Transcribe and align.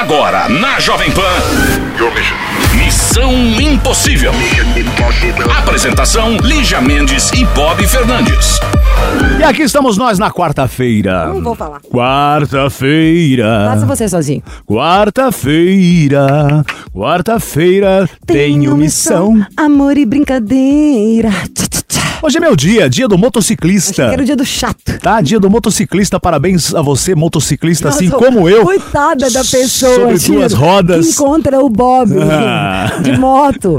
Agora, 0.00 0.48
na 0.48 0.80
Jovem 0.80 1.10
Pan. 1.10 1.20
Missão 2.74 3.34
Impossível. 3.60 4.32
Apresentação: 5.58 6.38
Lígia 6.38 6.80
Mendes 6.80 7.30
e 7.32 7.44
Bob 7.44 7.86
Fernandes. 7.86 8.58
E 9.38 9.44
aqui 9.44 9.60
estamos 9.60 9.98
nós 9.98 10.18
na 10.18 10.30
quarta-feira. 10.30 11.26
Não 11.26 11.42
vou 11.42 11.54
falar. 11.54 11.82
Quarta-feira. 11.82 13.68
Faça 13.74 13.84
você 13.84 14.08
sozinho. 14.08 14.42
Quarta-feira. 14.66 16.64
Quarta-feira. 16.94 18.08
Tenho 18.26 18.74
missão. 18.78 19.46
Amor 19.54 19.98
e 19.98 20.06
brincadeira. 20.06 21.28
Tchá, 21.54 21.66
tchá. 21.70 21.79
Hoje 22.22 22.36
é 22.36 22.40
meu 22.40 22.54
dia, 22.54 22.88
dia 22.90 23.08
do 23.08 23.14
Achei 23.14 23.24
motociclista. 23.24 23.94
que 23.94 24.12
era 24.12 24.22
o 24.22 24.24
dia 24.26 24.36
do 24.36 24.44
chato. 24.44 24.98
Tá, 25.00 25.22
dia 25.22 25.40
do 25.40 25.48
motociclista. 25.48 26.20
Parabéns 26.20 26.74
a 26.74 26.82
você, 26.82 27.14
motociclista, 27.14 27.88
assim 27.88 28.08
Nossa, 28.08 28.24
como 28.24 28.46
eu. 28.46 28.62
Coitada 28.64 29.30
da 29.30 29.40
pessoa. 29.42 29.94
Sobre 29.94 30.18
Ciro, 30.18 30.38
duas 30.38 30.52
rodas. 30.52 31.06
Que 31.06 31.12
encontra 31.12 31.58
o 31.64 31.68
Bob 31.70 32.10
Ah. 32.30 32.98
de 33.02 33.16
moto. 33.16 33.76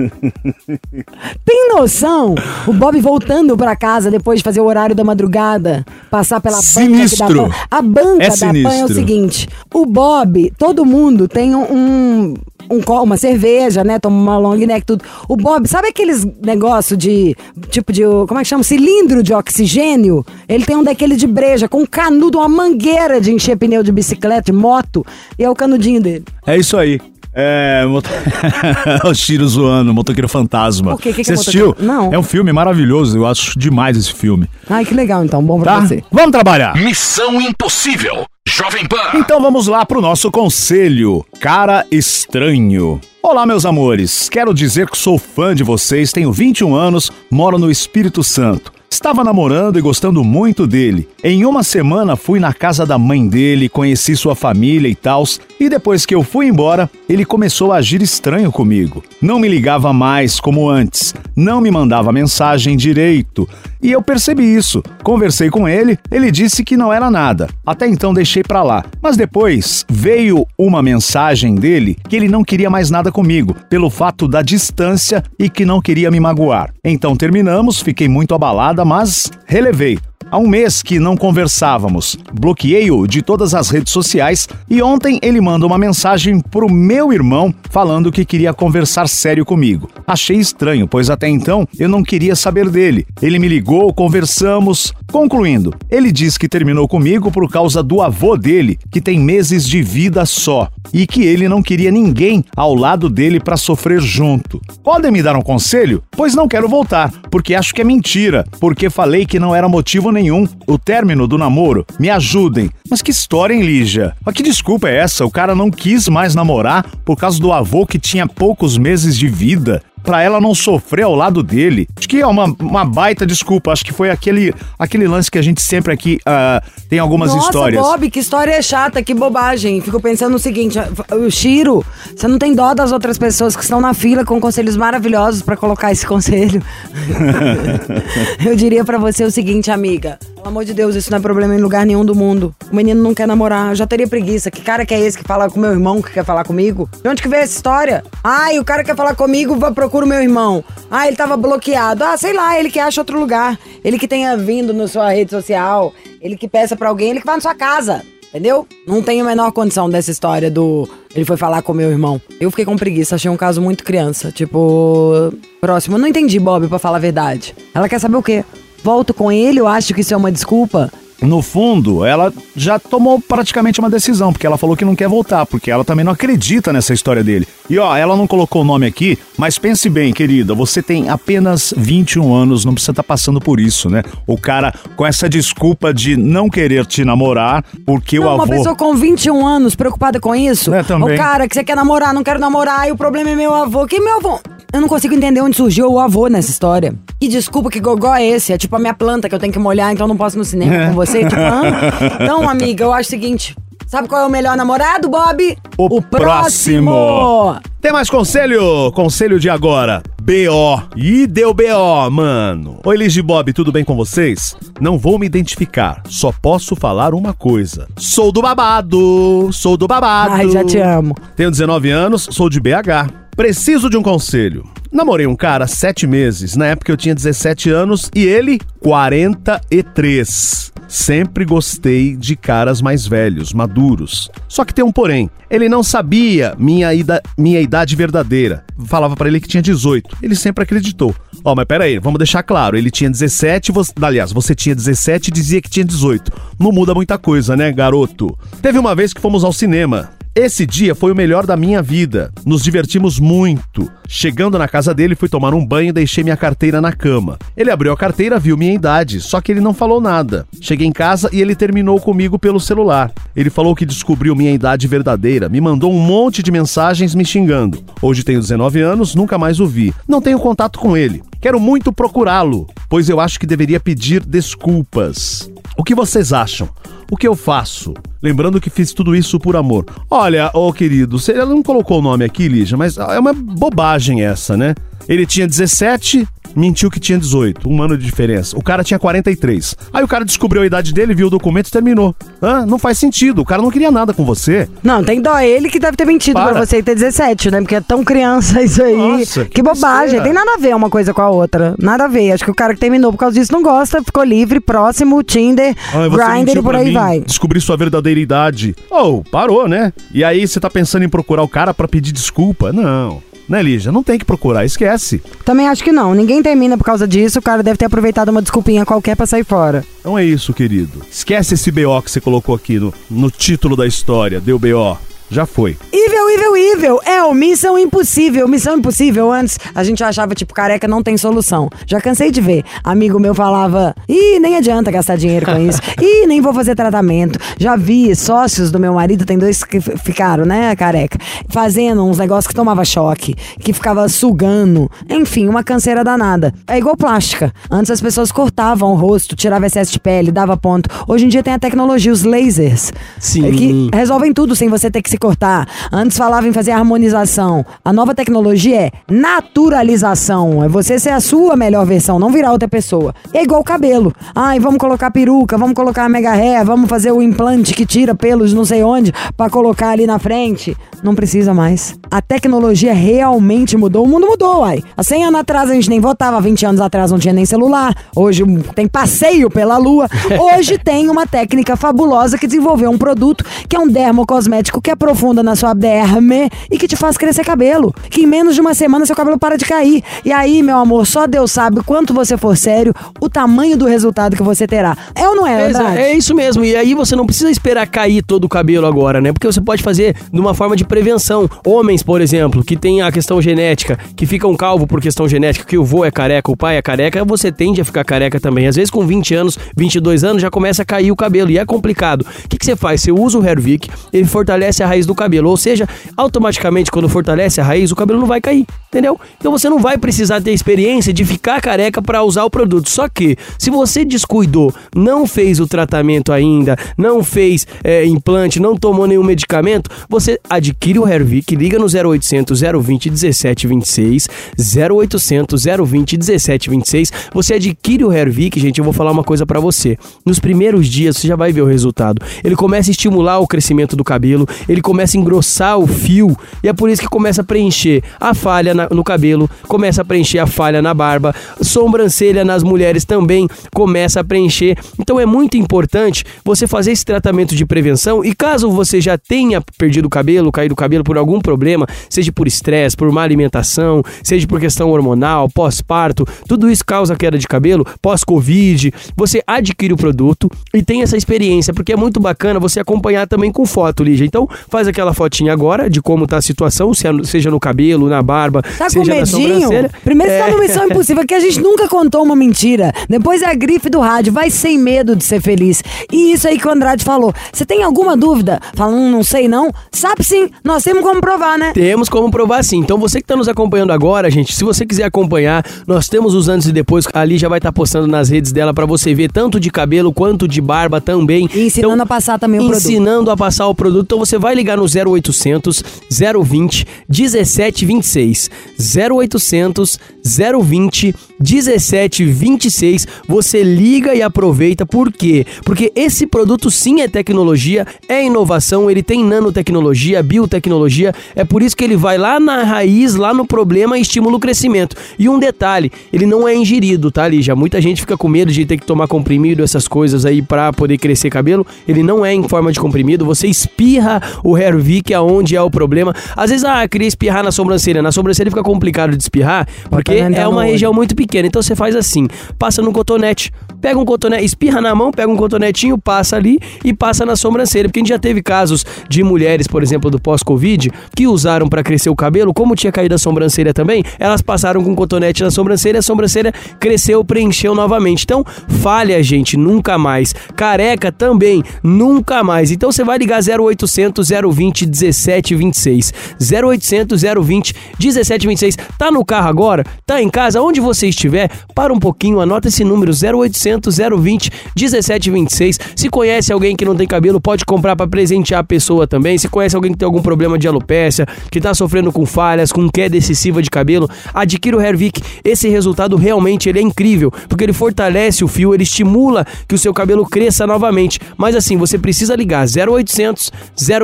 Tem 1.46 1.70
noção? 1.76 2.34
O 2.66 2.74
Bob 2.74 3.00
voltando 3.00 3.56
pra 3.56 3.76
casa 3.76 4.10
depois 4.10 4.40
de 4.40 4.44
fazer 4.44 4.60
o 4.60 4.66
horário 4.66 4.96
da 4.96 5.04
madrugada, 5.04 5.86
passar 6.10 6.42
pela 6.42 6.58
Sinistro. 6.62 7.28
banca. 7.28 7.38
dá 7.40 7.44
Pan. 7.50 7.56
A 7.70 7.82
banca 7.84 8.24
É 8.24 8.30
da 8.30 8.36
Pan 8.70 8.74
é 8.76 8.86
o 8.86 8.88
seguinte: 8.88 9.48
o 9.72 9.86
Bob, 9.86 10.52
todo 10.58 10.84
mundo 10.84 11.28
tem 11.28 11.54
um. 11.56 11.62
um 11.72 12.34
um 12.70 12.80
uma 13.04 13.18
cerveja, 13.18 13.84
né? 13.84 14.00
Toma 14.00 14.16
uma 14.16 14.38
long 14.38 14.56
neck, 14.56 14.86
tudo. 14.86 15.04
O 15.28 15.36
Bob, 15.36 15.68
sabe 15.68 15.90
aqueles 15.90 16.26
negócio 16.42 16.96
de. 16.96 17.36
Tipo 17.70 17.92
de. 17.92 18.02
Como 18.32 18.40
é 18.40 18.44
que 18.44 18.48
chama? 18.48 18.64
Cilindro 18.64 19.22
de 19.22 19.34
oxigênio? 19.34 20.26
Ele 20.48 20.64
tem 20.64 20.78
um 20.78 20.84
daquele 20.86 21.18
de 21.18 21.28
breja, 21.28 21.68
com 21.68 21.82
um 21.82 21.86
canudo, 21.86 22.38
uma 22.38 22.48
mangueira 22.48 23.20
de 23.20 23.30
encher 23.30 23.58
pneu 23.58 23.84
de 23.84 23.92
bicicleta, 23.92 24.54
moto. 24.54 25.06
E 25.38 25.44
é 25.44 25.50
o 25.50 25.54
canudinho 25.54 26.00
dele. 26.00 26.24
É 26.48 26.58
isso 26.58 26.78
aí. 26.78 27.02
É. 27.34 27.86
Mot... 27.86 28.06
o 29.06 29.14
Chiro 29.14 29.48
zoando, 29.48 29.94
Motoqueiro 29.94 30.28
Fantasma. 30.28 30.98
Quê? 30.98 31.10
Que 31.14 31.18
que 31.18 31.24
Você 31.24 31.32
é 31.32 31.36
assistiu? 31.36 31.68
motoqueiro? 31.68 31.94
Não. 31.94 32.14
É 32.14 32.20
um 32.20 32.24
filme 32.24 32.52
maravilhoso, 32.52 33.18
eu 33.18 33.26
acho 33.26 33.58
demais 33.58 33.96
esse 33.98 34.14
filme. 34.14 34.48
Ai, 34.70 34.84
que 34.86 34.94
legal, 34.94 35.24
então. 35.24 35.44
Bom 35.44 35.60
pra 35.60 35.76
Tá? 35.76 35.82
você. 35.88 36.04
Vamos 36.12 36.32
trabalhar. 36.32 36.76
Missão 36.76 37.42
Impossível. 37.42 38.26
Jovem 38.48 38.86
Pan. 38.88 38.98
Então 39.16 39.42
vamos 39.42 39.68
lá 39.68 39.86
pro 39.86 40.02
nosso 40.02 40.30
conselho. 40.32 41.26
Cara 41.40 41.86
estranho. 41.92 43.00
Olá, 43.24 43.46
meus 43.46 43.66
amores. 43.66 44.28
Quero 44.30 44.54
dizer 44.54 44.90
que 44.90 44.98
sou 44.98 45.18
fã 45.18 45.54
de 45.56 45.64
vocês, 45.64 46.12
tenho 46.12 46.32
21 46.34 46.74
anos, 46.76 47.12
moro 47.30 47.58
no 47.60 47.70
Espírito 47.72 48.24
Santo. 48.24 48.72
Estava 48.94 49.24
namorando 49.24 49.80
e 49.80 49.82
gostando 49.82 50.22
muito 50.22 50.68
dele. 50.68 51.08
Em 51.24 51.46
uma 51.46 51.64
semana 51.64 52.18
fui 52.18 52.42
na 52.42 52.54
casa 52.54 52.86
da 52.86 52.98
mãe 52.98 53.26
dele, 53.26 53.70
conheci 53.70 54.18
sua 54.18 54.36
família 54.36 54.90
e 54.90 54.94
tals, 54.94 55.40
e 55.58 55.70
depois 55.70 56.06
que 56.06 56.14
eu 56.14 56.24
fui 56.24 56.48
embora, 56.48 56.92
ele 57.08 57.24
começou 57.24 57.72
a 57.72 57.78
agir 57.78 58.02
estranho 58.02 58.52
comigo. 58.52 59.02
Não 59.22 59.40
me 59.40 59.48
ligava 59.48 59.94
mais 59.94 60.42
como 60.42 60.70
antes, 60.70 61.16
não 61.34 61.62
me 61.62 61.72
mandava 61.72 62.12
mensagem 62.12 62.76
direito. 62.76 63.48
E 63.82 63.92
eu 63.92 64.02
percebi 64.02 64.44
isso. 64.44 64.84
Conversei 65.04 65.50
com 65.50 65.68
ele, 65.68 65.98
ele 66.12 66.30
disse 66.30 66.64
que 66.64 66.78
não 66.78 66.94
era 66.94 67.10
nada. 67.10 67.48
Até 67.66 67.88
então 67.88 68.14
deixei 68.14 68.44
pra 68.44 68.62
lá. 68.62 68.86
Mas 69.02 69.18
depois 69.18 69.84
veio 69.90 70.46
uma 70.58 70.84
mensagem 70.84 71.56
dele 71.56 71.98
que 72.08 72.16
ele 72.16 72.28
não 72.28 72.44
queria 72.44 72.70
mais 72.70 72.92
nada 72.92 73.12
comigo, 73.12 73.56
pelo 73.70 73.90
fato 73.90 74.28
da 74.28 74.44
distância 74.44 75.24
e 75.40 75.50
que 75.50 75.66
não 75.66 75.82
queria 75.82 76.12
me 76.12 76.20
magoar. 76.20 76.72
Então 76.86 77.16
terminamos, 77.16 77.82
fiquei 77.82 78.08
muito 78.08 78.36
abalada, 78.36 78.81
mas 78.86 79.32
relevei. 79.46 80.00
Há 80.32 80.38
um 80.38 80.48
mês 80.48 80.82
que 80.82 80.98
não 80.98 81.18
conversávamos. 81.18 82.18
Bloqueei-o 82.32 83.06
de 83.06 83.22
todas 83.22 83.54
as 83.54 83.70
redes 83.70 83.92
sociais 83.92 84.48
e 84.70 84.82
ontem 84.82 85.20
ele 85.22 85.42
manda 85.42 85.66
uma 85.66 85.78
mensagem 85.78 86.40
pro 86.40 86.72
meu 86.72 87.12
irmão 87.12 87.54
falando 87.70 88.12
que 88.14 88.24
queria 88.24 88.54
conversar 88.54 89.10
sério 89.10 89.44
comigo. 89.44 89.90
Achei 90.08 90.38
estranho, 90.38 90.88
pois 90.88 91.10
até 91.10 91.28
então 91.28 91.68
eu 91.78 91.90
não 91.90 92.02
queria 92.02 92.34
saber 92.34 92.70
dele. 92.70 93.06
Ele 93.22 93.40
me 93.40 93.50
ligou, 93.50 93.94
conversamos. 93.94 94.94
Concluindo, 95.12 95.74
ele 95.90 96.10
diz 96.10 96.38
que 96.38 96.48
terminou 96.48 96.88
comigo 96.88 97.30
por 97.30 97.50
causa 97.52 97.84
do 97.84 98.02
avô 98.02 98.38
dele, 98.38 98.80
que 98.90 99.02
tem 99.02 99.20
meses 99.20 99.68
de 99.68 99.84
vida 99.84 100.26
só, 100.26 100.70
e 100.94 101.06
que 101.06 101.24
ele 101.24 101.50
não 101.50 101.62
queria 101.62 101.92
ninguém 101.92 102.46
ao 102.56 102.74
lado 102.74 103.10
dele 103.10 103.38
para 103.38 103.58
sofrer 103.58 104.00
junto. 104.00 104.62
Podem 104.82 105.12
me 105.12 105.22
dar 105.22 105.36
um 105.36 105.42
conselho? 105.42 106.02
Pois 106.12 106.34
não 106.34 106.48
quero 106.48 106.70
voltar, 106.70 107.12
porque 107.30 107.54
acho 107.54 107.74
que 107.74 107.82
é 107.82 107.84
mentira, 107.84 108.46
porque 108.60 108.90
falei 108.90 109.26
que 109.26 109.38
não 109.38 109.54
era 109.54 109.68
motivo 109.68 110.12
nenhum 110.12 110.48
o 110.66 110.78
término 110.78 111.28
do 111.28 111.38
namoro. 111.38 111.86
Me 112.00 112.10
ajudem. 112.10 112.70
Mas 112.90 113.02
que 113.02 113.12
história, 113.12 113.54
hein, 113.54 113.64
Lígia? 113.64 114.16
Mas 114.26 114.34
que 114.34 114.44
desculpa 114.44 114.90
é 114.90 114.98
essa? 114.98 115.26
O 115.26 115.32
cara 115.32 115.54
não 115.54 115.70
quis 115.70 116.08
mais 116.08 116.36
namorar 116.36 116.86
por 117.04 117.18
causa 117.18 117.38
do 117.38 117.52
avô 117.52 117.86
que 117.86 118.00
tinha 118.00 118.26
poucos 118.28 118.78
meses 118.78 119.18
de 119.18 119.28
vida. 119.28 119.84
Pra 120.04 120.22
ela 120.22 120.42
não 120.42 120.56
sofrer 120.56 121.04
ao 121.04 121.16
lado 121.16 121.44
dele. 121.44 121.88
Acho 121.96 122.10
que 122.10 122.20
é 122.20 122.28
uma, 122.28 122.46
uma 122.60 122.84
baita 122.84 123.26
desculpa. 123.26 123.72
Acho 123.72 123.86
que 123.86 123.94
foi 123.94 124.10
aquele, 124.10 124.54
aquele 124.78 125.08
lance 125.08 125.30
que 125.30 125.38
a 125.38 125.42
gente 125.42 125.62
sempre 125.62 125.94
aqui 125.94 126.20
ah, 126.26 126.62
tem 126.90 127.00
algumas 127.00 127.34
Nossa, 127.34 127.48
histórias. 127.48 127.82
Bob, 127.82 128.10
que 128.10 128.20
história 128.20 128.62
chata, 128.62 129.04
que 129.04 129.14
bobagem. 129.14 129.80
Fico 129.82 130.00
pensando 130.02 130.32
no 130.34 130.40
seguinte, 130.40 130.78
o 131.12 131.30
Chiro, 131.30 131.86
você 132.16 132.28
não 132.28 132.40
tem 132.40 132.54
dó 132.56 132.74
das 132.74 132.92
outras 132.92 133.18
pessoas 133.18 133.56
que 133.56 133.64
estão 133.64 133.80
na 133.80 133.94
fila 133.94 134.26
com 134.26 134.40
conselhos 134.40 134.76
maravilhosos 134.76 135.42
pra 135.42 135.56
colocar 135.56 135.92
esse 135.92 136.06
conselho. 136.06 136.62
Eu 138.44 138.56
diria 138.56 138.84
pra 138.84 138.98
você 138.98 139.24
o 139.24 139.32
seguinte, 139.32 139.70
amiga. 139.72 140.18
Pelo 140.42 140.50
amor 140.50 140.66
de 140.66 140.74
Deus, 140.74 140.96
isso 140.96 141.12
não 141.12 141.20
é 141.20 141.22
problema 141.22 141.54
em 141.54 141.60
lugar 141.60 141.86
nenhum 141.86 142.04
do 142.04 142.16
mundo. 142.16 142.56
O 142.72 142.76
menino 142.76 143.00
não 143.00 143.14
quer 143.14 143.28
namorar, 143.28 143.70
eu 143.70 143.76
já 143.76 143.86
teria 143.86 144.08
preguiça. 144.08 144.50
Que 144.50 144.62
cara 144.64 144.88
que 144.88 144.94
é 144.94 145.00
esse 145.00 145.16
que 145.16 145.24
fala 145.24 145.48
com 145.48 145.60
meu 145.60 145.70
irmão 145.70 146.02
que 146.02 146.12
quer 146.12 146.26
falar 146.26 146.44
comigo? 146.44 146.90
De 147.04 147.08
onde 147.08 147.22
que 147.22 147.28
veio 147.28 147.44
essa 147.44 147.56
história? 147.56 148.04
Ai, 148.24 148.58
o 148.58 148.66
cara 148.66 148.84
quer 148.84 148.96
falar 148.96 149.14
comigo, 149.14 149.56
vai 149.56 149.72
procura 149.72 150.04
o 150.04 150.10
meu 150.10 150.20
irmão. 150.20 150.64
Ah, 150.90 151.08
ele 151.08 151.16
tava 151.16 151.38
bloqueado. 151.38 152.04
Ah, 152.04 152.18
sei 152.18 152.34
lá, 152.34 152.60
ele 152.60 152.72
que 152.72 152.80
acha 152.80 153.00
outro 153.02 153.20
lugar. 153.20 153.60
Ele 153.84 154.00
que 154.00 154.08
tenha 154.08 154.36
vindo 154.36 154.74
na 154.74 154.88
sua 154.88 155.12
rede 155.12 155.30
social. 155.30 155.94
Ele 156.20 156.36
que 156.36 156.48
peça 156.48 156.76
pra 156.76 156.90
alguém, 156.90 157.12
ele 157.12 157.20
que 157.20 157.26
vá 157.28 157.36
na 157.36 157.42
sua 157.42 157.54
casa. 157.54 158.02
Entendeu? 158.30 158.66
Não 158.88 159.04
tenho 159.04 159.24
a 159.24 159.28
menor 159.28 159.52
condição 159.52 159.90
dessa 159.92 160.10
história 160.10 160.50
do. 160.50 160.90
Ele 161.14 161.26
foi 161.26 161.38
falar 161.38 161.62
com 161.62 161.72
meu 161.72 161.92
irmão. 161.92 162.20
Eu 162.40 162.50
fiquei 162.50 162.66
com 162.66 162.76
preguiça, 162.76 163.14
achei 163.14 163.30
um 163.30 163.38
caso 163.38 163.62
muito 163.62 163.84
criança. 163.84 164.32
Tipo. 164.32 165.32
Próximo. 165.60 165.98
Eu 165.98 166.00
não 166.00 166.08
entendi, 166.08 166.40
Bob, 166.40 166.68
pra 166.68 166.80
falar 166.80 166.98
a 166.98 167.02
verdade. 167.02 167.54
Ela 167.76 167.88
quer 167.88 168.00
saber 168.00 168.18
o 168.18 168.24
quê? 168.24 168.44
Volto 168.84 169.14
com 169.14 169.32
ele, 169.32 169.60
eu 169.60 169.68
acho 169.68 169.94
que 169.94 170.02
isso 170.02 170.14
é 170.14 170.18
uma 170.18 170.32
desculpa. 170.32 170.92
No 171.22 171.42
fundo, 171.42 172.04
ela 172.04 172.34
já 172.56 172.80
tomou 172.80 173.22
praticamente 173.22 173.80
uma 173.80 173.90
decisão, 173.90 174.34
porque 174.34 174.48
ela 174.48 174.58
falou 174.58 174.76
que 174.76 174.84
não 174.84 174.96
quer 174.96 175.08
voltar, 175.08 175.46
porque 175.46 175.70
ela 175.70 175.84
também 175.84 176.04
não 176.04 176.14
acredita 176.14 176.74
nessa 176.74 176.94
história 176.94 177.24
dele. 177.24 177.48
E 177.70 177.78
ó, 177.78 177.96
ela 177.96 178.18
não 178.18 178.26
colocou 178.26 178.64
o 178.64 178.66
nome 178.66 178.86
aqui, 178.88 179.18
mas 179.38 179.58
pense 179.58 179.90
bem, 179.90 180.12
querida, 180.12 180.54
você 180.54 180.82
tem 180.82 181.10
apenas 181.10 181.74
21 181.78 182.34
anos, 182.34 182.66
não 182.66 182.74
precisa 182.74 182.92
estar 182.92 183.04
passando 183.04 183.40
por 183.40 183.60
isso, 183.60 183.90
né? 183.90 184.04
O 184.26 184.38
cara 184.38 184.74
com 184.96 185.06
essa 185.06 185.30
desculpa 185.30 185.94
de 185.94 186.18
não 186.18 186.50
querer 186.50 186.86
te 186.86 187.06
namorar, 187.06 187.64
porque 187.86 188.20
o 188.20 188.24
não, 188.24 188.30
avô. 188.32 188.44
uma 188.44 188.48
pessoa 188.48 188.76
com 188.76 188.96
21 188.96 189.46
anos 189.46 189.76
preocupada 189.76 190.20
com 190.20 190.36
isso. 190.36 190.74
É, 190.74 190.84
também. 190.84 191.16
O 191.16 191.18
cara 191.18 191.48
que 191.48 191.54
você 191.54 191.64
quer 191.64 191.76
namorar, 191.76 192.14
não 192.14 192.24
quero 192.24 192.40
namorar, 192.40 192.88
e 192.88 192.92
o 192.92 192.98
problema 192.98 193.30
é 193.30 193.36
meu 193.36 193.54
avô. 193.54 193.86
Que 193.86 194.00
meu 194.00 194.18
avô? 194.18 194.40
Eu 194.74 194.80
não 194.80 194.88
consigo 194.88 195.14
entender 195.14 195.42
onde 195.42 195.58
surgiu 195.58 195.92
o 195.92 196.00
avô 196.00 196.28
nessa 196.28 196.50
história. 196.50 196.96
E 197.20 197.28
desculpa, 197.28 197.70
que 197.70 197.80
gogó 197.80 198.16
é 198.16 198.26
esse? 198.26 198.54
É 198.54 198.58
tipo 198.58 198.74
a 198.76 198.80
minha 198.80 198.94
planta 198.94 199.28
que 199.28 199.36
eu 199.36 199.40
tenho 199.40 199.52
que 199.52 199.60
molhar, 199.60 199.92
então 199.92 200.08
não 200.08 200.16
posso 200.16 200.38
ir 200.38 200.40
no 200.40 200.46
cinema 200.46 200.88
com 200.88 200.94
você. 200.94 201.11
Tipo, 201.20 201.36
ah. 201.36 202.18
Então, 202.22 202.50
amiga, 202.50 202.84
eu 202.84 202.94
acho 202.94 203.08
o 203.08 203.10
seguinte. 203.10 203.56
Sabe 203.92 204.08
qual 204.08 204.22
é 204.22 204.26
o 204.26 204.30
melhor 204.30 204.56
namorado, 204.56 205.10
Bob? 205.10 205.58
O 205.78 206.02
próximo. 206.02 207.58
Tem 207.82 207.92
mais 207.92 208.10
conselho? 208.10 208.90
Conselho 208.94 209.38
de 209.38 209.50
agora. 209.50 210.02
BO. 210.22 210.82
Ih, 210.96 211.28
deu 211.28 211.54
BO, 211.54 212.10
mano. 212.10 212.80
Oi, 212.86 212.96
Liz 212.96 213.12
de 213.12 213.22
Bob, 213.22 213.52
tudo 213.52 213.70
bem 213.70 213.84
com 213.84 213.96
vocês? 213.96 214.56
Não 214.80 214.98
vou 214.98 215.20
me 215.20 215.26
identificar, 215.26 216.04
só 216.08 216.32
posso 216.32 216.74
falar 216.74 217.14
uma 217.14 217.34
coisa. 217.34 217.88
Sou 217.98 218.32
do 218.32 218.42
babado, 218.42 219.50
sou 219.52 219.76
do 219.76 219.88
babado. 219.88 220.36
Ai, 220.36 220.50
já 220.50 220.64
te 220.64 220.78
amo. 220.78 221.14
Tenho 221.36 221.52
19 221.52 221.90
anos, 221.90 222.30
sou 222.32 222.50
de 222.50 222.62
BH. 222.62 223.12
Preciso 223.42 223.90
de 223.90 223.98
um 223.98 224.04
conselho. 224.04 224.70
Namorei 224.92 225.26
um 225.26 225.36
cara 225.36 225.66
há 225.66 225.68
sete 225.68 226.06
meses. 226.06 226.56
Na 226.56 226.68
época 226.68 226.92
eu 226.92 226.96
tinha 226.96 227.16
17 227.16 227.72
anos 227.72 228.08
e 228.16 228.24
ele 228.24 228.60
43. 228.80 230.72
Sempre 230.88 231.44
gostei 231.44 232.16
de 232.16 232.36
caras 232.36 232.84
mais 232.84 233.08
velhos, 233.08 233.52
maduros. 233.52 234.30
Só 234.48 234.64
que 234.64 234.76
tem 234.76 234.86
um 234.86 234.92
porém. 234.92 235.28
Ele 235.50 235.68
não 235.68 235.82
sabia 235.82 236.54
minha, 236.60 236.94
ida- 236.94 237.20
minha 237.36 237.60
idade 237.60 237.96
verdadeira. 237.96 238.64
Falava 238.86 239.16
pra 239.16 239.28
ele 239.28 239.40
que 239.40 239.48
tinha 239.48 239.64
18. 239.64 240.18
Ele 240.22 240.36
sempre 240.36 240.64
acreditou. 240.64 241.16
Ó, 241.44 241.56
mas 241.56 241.66
pera 241.66 241.86
aí, 241.86 241.98
vamos 241.98 242.20
deixar 242.20 242.44
claro. 242.44 242.78
Ele 242.78 242.92
tinha 242.92 243.10
17, 243.10 243.72
você, 243.72 243.92
aliás, 244.00 244.32
você 244.32 244.54
tinha 244.54 244.76
17 244.76 245.30
e 245.30 245.32
dizia 245.32 245.60
que 245.64 245.70
tinha 245.70 245.84
18. 245.84 246.32
Não 246.60 246.72
muda 246.72 246.94
muita 246.94 247.18
coisa, 247.18 247.58
né, 247.58 247.72
garoto? 247.72 248.38
Teve 248.62 248.78
uma 248.78 248.94
vez 248.94 249.14
que 249.16 249.22
fomos 249.22 249.44
ao 249.44 249.52
cinema. 249.52 250.12
Esse 250.34 250.66
dia 250.66 250.96
foi 250.96 251.12
o 251.12 251.16
melhor 251.16 251.46
da 251.46 251.58
minha 251.58 251.82
vida. 251.82 252.32
Nos 252.46 252.64
divertimos 252.64 253.20
muito. 253.20 253.92
Chegando 254.08 254.58
na 254.58 254.66
casa 254.66 254.94
dele, 254.94 255.14
fui 255.14 255.28
tomar 255.28 255.54
um 255.54 255.66
banho 255.66 255.90
e 255.90 255.92
deixei 255.92 256.24
minha 256.24 256.38
carteira 256.38 256.80
na 256.80 256.94
cama. 256.94 257.38
Ele 257.56 257.70
abriu 257.70 257.92
a 257.92 257.98
carteira, 257.98 258.40
viu 258.40 258.56
minha 258.56 258.74
idade, 258.74 259.20
só 259.20 259.42
que 259.42 259.52
ele 259.52 259.60
não 259.60 259.74
falou 259.74 260.00
nada. 260.00 260.48
Cheguei 260.62 260.88
em 260.88 260.92
casa 260.94 261.30
e 261.34 261.42
ele 261.42 261.54
terminou 261.54 262.00
comigo 262.00 262.40
pelo 262.40 262.62
celular. 262.62 263.12
Ele 263.36 263.50
falou 263.50 263.76
que 263.76 263.86
descobriu 263.86 264.34
minha 264.34 264.54
idade 264.54 264.88
verdadeira, 264.88 265.50
me 265.50 265.60
mandou 265.60 265.92
um 265.92 266.00
monte 266.00 266.42
de 266.42 266.50
mensagens 266.50 267.14
me 267.14 267.26
xingando. 267.26 267.84
Hoje 268.02 268.24
tenho 268.24 268.40
19 268.40 268.80
anos, 268.80 269.14
nunca 269.14 269.38
mais 269.38 269.60
o 269.60 269.68
vi. 269.68 269.94
Não 270.08 270.22
tenho 270.22 270.40
contato 270.40 270.80
com 270.80 270.96
ele. 270.96 271.22
Quero 271.42 271.60
muito 271.60 271.92
procurá-lo, 271.92 272.68
pois 272.88 273.10
eu 273.10 273.20
acho 273.20 273.38
que 273.38 273.46
deveria 273.46 273.82
pedir 273.82 274.24
desculpas. 274.26 275.52
O 275.76 275.84
que 275.84 275.94
vocês 275.94 276.32
acham? 276.32 276.70
O 277.12 277.18
que 277.18 277.28
eu 277.28 277.36
faço? 277.36 277.94
Lembrando 278.24 278.62
que 278.62 278.70
fiz 278.70 278.94
tudo 278.94 279.14
isso 279.14 279.38
por 279.38 279.58
amor. 279.58 279.86
Olha, 280.10 280.50
ô 280.54 280.72
querido, 280.72 281.20
você 281.20 281.34
não 281.34 281.62
colocou 281.62 282.00
o 282.00 282.02
nome 282.02 282.24
aqui, 282.24 282.48
Lígia, 282.48 282.78
mas 282.78 282.98
é 282.98 283.20
uma 283.20 283.34
bobagem 283.34 284.24
essa, 284.24 284.56
né? 284.56 284.74
Ele 285.12 285.26
tinha 285.26 285.46
17, 285.46 286.26
mentiu 286.56 286.90
que 286.90 286.98
tinha 286.98 287.20
18, 287.20 287.70
um 287.70 287.82
ano 287.84 287.98
de 287.98 288.06
diferença. 288.06 288.58
O 288.58 288.64
cara 288.64 288.82
tinha 288.82 288.98
43. 288.98 289.76
Aí 289.92 290.02
o 290.02 290.08
cara 290.08 290.24
descobriu 290.24 290.62
a 290.62 290.66
idade 290.66 290.94
dele, 290.94 291.14
viu 291.14 291.28
o 291.28 291.30
documento 291.30 291.68
e 291.68 291.72
terminou. 291.72 292.16
Hã? 292.42 292.66
Não 292.66 292.80
faz 292.80 292.98
sentido. 292.98 293.42
O 293.42 293.46
cara 293.46 293.62
não 293.62 293.70
queria 293.70 293.92
nada 293.92 294.14
com 294.14 294.24
você. 294.24 294.70
Não, 294.82 295.04
tem 295.04 295.22
dó. 295.22 295.38
Ele 295.38 295.70
que 295.70 295.80
deve 295.80 295.98
ter 295.98 296.06
mentido 296.06 296.36
Para. 296.36 296.54
pra 296.54 296.66
você 296.66 296.78
e 296.78 296.84
ter 296.84 296.96
17, 296.96 297.52
né? 297.52 297.60
Porque 297.60 297.76
é 297.76 297.82
tão 297.82 298.06
criança 298.06 298.64
isso 298.64 298.82
aí. 298.82 298.96
Nossa, 298.96 299.44
que, 299.44 299.52
que 299.52 299.62
bobagem. 299.62 300.02
besteira. 300.20 300.24
Tem 300.24 300.34
nada 300.34 300.54
a 300.54 300.58
ver 300.58 300.74
uma 300.74 300.90
coisa 300.90 301.14
com 301.14 301.22
a 301.22 301.30
outra. 301.30 301.76
Nada 301.78 302.06
a 302.06 302.08
ver. 302.08 302.32
Acho 302.32 302.46
que 302.46 302.52
o 302.52 302.56
cara 302.56 302.74
que 302.74 302.80
terminou 302.80 303.12
por 303.12 303.18
causa 303.18 303.38
disso 303.38 303.52
não 303.52 303.62
gosta, 303.62 304.02
ficou 304.02 304.24
livre, 304.24 304.62
próximo, 304.62 305.22
Tinder, 305.24 305.76
você 305.92 306.10
Grindr 306.10 306.58
e 306.58 306.62
por 306.62 306.74
aí 306.74 306.86
mim, 306.86 306.94
vai. 306.94 307.20
Descobri 307.20 307.60
sua 307.60 307.76
verdadeira 307.76 308.18
idade. 308.18 308.74
Oh, 308.90 309.22
parou, 309.30 309.68
né? 309.68 309.92
E 310.14 310.24
aí 310.24 310.48
você 310.48 310.58
tá 310.58 310.70
pensando 310.70 311.04
em 311.04 311.10
procurar 311.10 311.44
o 311.44 311.50
cara 311.50 311.74
pra 311.74 311.86
pedir 311.86 312.14
desculpa? 312.14 312.72
Não. 312.72 313.22
Né, 313.48 313.62
Lígia? 313.62 313.92
Não 313.92 314.04
tem 314.04 314.18
que 314.18 314.26
procurar, 314.26 314.64
esquece. 314.66 315.22
Também 315.44 315.68
acho 315.68 315.84
que 315.84 315.92
não. 315.92 316.14
Ninguém 316.14 316.42
termina 316.42 316.78
por 316.78 316.84
causa 316.84 317.08
disso. 317.08 317.40
O 317.40 317.42
cara 317.42 317.62
deve 317.62 317.78
ter 317.78 317.86
aproveitado 317.86 318.30
uma 318.30 318.42
desculpinha 318.42 318.86
qualquer 318.86 319.16
pra 319.16 319.26
sair 319.26 319.44
fora. 319.44 319.84
Então 320.00 320.18
é 320.18 320.24
isso, 320.24 320.54
querido. 320.54 321.02
Esquece 321.12 321.56
esse 321.56 321.72
BO 321.72 322.02
que 322.02 322.12
você 322.12 322.22
colocou 322.22 322.56
aqui 322.56 322.80
no, 322.80 322.94
no 323.10 323.30
título 323.30 323.76
da 323.76 323.86
história. 323.86 324.40
Deu 324.40 324.58
BO. 324.58 324.98
Já 325.32 325.46
foi. 325.46 325.78
Evil, 325.94 326.30
evil, 326.30 326.58
evil. 326.58 327.00
É 327.06 327.24
o 327.24 327.34
Missão 327.34 327.80
Impossível. 327.80 328.50
Missão 328.50 328.78
Impossível, 328.78 329.32
antes 329.32 329.58
a 329.74 329.82
gente 329.82 330.04
achava, 330.04 330.36
tipo, 330.36 330.54
careca 330.54 330.90
não 330.90 331.02
tem 331.02 331.16
solução. 331.16 331.70
Já 331.88 332.02
cansei 332.02 332.32
de 332.32 332.42
ver. 332.42 332.66
Amigo 332.84 333.18
meu 333.18 333.34
falava, 333.34 333.96
ih, 334.10 334.40
nem 334.40 334.58
adianta 334.58 334.92
gastar 334.92 335.16
dinheiro 335.16 335.46
com 335.46 335.58
isso. 335.58 335.80
Ih, 336.02 336.28
nem 336.28 336.42
vou 336.42 336.54
fazer 336.54 336.76
tratamento. 336.76 337.40
Já 337.58 337.78
vi 337.78 338.14
sócios 338.14 338.72
do 338.72 338.80
meu 338.80 338.94
marido, 338.94 339.26
tem 339.26 339.38
dois 339.38 339.64
que 339.64 339.80
ficaram, 339.80 340.46
né, 340.46 340.76
careca, 340.76 341.18
fazendo 341.48 342.04
uns 342.04 342.18
negócios 342.18 342.48
que 342.48 342.54
tomava 342.54 342.84
choque, 342.84 343.36
que 343.60 343.72
ficava 343.72 344.10
sugando. 344.10 344.92
Enfim, 345.10 345.48
uma 345.48 345.64
canseira 345.64 346.04
danada. 346.04 346.54
É 346.68 346.78
igual 346.78 346.98
plástica. 346.98 347.54
Antes 347.70 347.92
as 347.92 348.02
pessoas 348.02 348.32
cortavam 348.32 348.92
o 348.92 348.96
rosto, 348.96 349.36
tiravam 349.36 349.66
excesso 349.68 349.94
de 349.94 350.00
pele, 350.00 350.32
dava 350.32 350.58
ponto. 350.58 350.90
Hoje 351.08 351.26
em 351.26 351.30
dia 351.30 351.42
tem 351.42 351.54
a 351.54 351.60
tecnologia, 351.60 352.12
os 352.12 352.24
lasers. 352.24 352.92
Sim. 353.18 353.48
É 353.48 353.52
que 353.52 353.90
resolvem 353.94 354.34
tudo 354.34 354.56
sem 354.56 354.68
você 354.68 354.92
ter 354.92 355.02
que 355.02 355.10
se 355.10 355.21
cortar. 355.22 355.68
Antes 355.92 356.18
falava 356.18 356.48
em 356.48 356.52
fazer 356.52 356.72
harmonização. 356.72 357.64
A 357.86 357.94
nova 357.94 358.16
tecnologia 358.16 358.82
é 358.82 358.92
naturalização. 359.08 360.64
É 360.64 360.68
você 360.68 361.00
ser 361.00 361.12
a 361.12 361.20
sua 361.20 361.56
melhor 361.56 361.86
versão, 361.86 362.18
não 362.18 362.32
virar 362.32 362.52
outra 362.52 362.68
pessoa. 362.68 363.14
É 363.34 363.44
igual 363.44 363.62
o 363.62 363.64
cabelo. 363.64 364.14
Ai, 364.36 364.60
vamos 364.60 364.80
colocar 364.80 365.12
peruca, 365.12 365.58
vamos 365.58 365.76
colocar 365.76 366.10
mega 366.10 366.32
hair, 366.32 366.66
vamos 366.66 366.90
fazer 366.90 367.12
o 367.12 367.22
implante 367.22 367.74
que 367.74 367.86
tira 367.86 368.16
pelos 368.16 368.52
não 368.54 368.66
sei 368.66 368.84
onde 368.84 369.14
pra 369.38 369.50
colocar 369.50 369.90
ali 369.90 370.08
na 370.08 370.18
frente. 370.18 370.76
Não 371.04 371.14
precisa 371.14 371.54
mais. 371.54 371.96
A 372.10 372.22
tecnologia 372.22 372.94
realmente 372.94 373.78
mudou. 373.78 374.06
O 374.06 374.08
mundo 374.08 374.28
mudou, 374.28 374.62
uai. 374.62 374.84
Há 374.98 375.04
100 375.04 375.26
anos 375.26 375.40
atrás 375.42 375.70
a 375.70 375.74
gente 375.74 375.90
nem 375.90 376.00
votava, 376.00 376.42
20 376.42 376.66
anos 376.66 376.82
atrás 376.82 377.12
não 377.12 377.20
tinha 377.20 377.34
nem 377.34 377.46
celular. 377.46 377.96
Hoje 378.16 378.44
tem 378.76 378.88
passeio 378.88 379.50
pela 379.50 379.78
lua. 379.78 380.08
Hoje 380.58 380.78
tem 380.78 381.10
uma 381.10 381.28
técnica 381.28 381.76
fabulosa 381.76 382.38
que 382.38 382.48
desenvolveu 382.48 382.90
um 382.90 382.98
produto 382.98 383.46
que 383.68 383.76
é 383.76 383.80
um 383.80 383.88
dermocosmético 383.88 384.82
que 384.82 384.92
aprofunda 385.12 385.44
na 385.44 385.56
sua 385.58 385.74
derme 385.74 386.50
e 386.72 386.78
que 386.78 386.88
te 386.88 386.96
faz 386.96 387.18
crescer 387.18 387.44
cabelo. 387.44 387.94
Que 388.10 388.22
em 388.22 388.26
menos 388.26 388.56
de 388.56 388.62
uma 388.62 388.74
semana 388.74 389.06
seu 389.06 389.16
cabelo 389.16 389.38
para 389.38 389.58
de 389.58 389.66
cair. 389.66 390.02
E 390.24 390.32
aí, 390.32 390.64
meu 390.64 390.78
amor, 390.78 391.06
só 391.06 391.28
Deus 391.28 391.52
sabe 391.52 391.84
quanto 391.84 392.14
você 392.14 392.38
for 392.38 392.56
sério, 392.56 392.94
o 393.20 393.30
tamanho 393.30 393.78
do 393.78 393.86
resultado 393.86 394.36
que 394.38 394.44
você 394.44 394.66
terá. 394.66 394.98
É 395.14 395.28
ou 395.28 395.36
não 395.36 395.46
é, 395.46 395.70
Exa- 395.70 395.80
Andrade? 395.82 395.98
É 395.98 396.14
isso 396.16 396.34
mesmo. 396.34 396.64
E 396.64 396.76
aí 396.76 396.94
você 396.96 397.16
não 397.16 397.26
precisa 397.26 397.52
esperar 397.52 397.86
cair 397.88 398.24
todo 398.24 398.46
o 398.46 398.50
cabelo 398.50 398.88
agora, 398.88 399.20
né? 399.20 399.34
Porque 399.34 399.46
você 399.48 399.60
pode 399.60 399.84
fazer 399.84 400.16
de 400.32 400.40
uma 400.40 400.54
forma 400.54 400.76
de 400.76 400.86
prevenção. 400.86 401.50
Homens, 401.66 402.02
por 402.02 402.22
exemplo, 402.22 402.64
que 402.64 402.78
tem 402.78 403.02
a 403.02 403.12
questão 403.12 403.42
genética, 403.42 404.00
que 404.16 404.26
ficam 404.26 404.56
calvo 404.56 404.88
por 404.88 405.02
questão 405.02 405.28
genética, 405.28 405.66
que 405.66 405.78
o 405.78 405.84
vô 405.84 406.06
é 406.06 406.12
careca, 406.12 406.50
o 406.52 406.56
pai 406.56 406.78
é 406.78 406.82
careca, 406.82 407.26
você 407.26 407.52
tende 407.52 407.82
a 407.82 407.86
ficar 407.86 408.06
careca 408.06 408.40
também. 408.40 408.66
Às 408.68 408.76
vezes 408.78 408.90
com 408.90 409.06
20 409.06 409.36
anos, 409.36 409.58
22 409.76 410.24
anos, 410.24 410.42
já 410.42 410.50
começa 410.50 410.84
a 410.84 410.86
cair 410.86 411.12
o 411.12 411.16
cabelo 411.16 411.52
e 411.52 411.58
é 411.58 411.66
complicado. 411.66 412.22
O 412.22 412.48
que, 412.50 412.58
que 412.58 412.66
você 412.66 412.76
faz? 412.78 413.02
Você 413.02 413.12
usa 413.12 413.38
o 413.38 413.46
Hervik, 413.46 413.90
ele 414.14 414.26
fortalece 414.26 414.82
a 414.84 414.88
raiz 414.88 415.01
do 415.06 415.16
cabelo. 415.16 415.50
Ou 415.50 415.58
seja, 415.58 415.88
automaticamente 416.16 416.92
quando 416.92 417.10
fortalece 417.10 417.60
a 417.62 417.64
raiz, 417.64 417.92
o 417.92 417.96
cabelo 417.96 418.20
não 418.20 418.28
vai 418.28 418.42
cair, 418.42 418.66
entendeu? 418.90 419.20
Então 419.38 419.52
você 419.52 419.70
não 419.70 419.80
vai 419.80 419.98
precisar 419.98 420.42
ter 420.42 420.52
experiência 420.52 421.14
de 421.14 421.26
ficar 421.26 421.62
careca 421.62 422.02
para 422.02 422.24
usar 422.24 422.44
o 422.44 422.50
produto. 422.50 422.90
Só 422.90 423.08
que, 423.08 423.38
se 423.58 423.70
você 423.70 424.04
descuidou, 424.06 424.74
não 424.96 425.26
fez 425.26 425.60
o 425.60 425.68
tratamento 425.68 426.32
ainda, 426.32 426.76
não 426.98 427.24
fez 427.24 427.66
é, 427.84 428.06
implante, 428.06 428.60
não 428.60 428.76
tomou 428.76 429.08
nenhum 429.08 429.24
medicamento, 429.24 429.90
você 430.10 430.40
adquire 430.50 431.00
o 431.00 431.08
Hervik, 431.08 431.56
liga 431.56 431.80
no 431.80 431.86
0800 431.86 432.62
020 432.62 433.10
1726, 433.10 434.28
0800 434.58 435.64
020 435.64 436.18
1726, 436.18 437.12
você 437.34 437.54
adquire 437.56 438.04
o 438.04 438.12
Hervik, 438.12 438.60
gente, 438.60 438.80
eu 438.80 438.84
vou 438.84 438.94
falar 438.94 439.12
uma 439.12 439.24
coisa 439.24 439.46
para 439.46 439.60
você. 439.60 439.98
Nos 440.26 440.40
primeiros 440.40 440.88
dias 440.88 441.18
você 441.18 441.28
já 441.28 441.36
vai 441.36 441.52
ver 441.52 441.62
o 441.62 441.66
resultado. 441.66 442.22
Ele 442.44 442.56
começa 442.56 442.90
a 442.90 442.94
estimular 442.94 443.40
o 443.40 443.48
crescimento 443.48 443.96
do 443.96 444.04
cabelo, 444.04 444.48
ele 444.68 444.81
começa 444.82 445.18
a 445.18 445.20
engrossar 445.20 445.78
o 445.78 445.88
fio, 445.88 446.36
e 446.64 446.68
é 446.68 446.74
por 446.74 446.90
isso 446.90 447.02
que 447.02 447.08
começa 447.08 447.42
a 447.42 447.44
preencher 447.44 448.04
a 448.20 448.34
falha 448.34 448.74
na- 448.74 448.88
no 448.90 449.04
cabelo, 449.04 449.50
começa 449.68 450.02
a 450.02 450.06
preencher 450.06 450.40
a 450.40 450.48
falha 450.48 450.82
na 450.82 450.94
barba, 450.94 451.34
sobrancelha 451.62 452.44
nas 452.46 452.64
mulheres 452.64 453.06
também 453.06 453.48
começa 453.74 454.20
a 454.20 454.24
preencher. 454.24 454.78
Então 455.00 455.20
é 455.20 455.26
muito 455.26 455.58
importante 455.58 456.24
você 456.44 456.68
fazer 456.68 456.92
esse 456.92 457.06
tratamento 457.06 457.56
de 457.56 457.66
prevenção 457.66 458.24
e 458.24 458.36
caso 458.36 458.70
você 458.70 459.00
já 459.02 459.18
tenha 459.18 459.62
perdido 459.78 460.06
o 460.06 460.10
cabelo, 460.10 460.52
caído 460.52 460.74
o 460.74 460.78
cabelo 460.78 461.04
por 461.04 461.18
algum 461.18 461.40
problema, 461.40 461.86
seja 462.10 462.32
por 462.32 462.48
estresse, 462.48 462.96
por 462.96 463.12
má 463.12 463.24
alimentação, 463.24 464.04
seja 464.24 464.46
por 464.48 464.60
questão 464.60 464.90
hormonal, 464.90 465.50
pós-parto, 465.50 466.26
tudo 466.48 466.70
isso 466.70 466.84
causa 466.86 467.16
queda 467.16 467.38
de 467.38 467.48
cabelo, 467.48 467.86
pós-covid, 468.02 468.94
você 469.16 469.42
adquire 469.46 469.94
o 469.94 469.98
produto 469.98 470.50
e 470.74 470.84
tem 470.84 471.02
essa 471.02 471.18
experiência, 471.18 471.74
porque 471.74 471.94
é 471.94 471.96
muito 471.96 472.20
bacana 472.20 472.60
você 472.60 472.80
acompanhar 472.80 473.28
também 473.28 473.52
com 473.52 473.66
foto, 473.66 474.04
Lígia. 474.04 474.26
Então 474.26 474.48
faz 474.72 474.88
aquela 474.88 475.14
fotinha 475.14 475.52
agora 475.54 475.90
de 475.90 476.02
como 476.02 476.26
tá 476.26 476.38
a 476.38 476.42
situação, 476.42 476.92
é- 476.92 477.24
seja 477.26 477.52
no 477.52 477.60
cabelo, 477.60 478.08
na 478.10 478.22
barba, 478.24 478.62
Tá 478.64 478.86
com 478.86 478.90
seja 478.90 479.14
na 479.14 479.20
medinho? 479.20 479.60
sobrancelha. 479.62 479.92
Primeiro 480.04 480.32
você 480.32 480.40
É. 480.40 480.44
tá 480.46 480.52
numa 480.52 480.62
missão 480.62 480.86
impossível, 480.86 481.28
que 481.28 481.34
a 481.36 481.40
gente 481.42 481.60
nunca 481.60 481.88
contou 481.90 482.24
uma 482.24 482.36
mentira. 482.36 482.94
Depois 483.10 483.42
é 483.42 483.48
a 483.48 483.54
grife 483.54 483.90
do 483.90 484.00
rádio, 484.00 484.32
vai 484.32 484.50
sem 484.50 484.78
medo 484.80 485.16
de 485.16 485.24
ser 485.26 485.42
feliz. 485.42 485.84
E 486.12 486.32
isso 486.32 486.48
aí 486.48 486.58
que 486.58 486.68
o 486.68 486.72
Andrade 486.72 487.04
falou. 487.04 487.34
Você 487.52 487.66
tem 487.66 487.84
alguma 487.84 488.16
dúvida? 488.16 488.60
Fala, 488.74 488.94
hum, 488.94 489.12
não 489.12 489.24
sei 489.24 489.48
não. 489.48 489.70
Sabe 489.92 490.24
sim, 490.24 490.50
nós 490.64 490.84
temos 490.84 491.04
como 491.04 491.20
provar, 491.20 491.58
né? 491.60 491.72
Temos 491.74 492.08
como 492.08 492.32
provar 492.32 492.64
sim. 492.64 492.78
Então 492.80 492.98
você 492.98 493.20
que 493.20 493.26
está 493.26 493.36
nos 493.36 493.50
acompanhando 493.50 493.92
agora, 493.92 494.32
gente, 494.32 494.56
se 494.56 494.64
você 494.64 494.86
quiser 494.86 495.04
acompanhar, 495.04 495.66
nós 495.86 496.08
temos 496.08 496.34
os 496.34 496.48
antes 496.48 496.68
e 496.68 496.72
depois. 496.72 497.06
Ali 497.14 497.38
já 497.38 497.50
vai 497.50 497.60
estar 497.60 497.74
postando 497.74 498.08
nas 498.08 498.30
redes 498.30 498.52
dela 498.54 498.74
para 498.74 498.86
você 498.86 499.14
ver 499.14 499.30
tanto 499.32 499.60
de 499.60 499.70
cabelo 499.70 500.14
quanto 500.14 500.48
de 500.48 500.62
barba 500.62 501.02
também. 501.02 501.50
E 501.54 501.66
ensinando 501.68 501.94
Então, 501.96 502.04
a 502.04 502.08
passar 502.08 502.40
também 502.40 502.60
o 502.60 502.68
produto. 502.68 502.86
Ensinando 502.86 503.32
a 503.32 503.36
passar 503.36 503.68
o 503.68 503.76
produto. 503.76 504.06
Então 504.06 504.20
você 504.20 504.38
vai 504.38 504.56
ligar 504.62 504.78
no 504.78 504.86
0800 504.86 505.84
020 506.10 506.88
1726. 507.08 508.50
0800 508.80 510.00
020 510.24 511.16
1726. 511.40 513.08
Você 513.28 513.64
liga 513.64 514.14
e 514.14 514.22
aproveita. 514.22 514.86
Por 514.86 515.12
quê? 515.12 515.46
Porque 515.66 515.92
esse 515.96 516.28
produto 516.28 516.70
sim 516.70 517.02
é 517.02 517.08
tecnologia, 517.08 517.86
é 518.08 518.24
inovação, 518.24 518.90
ele 518.90 519.04
tem 519.04 519.24
nanotecnologia, 519.24 520.22
biotecnologia. 520.22 521.14
É 521.36 521.44
por 521.44 521.62
isso 521.62 521.76
que 521.76 521.84
ele 521.84 521.98
vai 521.98 522.18
lá 522.18 522.40
na 522.40 522.64
raiz, 522.64 523.16
lá 523.16 523.34
no 523.34 523.46
problema 523.46 523.98
e 523.98 524.02
estimula 524.02 524.36
o 524.36 524.40
crescimento. 524.40 524.96
E 525.18 525.28
um 525.28 525.40
detalhe, 525.40 525.92
ele 526.14 526.26
não 526.26 526.48
é 526.48 526.56
ingerido, 526.56 527.12
tá, 527.12 527.28
Lígia? 527.28 527.56
Muita 527.56 527.82
gente 527.82 528.02
fica 528.02 528.16
com 528.16 528.28
medo 528.28 528.52
de 528.52 528.66
ter 528.66 528.78
que 528.78 528.86
tomar 528.86 529.08
comprimido, 529.08 529.64
essas 529.64 529.88
coisas 529.88 530.26
aí 530.26 530.42
pra 530.42 530.72
poder 530.72 530.98
crescer 530.98 531.30
cabelo. 531.30 531.66
Ele 531.88 532.04
não 532.04 532.26
é 532.26 532.34
em 532.34 532.48
forma 532.48 532.72
de 532.72 532.80
comprimido, 532.80 533.26
você 533.26 533.48
espirra 533.48 534.22
o 534.44 534.51
Hervik 534.58 535.14
aonde 535.14 535.56
é 535.56 535.62
o 535.62 535.70
problema. 535.70 536.14
Às 536.36 536.50
vezes, 536.50 536.66
ah, 536.66 536.88
queria 536.88 537.08
espirrar 537.08 537.44
na 537.44 537.52
sobrancelha. 537.52 538.02
Na 538.02 538.12
sobrancelha 538.12 538.50
fica 538.50 538.64
complicado 538.64 539.16
de 539.16 539.24
espirrar, 539.24 539.68
porque 539.90 540.14
é 540.14 540.48
uma 540.48 540.64
região 540.64 540.94
muito 540.94 541.16
pequena. 541.16 541.48
Então 541.48 541.62
você 541.62 541.76
faz 541.76 541.96
assim, 541.96 542.28
passa 542.58 542.82
no 542.82 542.92
cotonete, 542.92 543.52
pega 543.82 544.00
um 544.00 544.06
cotonete, 544.06 544.46
espirra 544.46 544.80
na 544.80 544.94
mão, 544.94 545.12
pega 545.12 545.32
um 545.32 545.36
cotonetinho, 545.36 545.98
passa 545.98 546.36
ali 546.36 546.60
e 546.86 546.94
passa 546.94 547.26
na 547.26 547.36
sobrancelha. 547.36 547.90
Porque 547.90 548.00
a 548.00 548.02
gente 548.02 548.10
já 548.10 548.20
teve 548.20 548.42
casos 548.42 548.86
de 549.10 549.24
mulheres, 549.24 549.68
por 549.68 549.82
exemplo, 549.82 550.10
do 550.10 550.20
pós-Covid, 550.20 550.92
que 551.16 551.28
usaram 551.28 551.68
para 551.68 551.84
crescer 551.84 552.10
o 552.10 552.16
cabelo, 552.16 552.54
como 552.54 552.76
tinha 552.76 552.92
caído 552.92 553.16
a 553.16 553.18
sobrancelha 553.18 553.74
também, 553.74 554.04
elas 554.20 554.42
passaram 554.42 554.84
com 554.84 554.96
cotonete 554.96 555.44
na 555.44 555.50
sobrancelha, 555.50 556.00
a 556.00 556.02
sobrancelha 556.02 556.54
cresceu, 556.80 557.24
preencheu 557.26 557.74
novamente. 557.74 558.24
Então, 558.24 558.46
falha, 558.82 559.22
gente, 559.24 559.58
nunca 559.58 559.98
mais. 559.98 560.34
Careca 560.56 561.12
também, 561.12 561.64
nunca 561.84 562.44
mais. 562.44 562.72
Então 562.72 562.92
você 562.92 563.04
vai 563.04 563.18
ligar 563.18 563.42
0800 563.42 564.30
020 564.30 564.86
1726. 564.86 566.14
0800 566.40 567.22
020 567.22 567.76
1726. 568.00 568.78
Tá 568.98 569.12
no 569.12 569.26
carro 569.26 569.50
agora? 569.50 569.84
Tá 570.06 570.22
em 570.22 570.30
casa? 570.30 570.62
Onde 570.62 570.80
você 570.80 571.08
estiver, 571.08 571.50
para 571.74 571.92
um 571.94 572.00
pouquinho, 572.00 572.40
anota 572.40 572.68
esse 572.68 572.84
número 572.84 573.12
0800 573.12 573.71
020 573.80 574.52
1726. 574.76 575.80
Se 575.96 576.10
conhece 576.10 576.52
alguém 576.52 576.76
que 576.76 576.86
não 576.86 576.96
tem 576.96 577.08
cabelo, 577.08 577.40
pode 577.40 577.66
comprar 577.66 577.96
para 577.96 578.08
presentear 578.08 578.62
a 578.62 578.64
pessoa 578.64 579.08
também. 579.08 579.38
Se 579.38 579.48
conhece 579.48 579.76
alguém 579.76 579.92
que 579.92 579.98
tem 579.98 580.06
algum 580.06 580.22
problema 580.22 580.58
de 580.58 580.68
alopécia, 580.68 581.26
que 581.50 581.62
tá 581.62 581.74
sofrendo 581.74 582.12
com 582.12 582.26
falhas, 582.26 582.72
com 582.72 582.90
queda 582.90 583.16
excessiva 583.18 583.62
de 583.62 583.70
cabelo, 583.70 584.10
adquira 584.34 584.78
o 584.78 584.82
Hervik. 584.82 585.22
Esse 585.44 585.70
resultado 585.70 586.16
realmente 586.16 586.68
ele 586.70 586.80
é 586.80 586.82
incrível, 586.82 587.32
porque 587.48 587.64
ele 587.64 587.74
fortalece 587.74 588.44
o 588.44 588.48
fio, 588.48 588.74
ele 588.74 588.84
estimula 588.84 589.46
que 589.68 589.76
o 589.76 589.78
seu 589.78 589.94
cabelo 589.94 590.26
cresça 590.26 590.66
novamente. 590.68 591.20
Mas 591.38 591.56
assim, 591.56 591.78
você 591.78 591.98
precisa 591.98 592.36
ligar 592.36 592.66
0800 592.66 593.52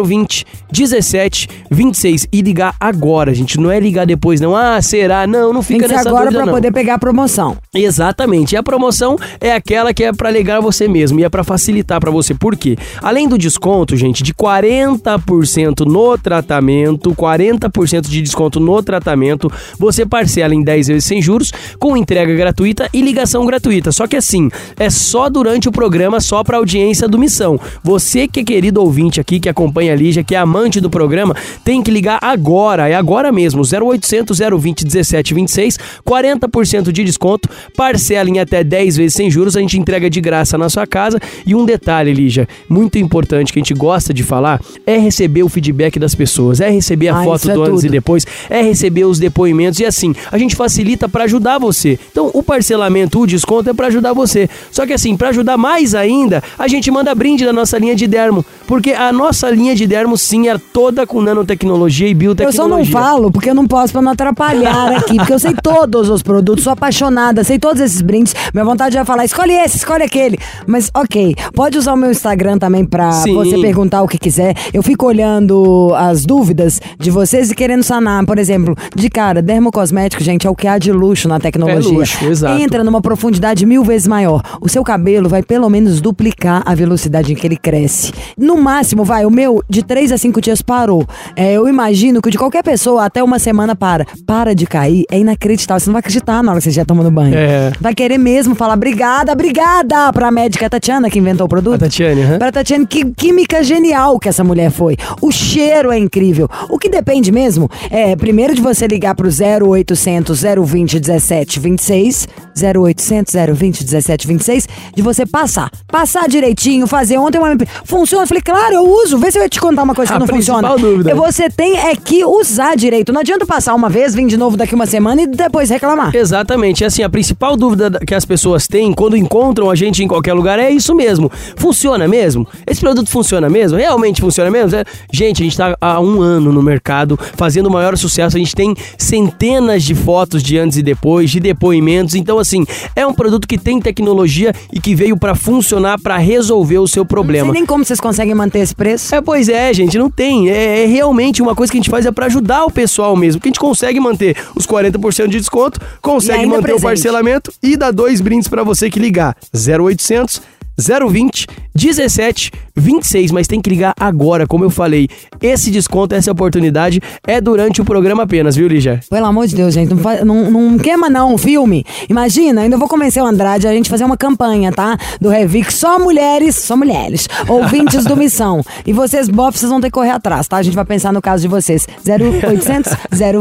020 0.06 0.46
17 0.72 1.48
26 1.72 2.28
e 2.32 2.42
ligar 2.42 2.76
agora, 2.80 3.34
gente. 3.34 3.60
Não 3.60 3.72
é 3.72 3.80
ligar 3.80 4.06
depois, 4.06 4.40
não. 4.40 4.56
Ah, 4.56 4.82
será? 4.82 5.26
Não, 5.28 5.54
não 5.54 5.62
Tem 5.64 5.78
fica 5.78 5.84
que 5.84 5.90
ser 5.90 5.96
nessa 5.96 6.10
agora 6.10 6.32
não. 6.32 6.48
poder 6.48 6.72
pegar 6.72 6.96
a 6.96 7.00
promoção. 7.00 7.58
Exatamente. 7.78 8.54
E 8.54 8.58
a 8.58 8.64
promoção 8.64 9.18
é 9.40 9.54
aquela 9.54 9.94
que 9.94 10.04
é 10.04 10.12
para 10.12 10.32
ligar 10.32 10.60
você 10.62 10.88
mesmo 10.88 11.20
e 11.20 11.24
é 11.24 11.30
para 11.30 11.44
facilitar 11.44 12.00
para 12.00 12.12
você. 12.12 12.34
Por 12.34 12.56
quê? 12.56 12.76
Além 13.02 13.28
do 13.28 13.38
desconto, 13.38 13.96
gente, 13.96 14.24
de 14.24 14.34
40% 14.34 15.86
no 15.86 16.18
tratamento, 16.18 17.14
40% 17.16 18.08
de 18.10 18.22
desconto 18.22 18.60
no 18.60 18.82
tratamento, 18.82 19.52
você 19.78 20.06
parcela 20.06 20.54
em 20.54 20.64
10 20.64 20.88
vezes 20.88 21.06
sem 21.06 21.22
juros, 21.22 21.52
com 21.80 21.96
entrega 21.96 22.34
gratuita 22.36 22.90
e 22.94 23.02
ligação 23.02 23.46
gratuita. 23.46 23.92
Só 23.92 24.08
que 24.08 24.16
assim, 24.16 24.50
é 24.78 24.90
só 24.90 25.30
durante 25.30 25.70
o 25.70 25.72
programa, 25.72 26.20
só 26.20 26.44
para 26.44 26.58
audiência 26.58 27.08
do 27.08 27.20
Missão. 27.20 27.60
Você 27.84 28.28
que 28.28 28.40
é 28.40 28.44
querido 28.44 28.82
ouvinte 28.82 29.20
aqui, 29.20 29.40
que 29.40 29.50
acompanha 29.50 29.94
a 29.94 29.96
Lígia, 29.96 30.24
que 30.24 30.36
é 30.36 30.38
amante 30.38 30.80
do 30.80 30.90
programa, 30.90 31.36
tem 31.64 31.82
que 31.82 31.92
ligar 31.92 32.20
agora, 32.22 32.90
é 32.90 32.96
agora 32.96 33.32
mesmo, 33.32 33.62
0800 33.62 34.40
020 34.40 34.84
1726, 34.84 35.78
40% 36.06 36.92
de 36.92 37.04
desconto, 37.04 37.50
parcela 37.76 38.30
em 38.30 38.40
até 38.40 38.64
10 38.64 38.98
vezes 38.98 39.14
sem 39.14 39.30
juros, 39.30 39.56
a 39.58 39.60
gente 39.62 39.78
entrega 39.78 40.10
de 40.10 40.22
graça 40.22 40.58
na 40.58 40.70
sua 40.70 40.86
casa. 40.88 41.20
E 41.46 41.56
um 41.56 41.66
detalhe, 41.66 42.14
Lígia, 42.14 42.48
muito 42.70 42.98
importante 42.98 43.52
que 43.54 43.60
a 43.60 43.62
gente 43.62 43.74
gosta 43.74 44.14
de 44.14 44.24
falar, 44.24 44.62
é 44.86 44.98
receber 44.98 45.44
o 45.44 45.50
feedback 45.50 46.00
das 46.00 46.16
pessoas, 46.16 46.60
é 46.62 46.70
receber 46.70 47.10
a 47.10 47.20
Ah, 47.20 47.24
foto 47.24 47.50
é 47.50 47.54
do 47.54 47.64
antes 47.64 47.80
e 47.80 47.88
tudo. 47.88 47.92
depois, 47.92 48.26
é 48.50 48.62
receber 48.62 49.06
os 49.06 49.20
depoimentos 49.20 49.80
e 49.80 49.86
assim, 49.86 50.14
a 50.32 50.38
gente 50.38 50.56
facilita 50.56 51.08
para 51.10 51.24
ajudar 51.26 51.58
você. 51.60 52.00
Então, 52.12 52.30
o 52.34 52.44
parcelamento, 52.44 53.20
o 53.20 53.28
desconto 53.28 53.70
é 53.70 53.74
para 53.74 53.88
ajudar 53.88 54.14
você. 54.14 54.50
Só 54.72 54.86
que 54.86 54.94
assim, 54.94 55.16
para 55.18 55.30
ajudar 55.30 55.58
mais 55.58 55.96
ainda, 55.96 56.44
a 56.58 56.68
gente 56.68 56.90
manda 56.92 57.14
brinde 57.16 57.46
da 57.46 57.54
nossa 57.54 57.78
linha 57.78 57.96
de 57.96 58.08
dermo, 58.08 58.46
porque 58.68 58.92
a 58.92 59.12
nossa 59.12 59.50
linha 59.50 59.74
de 59.74 59.88
dermo 59.88 60.18
sim 60.18 60.50
é 60.50 60.58
toda 60.58 61.08
com 61.08 61.22
nanotecnologia 61.22 62.08
e 62.08 62.12
Eu 62.12 62.16
só 62.16 62.20
biotecnologia. 62.20 62.68
não 62.78 62.86
falo 62.86 63.32
porque 63.32 63.50
eu 63.50 63.56
não 63.56 63.66
posso 63.66 63.94
pra 63.94 64.02
não 64.02 64.12
atrapalhar 64.12 64.98
aqui, 64.98 65.16
porque 65.16 65.34
eu 65.34 65.40
sei 65.40 65.54
todos 65.64 66.10
os 66.10 66.22
produtos, 66.22 66.64
sou 66.64 66.74
apaixonada, 66.74 67.44
sei 67.44 67.58
todos 67.58 67.82
esses 67.82 68.02
brindes. 68.02 68.36
Minha 68.54 68.66
vontade 68.66 68.98
é 68.98 69.06
falar, 69.06 69.26
escolhe 69.26 69.54
esse, 69.54 69.78
escolhe 69.78 70.04
aquele. 70.04 70.38
Mas 70.68 70.92
ok, 70.94 71.34
pode 71.54 71.78
usar 71.78 71.94
o 71.94 71.98
meu 71.98 72.12
Instagram 72.12 72.58
também 72.58 72.86
pra 72.86 73.12
Sim. 73.14 73.34
você 73.34 73.58
perguntar 73.58 74.04
o 74.04 74.08
que 74.08 74.18
quiser. 74.18 74.54
Eu 74.74 74.84
fico 74.84 75.06
olhando 75.06 75.94
as 75.96 76.26
dúvidas 76.26 76.82
de 77.00 77.10
vocês 77.10 77.50
e 77.52 77.56
querendo 77.56 77.84
sanar. 77.84 78.26
Por 78.26 78.38
exemplo, 78.38 78.76
de 78.96 79.10
cara, 79.10 79.42
dermocosmético, 79.42 80.22
gente, 80.24 80.46
é 80.46 80.50
o 80.50 80.56
que 80.56 80.68
há 80.68 80.78
de 80.78 80.92
luxo 80.92 81.28
na 81.28 81.40
tecnologia. 81.40 81.92
É 81.92 81.98
luxo, 82.00 82.26
exato. 82.26 82.62
Entra 82.62 82.84
numa 82.84 83.02
profundidade 83.02 83.66
mil 83.66 83.84
vezes 83.84 84.08
maior. 84.08 84.42
O 84.60 84.68
seu 84.68 84.84
cabelo 84.84 85.30
vai 85.30 85.42
pelo 85.42 85.70
menos 85.70 86.02
duplicar 86.02 86.62
a 86.66 86.76
velocidade 86.76 87.32
em 87.32 87.36
que 87.36 87.48
ele 87.48 87.58
cresce. 87.58 88.12
No 88.38 88.57
máximo, 88.60 89.04
vai, 89.04 89.26
o 89.26 89.32
meu 89.32 89.64
de 89.70 89.84
3 89.84 90.12
a 90.12 90.18
5 90.18 90.42
dias 90.42 90.62
parou. 90.62 91.06
É, 91.36 91.54
eu 91.54 91.68
imagino 91.68 92.22
que 92.22 92.30
o 92.30 92.32
de 92.32 92.38
qualquer 92.38 92.64
pessoa 92.64 93.06
até 93.06 93.24
uma 93.24 93.40
semana 93.40 93.76
para. 93.76 94.06
Para 94.26 94.54
de 94.54 94.66
cair, 94.66 95.06
é 95.12 95.20
inacreditável. 95.20 95.80
Você 95.80 95.90
não 95.90 95.94
vai 95.94 96.00
acreditar 96.00 96.42
na 96.44 96.52
hora 96.52 96.60
que 96.60 96.66
você 96.66 96.72
já 96.72 96.86
tomando 96.86 97.12
banho. 97.12 97.36
É. 97.36 97.72
Vai 97.80 97.94
querer 97.94 98.18
mesmo 98.18 98.56
falar 98.56 98.74
obrigada, 98.74 99.32
obrigada 99.32 100.12
pra 100.14 100.32
médica 100.32 100.70
Tatiana 100.70 101.10
que 101.10 101.20
inventou 101.20 101.46
o 101.46 101.50
produto. 101.50 101.76
A 101.76 101.80
Tatiane, 101.80 102.22
aham. 102.22 102.40
Pra 102.40 102.52
Tatiane, 102.52 102.86
que 102.86 103.06
química 103.14 103.64
genial 103.64 104.20
que 104.20 104.30
essa 104.30 104.44
mulher 104.44 104.72
foi. 104.72 104.98
O 105.22 105.32
cheiro 105.32 105.92
é 105.92 105.98
incrível. 105.98 106.50
O 106.70 106.78
que 106.78 106.90
depende 106.90 107.32
mesmo 107.32 107.70
é, 107.90 108.16
primeiro, 108.16 108.54
de 108.54 108.62
você 108.62 108.88
ligar 108.88 109.16
pro 109.16 109.28
0800 109.30 110.42
020 110.66 111.00
17 111.00 111.60
26, 111.60 112.28
0800 112.76 113.34
020 113.54 113.84
17 113.84 114.28
26, 114.28 114.68
de 114.96 115.02
você 115.02 115.26
passar. 115.26 115.70
Passar 115.88 116.28
direitinho, 116.28 116.88
fazer. 116.88 117.18
Ontem 117.18 117.38
uma. 117.38 117.56
Funciona? 117.86 118.24
Eu 118.24 118.28
falei, 118.28 118.42
claro, 118.52 118.74
eu 118.76 118.90
uso. 119.04 119.18
Vê 119.18 119.32
se 119.32 119.38
eu 119.38 119.44
ia 119.44 119.50
te 119.50 119.60
contar 119.60 119.84
uma 119.84 119.94
coisa 119.96 120.12
A 120.12 120.16
que 120.16 120.20
não 120.20 120.28
principal 120.28 120.62
funciona. 120.62 120.78
dúvida. 120.78 121.16
Você 121.16 121.50
tem 121.50 121.78
é 121.78 121.96
que 121.96 122.24
usar 122.26 122.76
direito. 122.76 123.12
Não 123.14 123.22
adianta 123.22 123.46
passar 123.46 123.74
uma 123.76 123.90
vez, 123.90 124.14
vir 124.16 124.26
de 124.28 124.38
novo 124.38 124.56
daqui 124.58 124.74
uma 124.76 124.86
semana 124.86 125.22
e 125.22 125.28
depois 125.28 125.70
reclamar. 125.70 126.16
Exatamente. 126.16 126.84
Assim, 126.86 127.04
a 127.04 127.10
principal 127.10 127.56
dúvida 127.56 127.90
da- 127.90 128.00
que 128.00 128.14
as 128.16 128.26
pessoas 128.26 128.68
têm 128.68 128.94
quando 128.94 129.16
encontram 129.18 129.70
a 129.70 129.76
gente 129.76 130.04
em 130.04 130.08
qualquer 130.08 130.34
lugar 130.34 130.60
é 130.60 130.70
isso 130.72 130.94
mesmo. 130.96 131.32
Funciona 131.56 132.08
mesmo? 132.08 132.48
Esse 132.66 132.80
produto 132.82 133.10
funciona 133.10 133.50
mesmo? 133.50 133.78
Realmente 133.78 134.22
funciona 134.22 134.50
mesmo? 134.50 134.76
É- 134.76 134.84
Gente, 135.12 135.42
a 135.42 135.46
gente 135.46 135.58
tá 135.58 135.76
há 135.80 136.00
um 136.00 136.22
ano 136.22 136.52
no 136.52 136.62
mercado 136.62 137.18
fazendo 137.36 137.68
o 137.68 137.72
maior 137.72 137.98
sucesso. 137.98 138.36
A 138.36 138.40
gente 138.40 138.56
tem 138.56 138.76
centenas 138.98 139.84
de 139.84 139.96
fotos 139.96 140.44
de 140.44 140.58
antes 140.58 140.78
e 140.78 140.84
depois, 140.84 141.30
de 141.32 141.40
depoimentos. 141.40 142.16
Então, 142.16 142.38
assim, 142.40 142.66
é 142.96 143.06
um 143.06 143.14
produto 143.14 143.48
que 143.48 143.58
tem 143.58 143.80
tecnologia 143.80 144.54
e 144.72 144.80
que 144.80 144.94
veio 144.94 145.18
pra 145.18 145.34
funcionar, 145.36 146.00
pra 146.00 146.18
resolver 146.18 146.78
o 146.80 146.88
seu 146.88 147.02
Não 147.04 147.08
problema. 147.08 147.46
sei 147.46 147.54
nem 147.54 147.66
como 147.66 147.84
vocês 147.86 148.00
conseguem 148.00 148.36
manter 148.38 148.60
esse 148.60 148.74
preço. 148.74 149.14
É, 149.14 149.22
pois 149.22 149.50
é, 149.50 149.74
gente, 149.74 149.98
não 149.98 150.10
tem. 150.10 150.50
É, 150.50 150.84
é 150.84 150.86
realmente 150.86 151.42
uma 151.42 151.56
coisa 151.56 151.72
que 151.72 151.78
a 151.78 151.82
gente 151.82 151.90
faz 151.90 152.06
é 152.06 152.12
pra 152.12 152.28
ajudar 152.28 152.66
o 152.66 152.72
pessoal 152.72 153.16
mesmo. 153.16 153.42
Que 153.42 153.48
a 153.48 153.50
gente 153.50 153.60
consegue 153.60 154.00
manter 154.00 154.38
os 154.56 154.66
40% 154.66 155.28
de 155.28 155.40
desconto, 155.40 155.80
consegue 156.02 156.46
manter 156.46 156.60
o 156.60 156.62
presente. 156.62 156.84
parcelamento 156.84 157.52
e 157.62 157.76
dá 157.76 157.92
dois 157.92 158.22
brindes 158.22 158.48
pra 158.48 158.64
você 158.64 158.90
que 158.90 159.00
ligar. 159.00 159.36
0800 159.54 160.42
020 160.78 161.48
17 161.76 162.52
26, 162.76 163.32
mas 163.32 163.48
tem 163.48 163.60
que 163.60 163.70
ligar 163.72 163.94
agora, 164.00 164.46
como 164.46 164.64
eu 164.64 164.70
falei. 164.70 165.08
Esse 165.42 165.72
desconto, 165.72 166.14
essa 166.14 166.32
oportunidade 166.32 167.02
é 167.26 167.42
durante 167.42 167.82
o 167.82 167.86
programa 167.86 168.24
apenas, 168.24 168.56
viu, 168.56 168.68
Lígia? 168.68 169.00
Pelo 169.10 169.26
amor 169.26 169.48
de 169.48 169.56
Deus, 169.56 169.74
gente, 169.74 169.90
não, 169.90 169.98
fa- 169.98 170.24
não, 170.24 170.52
não 170.52 170.78
queima 170.78 171.10
não 171.10 171.34
o 171.34 171.38
filme. 171.40 171.84
Imagina, 172.08 172.62
ainda 172.62 172.78
vou 172.78 172.88
convencer 172.88 173.22
o 173.22 173.26
Andrade 173.26 173.68
a 173.68 173.72
gente 173.74 173.90
fazer 173.90 174.04
uma 174.04 174.16
campanha, 174.18 174.72
tá? 174.72 174.96
Do 175.20 175.30
Revic, 175.30 175.74
só 175.74 175.98
mulheres, 175.98 176.56
só 176.56 176.78
mulheres, 176.78 177.28
ouvintes 177.48 178.04
do 178.06 178.16
Missão. 178.16 178.62
E 178.86 178.94
vocês, 178.94 179.28
bofs, 179.28 179.60
vocês 179.60 179.72
vão 179.72 179.82
ter 179.82 179.88
que 179.88 179.94
correr 179.94 180.12
atrás, 180.12 180.48
tá? 180.48 180.58
A 180.58 180.62
gente 180.64 180.76
vai 180.76 180.86
pensar 180.86 181.12
no 181.12 181.22
caso 181.22 181.42
de 181.42 181.48
vocês. 181.48 181.88
0800 182.08 182.94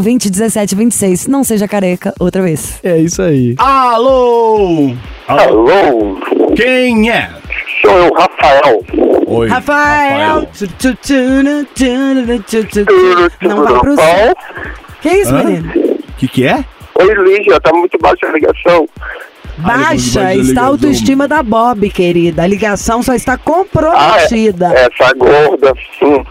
020 0.02 0.30
17 0.30 0.74
26. 0.74 1.26
Não 1.26 1.44
seja 1.44 1.68
careca 1.68 2.14
outra 2.18 2.40
vez. 2.42 2.78
É 2.82 2.98
isso 2.98 3.20
aí. 3.20 3.54
Alô! 3.58 4.94
Alô? 5.28 5.66
Alô, 5.68 6.16
Quem 6.56 7.10
é? 7.10 7.30
sou 7.82 7.92
eu, 7.98 8.12
Rafael. 8.14 8.84
Oi. 9.26 9.48
Rafael! 9.48 10.48
Não 13.42 13.64
vai 13.64 13.78
pro 13.80 13.94
céu. 13.96 14.34
Que 15.00 15.08
isso, 15.10 15.34
Hã? 15.34 15.42
menino? 15.44 15.72
O 15.74 16.12
que, 16.18 16.28
que 16.28 16.46
é? 16.46 16.64
Oi, 16.94 17.14
Lígia, 17.14 17.60
tá 17.60 17.72
muito 17.72 17.98
baixa 17.98 18.26
a 18.26 18.32
ligação. 18.32 18.88
Baixa 19.58 20.20
Ai, 20.20 20.38
está 20.38 20.62
a 20.62 20.66
autoestima 20.66 21.26
da 21.28 21.42
Bob, 21.42 21.88
querida. 21.90 22.42
A 22.42 22.46
ligação 22.46 23.02
só 23.02 23.14
está 23.14 23.32
Ah, 23.32 23.34
é, 23.34 23.38
comprometida. 23.38 24.66
essa 24.74 25.12
gorda, 25.14 25.72
sim. 25.98 26.24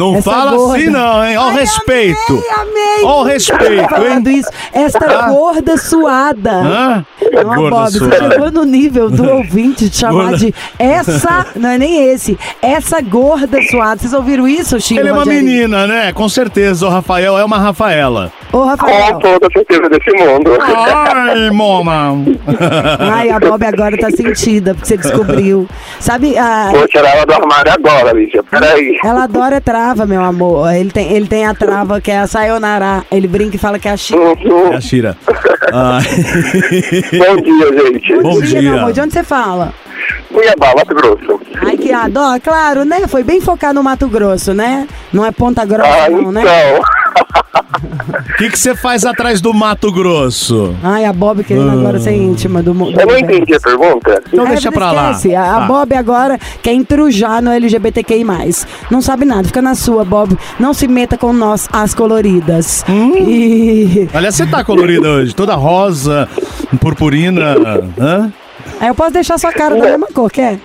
Não 0.00 0.16
Essa 0.16 0.30
fala 0.30 0.50
gorda. 0.56 0.76
assim 0.78 0.86
não, 0.88 1.24
hein? 1.24 1.36
Ó 1.36 1.46
o 1.48 1.50
respeito. 1.52 2.32
Amei, 2.32 2.50
amei. 2.58 3.04
Ó 3.04 3.20
o 3.20 3.24
respeito, 3.24 3.88
Falando 3.90 4.26
hein? 4.28 4.38
isso, 4.38 4.48
esta 4.72 5.04
Ah. 5.06 5.28
gorda 5.30 5.76
suada. 5.76 6.50
Hã? 6.52 7.06
Não, 7.32 7.44
Gorda 7.44 7.70
Bob, 7.70 7.90
você 7.92 7.98
suada. 7.98 8.30
chegou 8.30 8.50
no 8.50 8.64
nível 8.64 9.10
do 9.10 9.28
ouvinte 9.30 9.88
de 9.88 9.96
chamar 9.96 10.22
Gorda. 10.30 10.36
de 10.38 10.54
essa, 10.78 11.46
não 11.54 11.68
é 11.70 11.78
nem 11.78 12.08
esse, 12.10 12.38
essa 12.62 13.00
gorda 13.00 13.60
suada. 13.70 14.00
Vocês 14.00 14.12
ouviram 14.14 14.48
isso, 14.48 14.80
Chico? 14.80 15.00
Ele 15.00 15.10
é 15.10 15.12
uma 15.12 15.24
Rogerinho? 15.24 15.44
menina, 15.44 15.86
né? 15.86 16.12
Com 16.12 16.28
certeza, 16.28 16.86
o 16.86 16.90
Rafael 16.90 17.36
é 17.38 17.44
uma 17.44 17.58
Rafaela. 17.58 18.32
Ô, 18.52 18.58
Com 18.58 18.64
Rafael. 18.66 19.18
toda 19.20 19.46
a 19.46 19.50
certeza 19.52 19.88
desse 19.88 20.10
mundo. 20.12 20.58
Ai, 20.60 21.50
mona. 21.50 22.14
Ai, 23.12 23.30
a 23.30 23.38
Bob 23.38 23.62
agora 23.64 23.96
tá 23.96 24.10
sentida, 24.10 24.74
porque 24.74 24.88
você 24.88 24.96
descobriu. 24.96 25.68
Sabe, 26.00 26.36
a, 26.36 26.70
Vou 26.72 26.88
tirar 26.88 27.10
ela 27.16 27.24
do 27.26 27.32
armário 27.32 27.72
agora, 27.72 28.12
Lígia. 28.12 28.42
Peraí. 28.42 28.98
ela 29.04 29.24
adora 29.24 29.60
trava, 29.60 30.04
meu 30.04 30.22
amor. 30.24 30.72
Ele 30.74 30.90
tem, 30.90 31.12
ele 31.12 31.28
tem 31.28 31.46
a 31.46 31.54
trava 31.54 32.00
que 32.00 32.10
é 32.10 32.18
a 32.18 32.26
Sayonara. 32.26 33.04
Ele 33.12 33.28
brinca 33.28 33.54
e 33.54 33.58
fala 33.58 33.78
que 33.78 33.86
é 33.86 33.92
a 33.92 33.96
Chica. 33.96 34.18
Uhum. 34.18 34.72
É 34.72 34.76
a 34.76 34.80
Shira. 34.80 35.16
Ai. 35.72 36.02
Bom 37.18 37.36
dia, 37.42 37.84
gente. 37.92 38.22
Bom 38.22 38.40
Dia, 38.40 38.60
dia. 38.60 38.62
meu 38.72 38.78
amor, 38.80 38.92
de 38.92 39.00
onde 39.00 39.12
você 39.12 39.22
fala? 39.22 39.72
Cuiabá, 40.32 40.74
Mato 40.76 40.94
Grosso. 40.94 41.40
Ai, 41.64 41.76
que 41.76 41.92
adoro. 41.92 42.40
Claro, 42.40 42.84
né? 42.84 43.06
Foi 43.06 43.22
bem 43.22 43.40
focar 43.40 43.72
no 43.72 43.82
Mato 43.82 44.08
Grosso, 44.08 44.52
né? 44.54 44.88
Não 45.12 45.24
é 45.24 45.30
Ponta 45.30 45.64
Grossa, 45.64 45.88
Ah, 46.06 46.10
não, 46.10 46.32
né? 46.32 46.40
então. 46.42 46.82
O 48.12 48.34
que 48.50 48.58
você 48.58 48.74
faz 48.74 49.04
atrás 49.04 49.40
do 49.40 49.52
Mato 49.54 49.92
Grosso? 49.92 50.74
Ai, 50.82 51.04
a 51.04 51.12
Bob 51.12 51.44
querendo 51.44 51.70
agora 51.70 51.98
ser 52.00 52.12
íntima 52.12 52.62
do 52.62 52.74
mundo. 52.74 52.98
Eu 52.98 53.06
não 53.06 53.18
entendi 53.18 53.54
a 53.54 53.60
pergunta. 53.60 54.22
Então 54.32 54.46
É, 54.46 54.50
deixa 54.50 54.72
pra 54.72 54.90
lá. 54.92 55.10
esquece. 55.12 55.34
A, 55.34 55.56
a 55.56 55.60
Tá. 55.60 55.66
Bob 55.66 55.94
agora 55.94 56.38
quer 56.62 56.72
intrujar 56.72 57.42
no 57.42 57.50
LGBTQI+. 57.50 58.24
Não 58.90 59.00
sabe 59.00 59.24
nada, 59.24 59.44
fica 59.44 59.60
na 59.62 59.74
sua, 59.74 60.04
Bob. 60.04 60.36
Não 60.58 60.72
se 60.74 60.88
meta 60.88 61.16
com 61.16 61.32
nós, 61.32 61.68
as 61.72 61.94
coloridas. 61.94 62.84
Hum. 62.88 63.12
E... 63.16 64.08
Aliás, 64.12 64.34
você 64.34 64.46
tá 64.46 64.64
colorida 64.64 65.08
hoje, 65.08 65.34
toda 65.34 65.54
rosa, 65.54 66.28
purpurina. 66.80 67.54
Hã? 67.98 68.32
Aí 68.80 68.88
eu 68.88 68.94
posso 68.94 69.12
deixar 69.12 69.38
sua 69.38 69.52
cara 69.52 69.76
da 69.76 69.84
mesma 69.84 70.08
cor, 70.12 70.30
quer? 70.30 70.58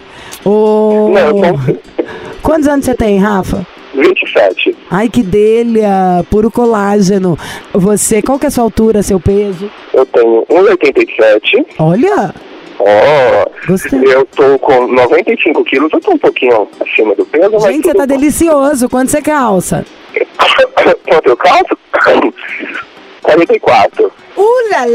Ô... 0.43 1.11
Não, 1.13 1.55
sou 1.63 1.77
Quantos 2.41 2.67
anos 2.67 2.85
você 2.85 2.93
tem, 2.93 3.17
Rafa? 3.19 3.65
27. 3.95 4.75
Ai, 4.91 5.09
que 5.09 5.23
delha, 5.23 6.23
puro 6.29 6.51
colágeno. 6.51 7.37
Você, 7.73 8.21
qual 8.21 8.37
que 8.37 8.45
é 8.45 8.49
a 8.49 8.51
sua 8.51 8.63
altura, 8.63 9.01
seu 9.01 9.19
peso? 9.19 9.69
Eu 9.93 10.05
tenho 10.05 10.45
1,87. 10.49 11.65
Olha, 11.79 12.33
Ó, 12.77 13.45
Gostei. 13.67 13.99
eu 14.03 14.25
tô 14.35 14.59
com 14.59 14.87
95 14.87 15.63
quilos. 15.63 15.89
Eu 15.93 16.01
tô 16.01 16.11
um 16.11 16.17
pouquinho 16.17 16.67
acima 16.79 17.15
do 17.15 17.25
peso, 17.25 17.57
gente, 17.61 17.85
você 17.87 17.93
tá 17.93 18.05
bom. 18.05 18.07
delicioso. 18.07 18.89
Quanto 18.89 19.09
você 19.11 19.21
calça? 19.21 19.85
Quanto 21.07 21.27
eu 21.29 21.37
calço? 21.37 21.77
44. 23.25 24.11
Uh, 24.37 24.43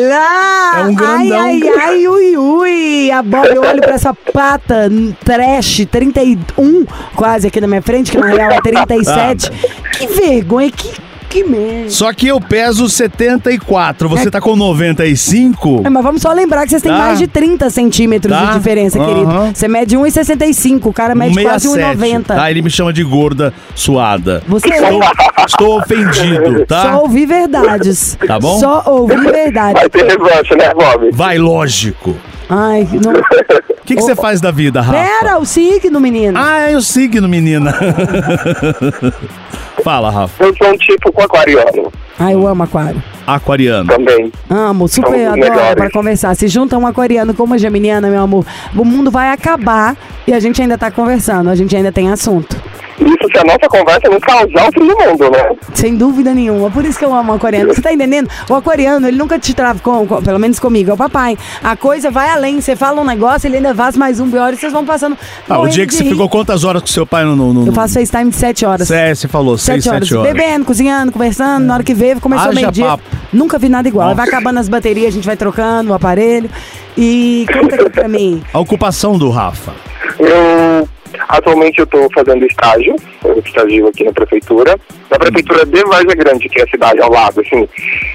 lá! 0.08 0.80
É 0.80 0.84
um 0.84 0.94
grandão. 0.94 1.40
Ai, 1.40 1.62
ai, 1.62 1.78
ai, 1.78 2.08
ui, 2.08 2.37
ui. 2.37 3.10
A 3.10 3.22
Bob, 3.22 3.49
eu 3.49 3.62
olho 3.62 3.80
pra 3.80 3.94
essa 3.94 4.14
pata 4.14 4.88
trash, 5.25 5.87
31 5.90 6.87
quase 7.14 7.49
aqui 7.49 7.60
na 7.60 7.66
minha 7.66 7.82
frente, 7.82 8.10
que 8.12 8.18
na 8.18 8.28
real 8.28 8.52
é 8.52 8.60
37. 8.60 9.50
Que 9.99 10.06
vergonha, 10.06 10.70
que, 10.70 10.92
que 11.30 11.44
merda. 11.44 11.88
Só 11.90 12.12
que 12.12 12.26
eu 12.28 12.40
peso 12.40 12.88
74, 12.88 14.08
você 14.08 14.30
tá 14.30 14.40
com 14.40 14.56
95? 14.56 15.82
É, 15.84 15.88
mas 15.88 16.02
vamos 16.02 16.20
só 16.20 16.32
lembrar 16.32 16.64
que 16.64 16.70
vocês 16.70 16.82
têm 16.82 16.90
Tá. 16.90 16.99
mais 16.99 17.18
de 17.18 17.26
30 17.28 17.70
centímetros 17.70 18.34
Tá. 18.37 18.46
de 18.46 18.58
diferença, 18.58 18.99
Aham. 18.99 19.06
querido. 19.08 19.32
Você 19.54 19.68
mede 19.68 19.96
1,65, 19.96 20.88
o 20.88 20.92
cara 20.92 21.14
mede 21.14 21.40
quase 21.40 21.68
1,90. 21.68 22.34
Tá, 22.34 22.50
ele 22.50 22.60
me 22.62 22.68
chama 22.70 22.92
de 22.92 23.04
gorda 23.04 23.54
suada. 23.75 24.42
Você 24.49 24.68
Estou, 24.68 25.00
estou 25.46 25.78
ofendido, 25.78 26.66
tá? 26.66 26.82
só 26.82 27.02
ouvir 27.02 27.26
verdades. 27.26 28.18
Tá 28.26 28.38
bom? 28.38 28.58
Só 28.58 28.82
ouvir 28.87 29.20
verdades. 29.20 29.80
Vai 29.80 29.88
ter 29.88 30.04
revanche, 30.06 30.54
né, 30.56 30.72
Bob? 30.75 31.10
Vai, 31.12 31.38
lógico. 31.38 32.16
Ai, 32.49 32.88
não... 33.04 33.12
O 33.12 33.84
que, 33.84 33.94
que 33.96 34.02
você 34.02 34.14
faz 34.16 34.40
da 34.40 34.50
vida, 34.50 34.80
Rafa? 34.80 34.99
Pera, 35.20 35.38
o 35.38 35.44
signo, 35.44 36.00
menino. 36.00 36.38
Ah, 36.38 36.70
é 36.70 36.76
o 36.76 36.82
signo, 36.82 37.28
menina. 37.28 37.75
Fala, 39.85 40.11
Rafa. 40.11 40.45
Eu 40.45 40.55
sou 40.57 40.69
um 40.69 40.77
tipo 40.77 41.11
com 41.12 41.23
aquariano 41.23 41.91
Ai, 42.19 42.35
eu 42.35 42.47
amo 42.47 42.62
aquário. 42.65 43.03
Aquariano. 43.27 43.89
também. 43.89 44.31
Amo, 44.50 44.87
super 44.89 45.27
adoro 45.27 45.41
melhores. 45.41 45.75
pra 45.75 45.91
conversar. 45.91 46.35
Se 46.35 46.49
junta 46.49 46.77
um 46.77 46.87
aquariano 46.87 47.33
com 47.33 47.45
uma 47.45 47.57
geminiana, 47.57 48.11
meu 48.11 48.21
amor, 48.21 48.45
o 48.77 48.85
mundo 48.85 49.11
vai 49.11 49.31
acabar 49.31 49.97
e 50.27 50.33
a 50.35 50.39
gente 50.41 50.61
ainda 50.61 50.77
tá 50.77 50.91
conversando, 50.91 51.49
a 51.49 51.55
gente 51.55 51.75
ainda 51.75 51.91
tem 51.91 52.11
assunto. 52.11 52.61
Isso 53.00 53.17
se 53.33 53.39
a 53.39 53.45
nossa 53.45 53.67
conversa 53.67 54.11
não 54.11 54.21
causar 54.21 54.69
o 54.69 54.73
fim 54.73 54.81
do 54.87 54.95
mundo, 54.99 55.31
né? 55.31 55.57
Sem 55.73 55.97
dúvida 55.97 56.35
nenhuma. 56.35 56.71
Por 56.71 56.85
isso 56.85 56.99
que 56.99 57.05
eu 57.07 57.15
amo 57.15 57.33
o 57.33 57.37
aquariano. 57.37 57.73
Você 57.73 57.81
tá 57.81 57.91
entendendo? 57.91 58.29
O 58.47 58.55
aquariano, 58.55 59.09
ele 59.09 59.17
nunca 59.17 59.39
te 59.39 59.55
trava, 59.55 59.79
com, 59.79 60.07
com- 60.07 60.23
pelo 60.23 60.39
menos 60.39 60.59
comigo, 60.61 60.91
é 60.91 60.93
o 60.93 60.99
papai. 60.99 61.39
A 61.65 61.75
coisa 61.77 62.11
vai 62.11 62.29
além. 62.29 62.61
Você 62.61 62.77
fala 62.77 63.00
um 63.00 63.05
negócio, 63.05 63.47
ele 63.49 63.57
ainda 63.57 63.75
faz 63.75 63.97
mais 63.97 64.21
um 64.21 64.31
pior 64.31 64.53
e 64.53 64.57
vocês 64.59 64.71
vão 64.71 64.85
passando. 64.85 65.17
Ah, 65.49 65.55
o 65.55 65.59
morrendo 65.61 65.75
dia 65.77 65.87
que 65.87 65.93
de 65.93 65.97
você 65.97 66.05
rir. 66.05 66.11
ficou 66.11 66.29
quantas 66.29 66.62
horas 66.62 66.83
com 66.83 66.89
seu 66.89 67.07
pai 67.07 67.25
no... 67.25 67.35
no, 67.35 67.55
no 67.55 67.67
Eu 67.69 67.73
faço 67.73 67.95
FaceTime 67.95 68.29
de 68.31 68.37
7 68.37 68.67
horas. 68.67 68.91
É, 68.91 69.15
você 69.15 69.27
falou, 69.27 69.57
6, 69.57 69.60
Sete 69.61 69.88
horas. 69.88 70.09
7 70.09 70.17
horas. 70.17 70.33
Bebendo, 70.33 70.64
cozinhando, 70.64 71.12
conversando. 71.12 71.64
Na 71.64 71.75
hora 71.75 71.85
que 71.85 71.95
veio, 71.95 72.21
começou 72.21 72.49
Haja 72.49 72.61
meio-dia. 72.61 72.85
papo. 72.85 73.05
Nunca 73.33 73.59
vi 73.59 73.69
nada 73.69 73.87
igual. 73.88 74.14
Vai 74.14 74.26
acabando 74.26 74.59
as 74.59 74.69
baterias, 74.69 75.09
a 75.09 75.11
gente 75.11 75.26
vai 75.26 75.37
trocando 75.37 75.90
o 75.90 75.95
aparelho. 75.95 76.50
E 76.97 77.47
conta 77.52 77.76
aqui 77.76 77.90
pra 77.90 78.09
mim. 78.09 78.43
A 78.52 78.59
ocupação 78.59 79.17
do 79.17 79.31
Rafa. 79.31 79.73
Eu 80.19 80.88
atualmente 81.29 81.79
eu 81.79 81.87
tô 81.87 82.09
fazendo 82.14 82.45
estágio, 82.45 82.95
eu 83.25 83.38
estagio 83.45 83.88
aqui 83.88 84.05
na 84.05 84.12
prefeitura, 84.12 84.79
na 85.11 85.19
prefeitura 85.19 85.64
de 85.67 85.83
Várzea 85.85 86.14
Grande, 86.17 86.49
que 86.49 86.61
é 86.61 86.64
a 86.64 86.69
cidade 86.69 87.00
ao 87.00 87.11
lado, 87.11 87.40
assim, 87.40 87.69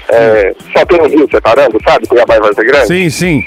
é, 0.08 0.54
só 0.72 0.84
tem 0.84 1.00
um 1.00 1.08
rio 1.08 1.28
separando, 1.30 1.78
sabe? 1.84 2.06
Cuiabá 2.06 2.36
e 2.36 2.40
Várzea 2.40 2.64
Grande. 2.64 2.86
Sim, 2.86 3.10
sim. 3.10 3.42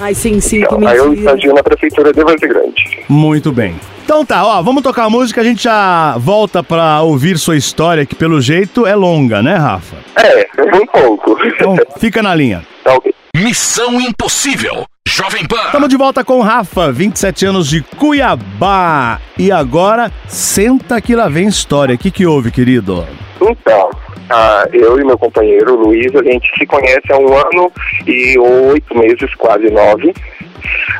Ai, 0.00 0.14
sim, 0.14 0.40
sim, 0.40 0.60
que 0.60 0.74
Então, 0.74 0.88
aí 0.88 0.96
eu 0.96 1.12
estagio 1.12 1.54
na 1.54 1.62
prefeitura 1.62 2.12
de 2.12 2.22
Várzea 2.22 2.48
Grande. 2.48 3.04
Muito 3.08 3.52
bem. 3.52 3.74
Então 4.04 4.24
tá, 4.24 4.42
ó, 4.44 4.62
vamos 4.62 4.82
tocar 4.82 5.04
a 5.04 5.10
música, 5.10 5.42
a 5.42 5.44
gente 5.44 5.64
já 5.64 6.16
volta 6.16 6.62
pra 6.62 7.02
ouvir 7.02 7.38
sua 7.38 7.56
história, 7.56 8.06
que 8.06 8.14
pelo 8.14 8.40
jeito 8.40 8.86
é 8.86 8.94
longa, 8.94 9.42
né, 9.42 9.54
Rafa? 9.54 9.96
É, 10.16 10.48
um 10.74 10.86
pouco. 10.86 11.36
Então 11.44 11.76
fica 11.98 12.22
na 12.22 12.34
linha. 12.34 12.62
Tá 12.82 12.94
ok. 12.94 13.14
Missão 13.36 14.00
Impossível. 14.00 14.86
Jovem 15.06 15.46
Pan. 15.46 15.64
Estamos 15.66 15.88
de 15.88 15.96
volta 15.96 16.24
com 16.24 16.38
o 16.38 16.42
Rafa, 16.42 16.92
27 16.92 17.46
anos 17.46 17.68
de 17.68 17.82
Cuiabá. 17.82 19.20
E 19.38 19.50
agora, 19.50 20.12
senta 20.26 21.00
que 21.00 21.14
lá 21.14 21.28
vem 21.28 21.48
história. 21.48 21.94
O 21.94 21.98
que, 21.98 22.10
que 22.10 22.26
houve, 22.26 22.50
querido? 22.50 23.06
Então, 23.40 23.90
ah, 24.30 24.68
eu 24.72 24.98
e 25.00 25.04
meu 25.04 25.18
companheiro 25.18 25.76
Luiz, 25.76 26.14
a 26.14 26.22
gente 26.22 26.50
se 26.58 26.66
conhece 26.66 27.12
há 27.12 27.18
um 27.18 27.34
ano 27.34 27.72
e 28.06 28.38
oito 28.38 28.96
meses, 28.96 29.34
quase 29.36 29.70
nove. 29.70 30.12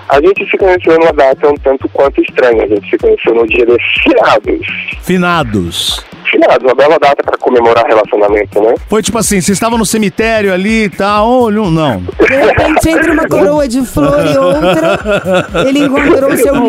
A 0.09 0.21
gente 0.21 0.49
se 0.51 0.57
conheceu 0.57 0.99
numa 0.99 1.13
data 1.13 1.49
um 1.49 1.57
tanto 1.57 1.89
quanto 1.91 2.23
estranha. 2.23 2.65
A 2.65 2.69
gente 2.69 2.89
se 2.89 2.97
conheceu 2.97 3.35
no 3.35 3.47
dia 3.47 3.67
dos 3.67 3.83
finados. 4.03 4.67
Finados. 5.03 6.05
Finados, 6.31 6.63
uma 6.63 6.75
bela 6.75 6.99
data 6.99 7.23
para 7.25 7.39
comemorar 7.39 7.85
relacionamento, 7.87 8.61
né? 8.61 8.75
Foi 8.89 9.03
tipo 9.03 9.17
assim, 9.19 9.41
vocês 9.41 9.57
estavam 9.57 9.79
no 9.79 9.87
cemitério 9.87 10.53
ali 10.53 10.85
e 10.85 10.89
tal, 10.91 11.29
olha, 11.45 11.63
um- 11.63 11.71
não. 11.71 12.01
De 12.01 12.37
repente, 12.37 12.89
entre 12.91 13.11
uma 13.11 13.27
coroa 13.29 13.67
de 13.67 13.85
flor 13.87 14.25
e 14.27 14.37
outra, 14.37 15.65
ele 15.67 15.81
encontrou 15.81 16.31
o 16.33 16.37
seu 16.37 16.55
Não, 16.55 16.65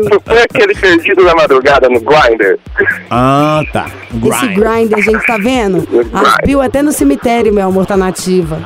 livro. 0.00 0.22
foi 0.26 0.42
aquele 0.42 0.74
perdido 0.74 1.22
na 1.24 1.34
madrugada 1.34 1.88
no 1.88 2.00
Grindr. 2.00 2.58
Ah, 3.10 3.62
tá. 3.72 3.86
Esse 4.10 4.46
Grind. 4.48 4.58
grind, 4.58 4.92
a 4.94 5.00
gente 5.00 5.26
tá 5.26 5.36
vendo? 5.36 5.86
Arpio 6.12 6.60
até 6.60 6.82
no 6.82 6.92
cemitério, 6.92 7.52
meu 7.52 7.68
amor, 7.68 7.86
tá 7.86 7.96
nativa. 7.96 8.58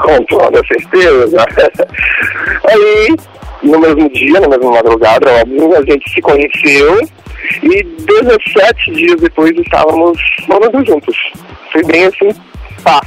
Com 0.00 0.24
toda 0.24 0.60
certeza. 0.66 1.44
Aí, 2.68 3.16
no 3.62 3.78
mesmo 3.78 4.08
dia, 4.10 4.40
na 4.40 4.48
mesma 4.48 4.70
madrugada, 4.70 5.30
óbvio, 5.42 5.76
a 5.76 5.82
gente 5.84 6.10
se 6.12 6.20
conheceu 6.20 7.00
e 7.62 7.82
17 7.82 8.92
dias 8.92 9.20
depois 9.20 9.52
estávamos 9.58 10.18
morando 10.48 10.84
juntos. 10.86 11.16
Foi 11.72 11.82
bem 11.84 12.04
assim, 12.04 12.30
pá. 12.82 13.00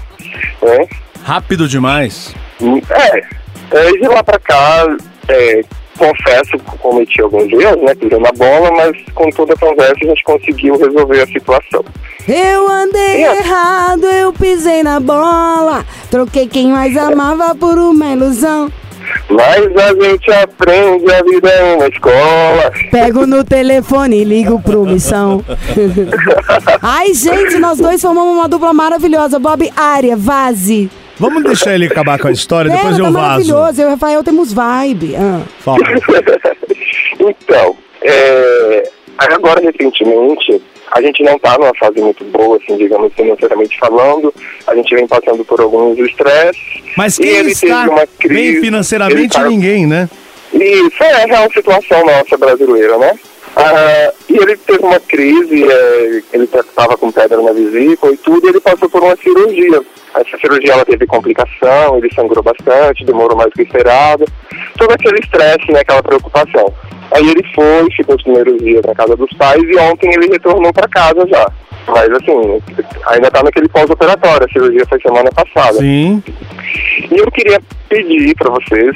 Né? 0.61 0.87
Rápido 1.23 1.67
demais. 1.67 2.33
É, 2.89 3.19
é, 3.77 3.91
de 3.91 4.07
lá 4.07 4.23
pra 4.23 4.39
cá, 4.39 4.85
é, 5.27 5.61
confesso 5.97 6.51
que 6.51 6.77
cometi 6.77 7.21
alguns 7.21 7.51
erros, 7.51 7.81
né, 7.83 7.95
pisando 7.95 8.21
na 8.21 8.31
bola, 8.33 8.71
mas 8.71 8.91
com 9.13 9.29
toda 9.31 9.53
a 9.53 9.57
conversa 9.57 9.95
a 10.01 10.07
gente 10.07 10.23
conseguiu 10.23 10.77
resolver 10.77 11.21
a 11.21 11.27
situação. 11.27 11.83
Eu 12.27 12.67
andei 12.67 13.23
É. 13.23 13.37
errado, 13.37 14.05
eu 14.05 14.33
pisei 14.33 14.83
na 14.83 14.99
bola. 14.99 15.85
Troquei 16.09 16.47
quem 16.47 16.67
mais 16.67 16.97
amava 16.97 17.53
por 17.55 17.77
uma 17.77 18.11
ilusão. 18.13 18.71
Mas 19.29 19.65
a 19.77 19.93
gente 20.03 20.31
aprende, 20.31 21.11
a 21.11 21.23
vida 21.23 21.49
é 21.49 21.75
uma 21.75 21.87
escola. 21.87 22.71
Pego 22.91 23.25
no 23.25 23.43
telefone 23.43 24.21
e 24.21 24.23
ligo 24.23 24.61
pro 24.61 24.85
missão. 24.85 25.43
Ai, 26.81 27.13
gente, 27.13 27.57
nós 27.57 27.77
dois 27.79 28.01
formamos 28.01 28.35
uma 28.37 28.47
dupla 28.47 28.73
maravilhosa. 28.73 29.39
Bob 29.39 29.71
Área, 29.75 30.15
Vaze. 30.15 30.89
Vamos 31.17 31.43
deixar 31.43 31.73
ele 31.73 31.85
acabar 31.85 32.19
com 32.19 32.27
a 32.27 32.31
história, 32.31 32.69
depois 32.69 32.95
Pera, 32.97 33.07
eu 33.07 33.13
tá 33.13 33.19
vazo. 33.19 33.27
maravilhoso. 33.27 33.81
Eu 33.81 33.85
e 33.85 33.87
o 33.87 33.91
Rafael 33.91 34.23
temos 34.23 34.51
vibe. 34.51 35.15
Ah. 35.15 35.41
Fala. 35.59 35.79
então, 37.19 37.75
é, 38.01 38.89
agora 39.17 39.61
recentemente, 39.61 40.61
a 40.91 41.01
gente 41.01 41.23
não 41.23 41.37
tá 41.39 41.57
numa 41.57 41.73
fase 41.75 41.99
muito 41.99 42.23
boa, 42.25 42.57
assim, 42.57 42.77
digamos, 42.77 43.13
financeiramente 43.13 43.77
falando. 43.79 44.33
A 44.67 44.75
gente 44.75 44.93
vem 44.95 45.07
passando 45.07 45.43
por 45.45 45.59
alguns 45.59 45.97
estresses. 45.97 46.83
Mas 46.97 47.17
quem 47.17 47.27
ele 47.27 47.51
está 47.51 47.81
teve 47.83 47.89
uma 47.89 48.07
crise, 48.07 48.33
bem 48.33 48.47
ele 48.47 48.61
financeiramente 48.61 49.33
tá- 49.35 49.47
ninguém, 49.47 49.85
né? 49.87 50.09
Isso 50.53 51.03
é 51.03 51.23
a 51.23 51.25
real 51.25 51.51
situação 51.51 52.05
nossa 52.05 52.37
brasileira, 52.37 52.97
né? 52.97 53.13
Ah, 53.57 54.13
e 54.29 54.35
ele 54.37 54.57
teve 54.57 54.83
uma 54.83 54.99
crise, 54.99 55.63
é, 55.63 56.21
ele 56.33 56.43
estava 56.43 56.97
com 56.97 57.11
pedra 57.11 57.41
na 57.41 57.53
vesícula 57.53 58.13
e 58.13 58.17
tudo, 58.17 58.45
e 58.45 58.49
ele 58.49 58.59
passou 58.59 58.89
por 58.89 59.01
uma 59.01 59.15
cirurgia. 59.15 59.81
essa 60.13 60.37
cirurgia 60.37 60.73
ela 60.73 60.85
teve 60.85 61.05
complicação, 61.05 61.97
ele 61.97 62.13
sangrou 62.13 62.41
bastante, 62.43 63.03
demorou 63.05 63.35
mais 63.37 63.49
do 63.49 63.53
que 63.53 63.63
esperado. 63.63 64.25
Todo 64.77 64.91
aquele 64.91 65.19
estresse, 65.19 65.71
né, 65.71 65.79
aquela 65.81 66.03
preocupação. 66.03 66.73
Aí 67.11 67.29
ele 67.29 67.43
foi, 67.53 67.87
ficou 67.95 68.15
os 68.15 68.23
primeiros 68.23 68.57
dias 68.57 68.81
na 68.85 68.95
casa 68.95 69.15
dos 69.15 69.31
pais 69.33 69.61
e 69.63 69.77
ontem 69.77 70.13
ele 70.13 70.27
retornou 70.27 70.73
para 70.73 70.87
casa 70.87 71.25
já. 71.27 71.51
Mas 71.87 72.09
assim, 72.09 72.61
ainda 73.07 73.29
tá 73.29 73.43
naquele 73.43 73.69
pós-operatório, 73.69 74.45
a 74.45 74.51
cirurgia 74.51 74.85
foi 74.87 74.99
semana 74.99 75.29
passada. 75.31 75.77
Sim. 75.77 76.23
E 77.11 77.17
eu 77.17 77.31
queria 77.31 77.61
pedir 77.87 78.35
para 78.35 78.51
vocês, 78.51 78.95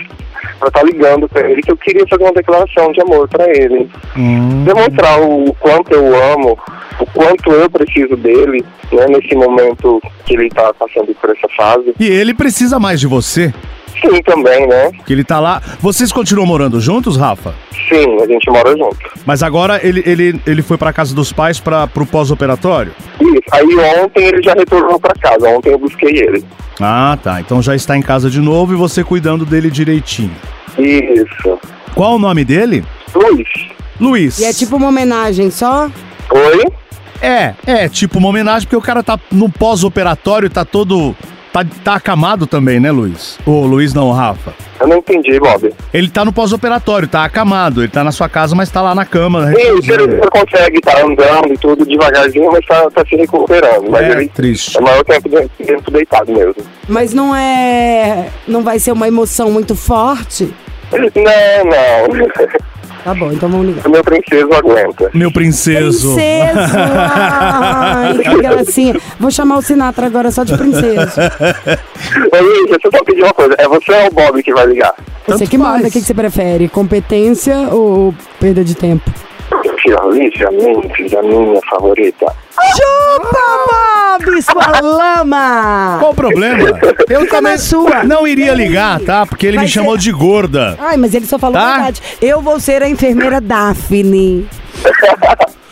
para 0.57 0.67
estar 0.69 0.83
ligando 0.83 1.29
para 1.29 1.49
ele, 1.49 1.61
que 1.61 1.71
eu 1.71 1.77
queria 1.77 2.05
fazer 2.07 2.23
uma 2.23 2.33
declaração 2.33 2.91
de 2.91 3.01
amor 3.01 3.27
para 3.27 3.47
ele. 3.49 3.89
Hum. 4.17 4.63
Demonstrar 4.63 5.21
o 5.21 5.53
quanto 5.59 5.93
eu 5.93 6.33
amo, 6.33 6.57
o 6.99 7.05
quanto 7.05 7.51
eu 7.51 7.69
preciso 7.69 8.15
dele, 8.17 8.65
né, 8.91 9.05
nesse 9.07 9.35
momento 9.35 10.01
que 10.25 10.33
ele 10.33 10.47
está 10.47 10.73
passando 10.73 11.13
por 11.15 11.29
essa 11.29 11.47
fase. 11.55 11.93
E 11.99 12.07
ele 12.07 12.33
precisa 12.33 12.79
mais 12.79 12.99
de 12.99 13.07
você, 13.07 13.53
Sim, 14.01 14.21
também, 14.23 14.67
né? 14.67 14.91
que 15.05 15.13
ele 15.13 15.23
tá 15.23 15.39
lá. 15.39 15.61
Vocês 15.79 16.11
continuam 16.11 16.47
morando 16.47 16.79
juntos, 16.79 17.17
Rafa? 17.17 17.53
Sim, 17.87 18.21
a 18.21 18.27
gente 18.27 18.49
mora 18.49 18.71
junto. 18.71 18.97
Mas 19.25 19.43
agora 19.43 19.79
ele, 19.83 20.03
ele, 20.05 20.39
ele 20.45 20.61
foi 20.61 20.77
pra 20.77 20.93
casa 20.93 21.13
dos 21.13 21.31
pais 21.31 21.59
para 21.59 21.87
pro 21.87 22.05
pós-operatório? 22.05 22.93
Isso. 23.19 23.41
Aí 23.51 23.75
ontem 24.01 24.25
ele 24.27 24.41
já 24.41 24.53
retornou 24.53 24.99
para 24.99 25.13
casa, 25.15 25.47
ontem 25.49 25.71
eu 25.71 25.79
busquei 25.79 26.09
ele. 26.09 26.45
Ah, 26.79 27.17
tá. 27.21 27.39
Então 27.41 27.61
já 27.61 27.75
está 27.75 27.97
em 27.97 28.01
casa 28.01 28.29
de 28.29 28.39
novo 28.39 28.73
e 28.73 28.75
você 28.75 29.03
cuidando 29.03 29.45
dele 29.45 29.69
direitinho. 29.69 30.35
Isso. 30.77 31.59
Qual 31.93 32.15
o 32.15 32.19
nome 32.19 32.45
dele? 32.45 32.85
Luiz. 33.13 33.47
Luiz. 33.99 34.39
E 34.39 34.45
é 34.45 34.53
tipo 34.53 34.77
uma 34.77 34.87
homenagem 34.87 35.51
só? 35.51 35.89
Oi? 36.31 36.65
É, 37.21 37.53
é 37.65 37.89
tipo 37.89 38.17
uma 38.17 38.29
homenagem 38.29 38.65
porque 38.65 38.77
o 38.77 38.81
cara 38.81 39.03
tá 39.03 39.19
no 39.31 39.49
pós-operatório, 39.49 40.49
tá 40.49 40.63
todo. 40.63 41.15
Tá, 41.51 41.65
tá 41.83 41.95
acamado 41.95 42.45
também, 42.45 42.79
né, 42.79 42.91
Luiz? 42.91 43.39
Ô, 43.45 43.65
Luiz 43.65 43.93
não, 43.93 44.11
Rafa. 44.11 44.53
Eu 44.79 44.87
não 44.87 44.97
entendi, 44.97 45.39
Bob. 45.39 45.73
Ele 45.93 46.07
tá 46.09 46.23
no 46.23 46.31
pós-operatório, 46.31 47.07
tá 47.07 47.23
acamado. 47.25 47.81
Ele 47.81 47.87
tá 47.91 48.03
na 48.03 48.11
sua 48.11 48.29
casa, 48.29 48.55
mas 48.55 48.69
tá 48.69 48.81
lá 48.81 48.93
na 48.93 49.03
cama. 49.03 49.45
né? 49.47 49.53
Sim, 49.55 49.91
ele 49.91 50.07
não 50.07 50.27
consegue 50.29 50.77
estar 50.77 51.03
andando 51.03 51.51
e 51.51 51.57
tudo 51.57 51.85
devagarzinho, 51.85 52.49
mas 52.51 52.65
tá, 52.65 52.89
tá 52.91 53.03
se 53.05 53.15
recuperando. 53.15 53.89
Mas 53.89 54.01
É, 54.03 54.11
ele 54.11 54.27
triste. 54.29 54.77
é 54.77 54.79
o 54.79 54.83
maior 54.83 55.03
tempo 55.03 55.27
de- 55.27 55.65
tempo 55.65 55.91
deitado 55.91 56.31
mesmo. 56.31 56.55
Mas 56.87 57.13
não 57.13 57.35
é. 57.35 58.29
Não 58.47 58.61
vai 58.63 58.77
ser 58.79 58.91
uma 58.91 59.07
emoção 59.07 59.51
muito 59.51 59.75
forte? 59.75 60.53
Não, 60.91 60.99
não. 61.65 62.29
Tá 63.03 63.13
bom, 63.13 63.31
então 63.31 63.49
vamos 63.49 63.67
ligar. 63.67 63.87
O 63.87 63.89
meu 63.89 64.03
princeso 64.03 64.53
aguenta. 64.53 65.09
Meu 65.13 65.31
princeso. 65.31 66.13
Princeso! 66.15 66.77
Ai, 66.77 68.17
que 68.17 68.35
gracinha. 68.41 68.95
Vou 69.19 69.31
chamar 69.31 69.57
o 69.57 69.61
Sinatra 69.61 70.05
agora 70.05 70.31
só 70.31 70.43
de 70.43 70.57
princeso. 70.57 71.15
Deixa 72.31 72.79
eu 72.83 72.91
só 72.91 73.03
pedir 73.03 73.23
uma 73.23 73.33
coisa. 73.33 73.55
É 73.57 73.67
você 73.67 73.91
ou 73.91 74.07
o 74.07 74.11
Bob 74.11 74.43
que 74.43 74.53
vai 74.53 74.65
ligar? 74.67 74.93
Você 75.25 75.39
Tanto 75.39 75.49
que 75.49 75.57
manda, 75.57 75.77
o 75.77 75.81
faz. 75.81 75.93
que, 75.93 75.99
que 76.01 76.05
você 76.05 76.13
prefere? 76.13 76.67
Competência 76.67 77.55
ou 77.71 78.13
perda 78.39 78.63
de 78.63 78.75
tempo? 78.75 79.09
Obviamente, 79.51 80.45
a 80.45 80.51
minha 81.21 81.59
favorita. 81.69 82.25
Chupa, 82.75 84.19
Bob, 84.19 84.41
sua 84.41 84.81
lama! 84.81 85.97
Qual 85.99 86.11
o 86.11 86.15
problema? 86.15 86.69
Eu 87.09 87.21
Fica 87.21 87.35
também 87.37 87.57
sua. 87.57 88.03
não 88.03 88.27
iria 88.27 88.53
ligar, 88.53 88.99
tá? 89.01 89.25
Porque 89.25 89.45
ele 89.47 89.57
Vai 89.57 89.65
me 89.65 89.71
chamou 89.71 89.93
ser- 89.95 90.03
de 90.03 90.11
gorda. 90.11 90.77
Ai, 90.79 90.97
mas 90.97 91.13
ele 91.13 91.25
só 91.25 91.37
falou 91.39 91.55
Tá? 91.59 91.67
a 91.67 91.73
verdade. 91.75 92.01
Eu 92.21 92.41
vou 92.41 92.59
ser 92.59 92.83
a 92.83 92.89
enfermeira 92.89 93.39
Daphne. 93.41 94.47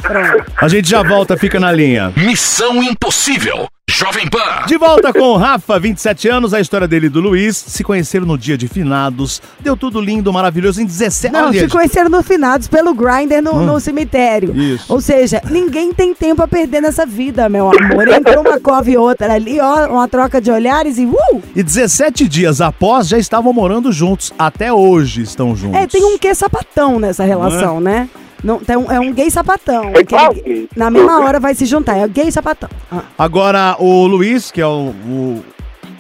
Pronto. 0.02 0.45
A 0.56 0.67
gente 0.67 0.89
já 0.89 1.04
volta, 1.04 1.36
fica 1.38 1.60
na 1.60 1.71
linha. 1.71 2.12
Missão 2.15 2.82
Impossível. 2.82 3.67
Jovem 3.97 4.29
Pan. 4.29 4.67
De 4.67 4.77
volta 4.77 5.12
com 5.12 5.29
o 5.29 5.38
Rafa, 5.38 5.79
27 5.79 6.29
anos, 6.29 6.53
a 6.53 6.62
história 6.62 6.88
dele 6.88 7.07
e 7.07 7.10
do 7.10 7.19
Luiz. 7.19 7.57
Se 7.57 7.83
conheceram 7.83 8.27
no 8.27 8.38
dia 8.38 8.55
de 8.55 8.67
finados. 8.67 9.41
Deu 9.60 9.75
tudo 9.75 9.99
lindo, 9.99 10.31
maravilhoso 10.31 10.79
em 10.79 10.86
17 10.86 11.33
Não, 11.33 11.47
Olha, 11.47 11.62
se 11.62 11.67
conheceram 11.67 12.07
no 12.07 12.21
finados 12.21 12.67
pelo 12.67 12.93
Grindr 12.93 13.41
no, 13.41 13.65
no 13.65 13.79
cemitério. 13.79 14.55
Isso. 14.55 14.86
Ou 14.93 15.01
seja, 15.01 15.41
ninguém 15.49 15.91
tem 15.91 16.13
tempo 16.13 16.43
a 16.43 16.47
perder 16.47 16.79
nessa 16.79 17.07
vida, 17.07 17.49
meu 17.49 17.71
amor. 17.71 18.07
Entrou 18.07 18.41
uma 18.41 18.60
cova 18.60 18.88
e 18.88 18.95
outra 18.95 19.33
ali, 19.33 19.60
ó, 19.60 19.88
uma 19.88 20.07
troca 20.07 20.39
de 20.39 20.51
olhares 20.51 20.99
e 20.99 21.05
uh! 21.05 21.41
E 21.55 21.63
17 21.63 22.27
dias 22.27 22.62
após, 22.62 23.07
já 23.07 23.17
estavam 23.17 23.51
morando 23.51 23.91
juntos. 23.91 24.31
Até 24.38 24.71
hoje 24.71 25.23
estão 25.23 25.55
juntos. 25.55 25.75
É, 25.75 25.88
tem 25.88 26.05
um 26.05 26.19
quê 26.19 26.36
sapatão 26.36 26.99
nessa 26.99 27.23
relação, 27.23 27.79
né? 27.79 28.07
Não, 28.43 28.60
tem 28.60 28.78
um, 28.78 28.91
é 28.91 29.00
um 29.00 29.12
gay 29.12 29.30
sapatão. 29.30 29.91
Aquele 29.95 30.41
que 30.41 30.69
na 30.76 30.89
mesma 30.89 31.23
hora 31.23 31.39
vai 31.39 31.56
se 31.56 31.65
juntar. 31.65 31.97
É 31.97 32.06
o 32.06 32.10
gay 32.10 32.32
sapatão. 32.32 32.69
Ah. 32.91 33.02
Agora, 33.17 33.76
o 33.80 34.06
Luiz, 34.06 34.52
que 34.52 34.62
é 34.62 34.67
o, 34.67 34.93
o, 35.08 35.43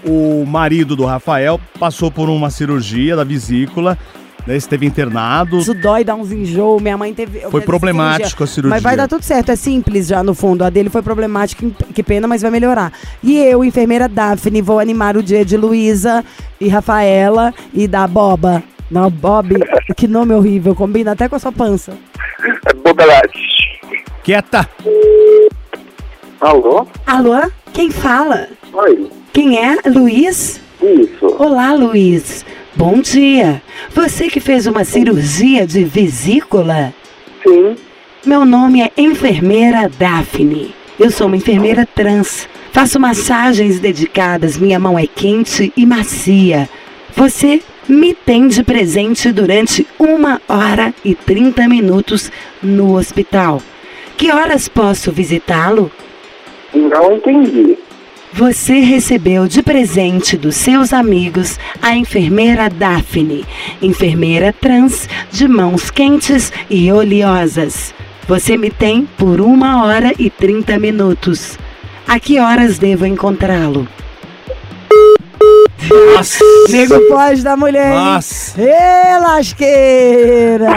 o 0.05 0.45
marido 0.45 0.95
do 0.95 1.05
Rafael, 1.05 1.59
passou 1.79 2.11
por 2.11 2.29
uma 2.29 2.49
cirurgia 2.49 3.15
da 3.15 3.23
vesícula, 3.23 3.97
né, 4.45 4.55
esteve 4.55 4.85
internado. 4.85 5.57
Isso 5.57 5.73
dói, 5.73 6.03
dá 6.03 6.15
uns 6.15 6.31
enjoo. 6.31 6.79
Minha 6.79 6.97
mãe 6.97 7.13
teve. 7.13 7.41
Foi 7.51 7.61
problemático 7.61 8.43
a 8.43 8.47
cirurgia. 8.47 8.75
Mas 8.75 8.83
vai 8.83 8.95
dar 8.95 9.07
tudo 9.07 9.23
certo, 9.23 9.51
é 9.51 9.55
simples 9.55 10.07
já 10.07 10.23
no 10.23 10.33
fundo. 10.33 10.63
A 10.63 10.69
dele 10.69 10.89
foi 10.89 11.01
problemática, 11.01 11.67
que 11.93 12.03
pena, 12.03 12.27
mas 12.27 12.41
vai 12.41 12.51
melhorar. 12.51 12.93
E 13.23 13.37
eu, 13.37 13.63
enfermeira 13.63 14.07
Daphne, 14.07 14.61
vou 14.61 14.79
animar 14.79 15.17
o 15.17 15.23
dia 15.23 15.43
de 15.43 15.57
Luísa 15.57 16.23
e 16.61 16.67
Rafaela 16.69 17.53
e 17.73 17.87
da 17.87 18.07
Boba. 18.07 18.63
Não, 18.89 19.09
Bob, 19.09 19.55
que 19.97 20.07
nome 20.07 20.33
horrível, 20.33 20.73
combina 20.73 21.11
até 21.11 21.27
com 21.27 21.35
a 21.35 21.39
sua 21.39 21.51
pança. 21.51 21.97
É 22.65 22.73
Bobelete. 22.73 23.79
Quieta! 24.23 24.69
Alô? 26.39 26.87
Alô? 27.05 27.51
Quem 27.73 27.91
fala? 27.91 28.47
Oi. 28.71 29.09
Quem 29.33 29.57
é? 29.57 29.77
Luiz? 29.87 30.61
Isso. 30.81 31.35
Olá, 31.37 31.73
Luiz. 31.73 32.45
Bom 32.75 33.01
dia. 33.01 33.61
Você 33.93 34.29
que 34.29 34.39
fez 34.39 34.67
uma 34.67 34.85
cirurgia 34.85 35.67
de 35.67 35.83
vesícula? 35.83 36.93
Sim. 37.43 37.75
Meu 38.25 38.45
nome 38.45 38.81
é 38.81 38.91
Enfermeira 38.97 39.89
Daphne. 39.97 40.73
Eu 40.99 41.11
sou 41.11 41.27
uma 41.27 41.35
enfermeira 41.35 41.85
trans. 41.85 42.47
Faço 42.71 42.99
massagens 42.99 43.79
dedicadas, 43.79 44.57
minha 44.57 44.79
mão 44.79 44.97
é 44.97 45.07
quente 45.07 45.73
e 45.75 45.85
macia. 45.85 46.69
Você 47.15 47.61
me 47.87 48.13
tem 48.13 48.47
de 48.47 48.63
presente 48.63 49.31
durante 49.31 49.87
uma 49.97 50.41
hora 50.47 50.93
e 51.03 51.15
30 51.15 51.67
minutos 51.67 52.31
no 52.61 52.97
hospital. 52.97 53.61
Que 54.17 54.31
horas 54.31 54.67
posso 54.67 55.11
visitá-lo? 55.11 55.91
Não 56.73 57.13
entendi. 57.13 57.77
Você 58.33 58.79
recebeu 58.79 59.47
de 59.47 59.63
presente 59.63 60.35
dos 60.35 60.55
seus 60.55 60.91
amigos 60.91 61.57
a 61.81 61.95
enfermeira 61.95 62.69
Daphne, 62.69 63.45
enfermeira 63.81 64.53
trans 64.53 65.07
de 65.31 65.47
mãos 65.47 65.89
quentes 65.89 66.51
e 66.69 66.91
oleosas. 66.91 67.95
Você 68.27 68.57
me 68.57 68.69
tem 68.69 69.07
por 69.17 69.39
uma 69.39 69.85
hora 69.85 70.13
e 70.19 70.29
30 70.29 70.77
minutos. 70.77 71.57
A 72.07 72.19
que 72.19 72.39
horas 72.39 72.77
devo 72.77 73.05
encontrá-lo? 73.05 73.87
Nossa! 76.15 76.43
Nego 76.69 76.99
pós 77.09 77.43
da 77.43 77.55
mulher. 77.55 77.93
Nossa! 77.93 78.59
Ê, 78.61 79.19
lasqueira! 79.19 80.67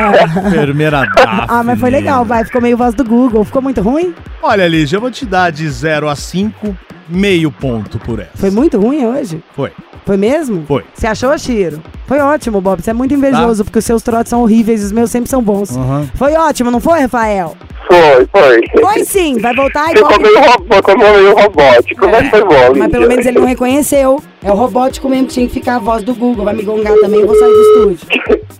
Enfermeira 0.47 1.01
Daphne. 1.17 1.47
ah, 1.49 1.63
mas 1.63 1.81
foi 1.81 1.91
legal, 1.91 2.25
vai. 2.25 2.45
Ficou 2.45 2.61
meio 2.61 2.77
voz 2.77 2.95
do 2.95 3.05
Google. 3.05 3.45
Ficou 3.45 3.63
muito 3.63 3.81
ruim? 3.81 4.15
Olha, 4.43 4.67
Lígia, 4.69 4.97
eu 4.97 5.01
vou 5.01 5.11
te 5.11 5.25
dar 5.25 5.51
de 5.51 5.69
0 5.69 6.09
a 6.09 6.15
5, 6.17 6.77
meio 7.11 7.51
ponto 7.51 7.99
por 7.99 8.19
essa. 8.21 8.31
Foi 8.37 8.51
muito 8.51 8.79
ruim 8.81 9.05
hoje? 9.07 9.43
Foi. 9.55 9.71
Foi 10.07 10.17
mesmo? 10.17 10.65
Foi. 10.67 10.83
Você 10.95 11.07
achou, 11.07 11.37
Chiro? 11.39 11.81
Foi 12.07 12.19
ótimo, 12.19 12.61
Bob. 12.61 12.83
Você 12.83 12.91
é 12.91 12.95
muito 12.95 13.13
invejoso, 13.15 13.65
porque 13.65 13.79
os 13.79 13.85
seus 13.85 14.03
trotes 14.03 14.31
são 14.31 14.41
horríveis 14.43 14.83
e 14.83 14.87
os 14.87 14.93
meus 14.93 15.11
sempre 15.11 15.29
são 15.31 15.43
bons. 15.43 15.77
Aham. 15.77 16.09
Foi 16.15 16.33
ótimo, 16.35 16.71
não 16.71 16.81
foi, 16.81 17.01
Rafael? 17.01 17.55
Foi, 17.87 18.27
foi. 18.27 18.63
Foi 18.81 19.05
sim, 19.05 19.39
vai 19.39 19.55
voltar 19.55 19.89
Ficou 19.91 20.11
igual. 20.13 20.21
meio, 20.21 20.39
ro- 20.41 20.65
ficou 20.77 20.99
meio 20.99 21.35
robótico, 21.35 22.07
mas 22.09 22.31
foi 22.31 22.45
bom, 22.45 22.79
Mas 22.79 22.91
pelo 22.91 23.07
menos 23.09 23.27
ele 23.27 23.39
não 23.39 23.47
reconheceu. 23.47 24.23
É 24.43 24.51
o 24.51 24.55
robótico 24.55 25.09
mesmo 25.09 25.27
que 25.27 25.35
tinha 25.35 25.47
que 25.47 25.53
ficar 25.55 25.77
a 25.77 25.79
voz 25.81 26.03
do 26.03 26.15
Google. 26.15 26.45
Vai 26.45 26.55
me 26.55 26.63
gongar 26.63 26.95
também, 26.99 27.21
eu 27.21 27.27
vou 27.27 27.37
sair 27.39 27.53
do 27.53 27.61
estúdio. 27.93 28.41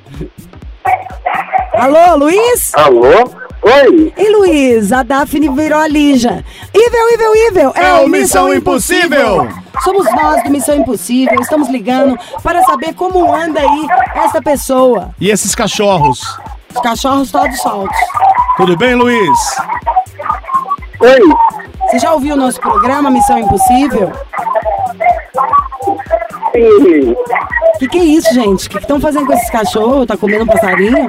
Alô, 1.75 2.17
Luiz? 2.17 2.73
Alô? 2.75 3.31
Oi? 3.63 4.13
E 4.17 4.29
Luiz, 4.31 4.91
a 4.93 5.03
Daphne 5.03 5.49
virou 5.51 5.79
a 5.79 5.87
Lígia. 5.87 6.45
Ivel, 6.75 7.11
Ivel, 7.13 7.37
Ivel. 7.49 7.73
É 7.75 7.93
o 8.01 8.09
Missão 8.09 8.55
Impossível. 8.55 9.49
Somos 9.85 10.07
nós 10.15 10.43
do 10.43 10.51
Missão 10.51 10.77
Impossível. 10.77 11.39
Estamos 11.41 11.69
ligando 11.69 12.19
para 12.43 12.63
saber 12.63 12.95
como 12.95 13.33
anda 13.33 13.61
aí 13.61 13.87
essa 14.15 14.41
pessoa. 14.41 15.15
E 15.21 15.31
esses 15.31 15.55
cachorros? 15.55 16.21
Os 16.75 16.81
cachorros 16.81 17.31
todos 17.31 17.59
soltos. 17.61 17.97
Tudo 18.57 18.77
bem, 18.77 18.95
Luiz? 18.95 19.39
Oi? 21.01 21.21
Você 21.83 21.99
já 21.99 22.13
ouviu 22.13 22.35
o 22.35 22.39
nosso 22.39 22.61
programa 22.61 23.11
Missão 23.11 23.39
Impossível? 23.39 24.13
Sim. 26.53 27.13
O 27.75 27.79
que, 27.79 27.89
que 27.89 27.99
é 27.99 28.05
isso, 28.05 28.33
gente? 28.35 28.67
O 28.67 28.71
que 28.71 28.79
estão 28.79 29.01
fazendo 29.01 29.27
com 29.27 29.33
esses 29.33 29.51
cachorros? 29.51 30.07
Tá 30.07 30.17
comendo 30.17 30.45
um 30.45 30.47
passarinho? 30.47 31.09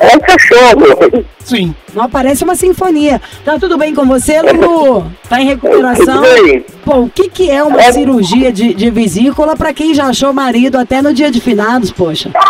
É 0.00 0.16
um 0.16 0.20
cachorro. 0.20 1.24
Sim. 1.40 1.74
Não 1.94 2.08
parece 2.08 2.42
uma 2.42 2.54
sinfonia. 2.54 3.20
Tá 3.44 3.58
tudo 3.58 3.76
bem 3.76 3.94
com 3.94 4.06
você, 4.06 4.40
Lulu? 4.40 5.12
Tá 5.28 5.40
em 5.40 5.46
recuperação? 5.46 6.22
Tudo 6.22 6.42
bem. 6.42 6.64
Pô, 6.84 7.00
o 7.00 7.10
que, 7.10 7.28
que 7.28 7.50
é 7.50 7.62
uma 7.62 7.82
cirurgia 7.92 8.50
de, 8.50 8.72
de 8.72 8.90
vesícula 8.90 9.54
pra 9.54 9.74
quem 9.74 9.92
já 9.92 10.06
achou 10.06 10.32
marido 10.32 10.78
até 10.78 11.02
no 11.02 11.12
dia 11.12 11.30
de 11.30 11.40
finados, 11.40 11.90
poxa? 11.90 12.30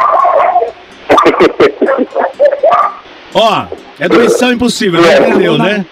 Ó, 3.34 3.64
é 3.98 4.08
do 4.08 4.18
Missão 4.18 4.52
Impossível, 4.52 5.02
já 5.02 5.18
entendeu, 5.28 5.58
né? 5.58 5.84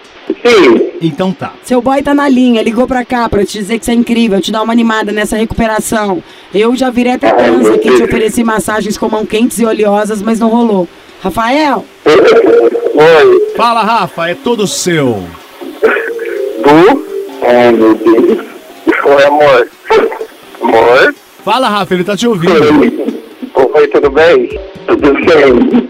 Sim. 0.45 0.89
Então 1.01 1.31
tá. 1.31 1.53
Seu 1.63 1.81
boy 1.81 2.01
tá 2.01 2.13
na 2.13 2.27
linha, 2.27 2.61
ligou 2.61 2.85
pra 2.85 3.05
cá 3.05 3.27
pra 3.29 3.45
te 3.45 3.57
dizer 3.57 3.79
que 3.79 3.85
você 3.85 3.91
é 3.91 3.95
incrível, 3.95 4.41
te 4.41 4.51
dar 4.51 4.61
uma 4.61 4.73
animada 4.73 5.11
nessa 5.11 5.37
recuperação. 5.37 6.21
Eu 6.53 6.75
já 6.75 6.89
virei 6.89 7.13
até 7.13 7.31
transa 7.31 7.75
aqui, 7.75 7.95
te 7.95 8.03
ofereci 8.03 8.43
massagens 8.43 8.97
com 8.97 9.09
mão 9.09 9.25
quentes 9.25 9.59
e 9.59 9.65
oleosas, 9.65 10.21
mas 10.21 10.39
não 10.39 10.49
rolou. 10.49 10.87
Rafael, 11.21 11.83
Oi. 12.05 13.53
Fala, 13.55 13.81
Rafa, 13.81 14.29
é 14.29 14.35
todo 14.35 14.65
seu. 14.65 15.23
Du? 16.63 17.05
Ai, 17.45 17.71
meu 17.71 17.93
Deus. 17.95 18.45
Oi, 19.05 19.23
amor. 19.25 19.67
Amor? 20.61 21.15
Fala, 21.43 21.69
Rafa, 21.69 21.93
ele 21.93 22.03
tá 22.03 22.15
te 22.15 22.27
ouvindo. 22.27 23.13
Oi, 23.73 23.87
tudo 23.87 24.09
bem? 24.09 24.59
Tudo 24.87 25.13
bem. 25.13 25.89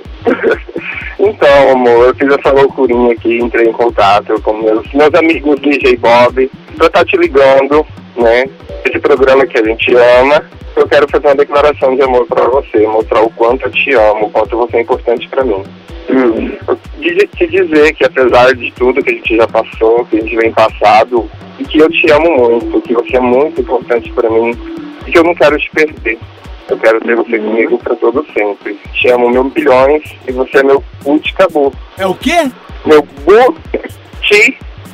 Então, 1.20 1.72
amor, 1.72 2.08
eu 2.08 2.16
fiz 2.16 2.30
essa 2.30 2.52
loucurinha 2.52 3.12
aqui, 3.12 3.40
entrei 3.40 3.68
em 3.68 3.74
contato 3.74 4.42
com 4.42 4.54
meus, 4.54 4.92
meus 4.94 5.14
amigos 5.14 5.60
DJ 5.60 5.98
Bob, 5.98 6.50
pra 6.78 6.88
estar 6.88 7.06
te 7.06 7.18
ligando, 7.18 7.86
né? 8.16 8.46
Esse 8.86 9.00
programa 9.00 9.46
que 9.46 9.60
a 9.60 9.64
gente 9.64 9.94
ama. 9.96 10.44
Eu 10.80 10.88
quero 10.88 11.10
fazer 11.10 11.28
uma 11.28 11.36
declaração 11.36 11.94
de 11.94 12.02
amor 12.02 12.26
pra 12.26 12.48
você, 12.48 12.88
mostrar 12.88 13.22
o 13.22 13.30
quanto 13.32 13.66
eu 13.66 13.72
te 13.72 13.94
amo, 13.94 14.28
o 14.28 14.30
quanto 14.30 14.56
você 14.56 14.78
é 14.78 14.82
importante 14.82 15.28
pra 15.28 15.44
mim. 15.44 15.62
Hum, 16.10 16.58
de 16.98 17.28
te 17.28 17.48
dizer 17.48 17.94
que 17.96 18.06
apesar 18.06 18.56
de 18.56 18.72
tudo 18.72 19.04
que 19.04 19.10
a 19.10 19.14
gente 19.14 19.36
já 19.36 19.46
passou, 19.46 20.06
que 20.06 20.18
a 20.18 20.22
gente 20.22 20.38
vem 20.38 20.54
passado, 20.54 21.30
e 21.60 21.66
que 21.66 21.80
eu 21.80 21.90
te 21.90 22.10
amo 22.10 22.32
muito, 22.32 22.82
que 22.82 22.94
você 22.94 23.18
é 23.18 23.20
muito 23.20 23.60
importante 23.60 24.10
pra 24.14 24.30
mim, 24.30 24.58
e 25.06 25.12
que 25.12 25.20
eu 25.20 25.24
não 25.26 25.36
quero 25.36 25.58
te 25.58 25.70
perder. 25.70 26.18
Eu 26.70 26.78
quero 26.78 27.02
ter 27.02 27.16
você 27.16 27.38
comigo 27.38 27.78
pra 27.80 27.96
todo 27.96 28.26
sempre. 28.34 28.80
Te 28.94 29.10
amo 29.10 29.30
mil 29.30 29.44
bilhões 29.46 30.04
e 30.26 30.32
você 30.32 30.60
é 30.60 30.64
meu 30.64 30.82
Buticabu. 31.04 31.74
É 31.98 32.08
o 32.08 32.16
quê? 32.16 32.50
Meu 32.86 33.06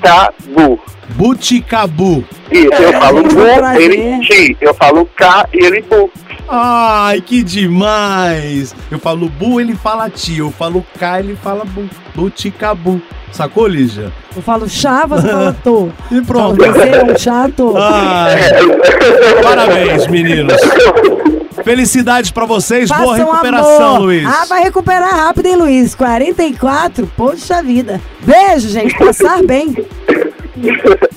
Buticabu. 0.01 0.79
Buticabu. 1.09 2.25
Isso, 2.51 2.81
eu 2.81 2.93
falo 2.93 3.21
muito 3.21 3.35
Bu, 3.35 3.81
ele 3.81 4.19
Ti. 4.19 4.57
Eu 4.61 4.73
falo 4.73 5.05
K 5.05 5.49
e 5.53 5.65
ele 5.65 5.81
Bu. 5.81 6.11
Ai, 6.47 7.21
que 7.21 7.41
demais! 7.41 8.75
Eu 8.91 8.99
falo 8.99 9.27
bu, 9.27 9.59
ele 9.59 9.75
fala 9.75 10.09
ti. 10.09 10.37
Eu 10.37 10.51
falo 10.51 10.85
K, 10.99 11.19
ele 11.19 11.35
fala 11.35 11.65
bu. 11.65 11.89
Buticabu. 12.13 13.01
Sacou, 13.31 13.67
Lígia? 13.67 14.11
eu 14.35 14.41
falo 14.41 14.69
chá, 14.69 15.05
você 15.05 15.27
fala 15.27 15.55
tô. 15.63 15.89
E 16.11 16.21
pronto. 16.21 16.55
Você 16.57 16.89
é 16.89 17.03
um 17.03 17.17
chato. 17.17 17.73
Ai, 17.75 18.37
parabéns, 19.41 20.07
meninos. 20.07 20.55
Felicidades 21.65 22.29
pra 22.29 22.45
vocês. 22.45 22.89
Boa 22.89 23.17
Façam 23.17 23.31
recuperação, 23.31 23.95
amor. 23.95 24.01
Luiz. 24.05 24.25
Ah, 24.27 24.45
vai 24.45 24.61
recuperar 24.61 25.09
rápido, 25.09 25.47
hein, 25.47 25.55
Luiz? 25.55 25.95
44? 25.95 27.07
Poxa 27.17 27.63
vida. 27.63 27.99
Beijo, 28.21 28.69
gente. 28.69 28.95
Passar 28.95 29.41
bem. 29.43 29.75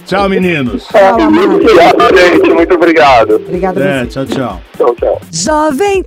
Tchau, 0.07 0.27
meninos. 0.27 0.87
Tchau, 0.89 1.21
amado. 1.21 1.61
Tchau, 1.61 2.17
gente. 2.17 2.51
Muito 2.51 2.75
obrigado. 2.75 3.37
Obrigada 3.37 3.85
a 3.85 3.89
É, 3.89 4.07
tchau, 4.07 4.25
tchau. 4.25 4.61
Tchau, 4.77 4.95
tchau. 4.99 5.21
Jovem. 5.31 6.03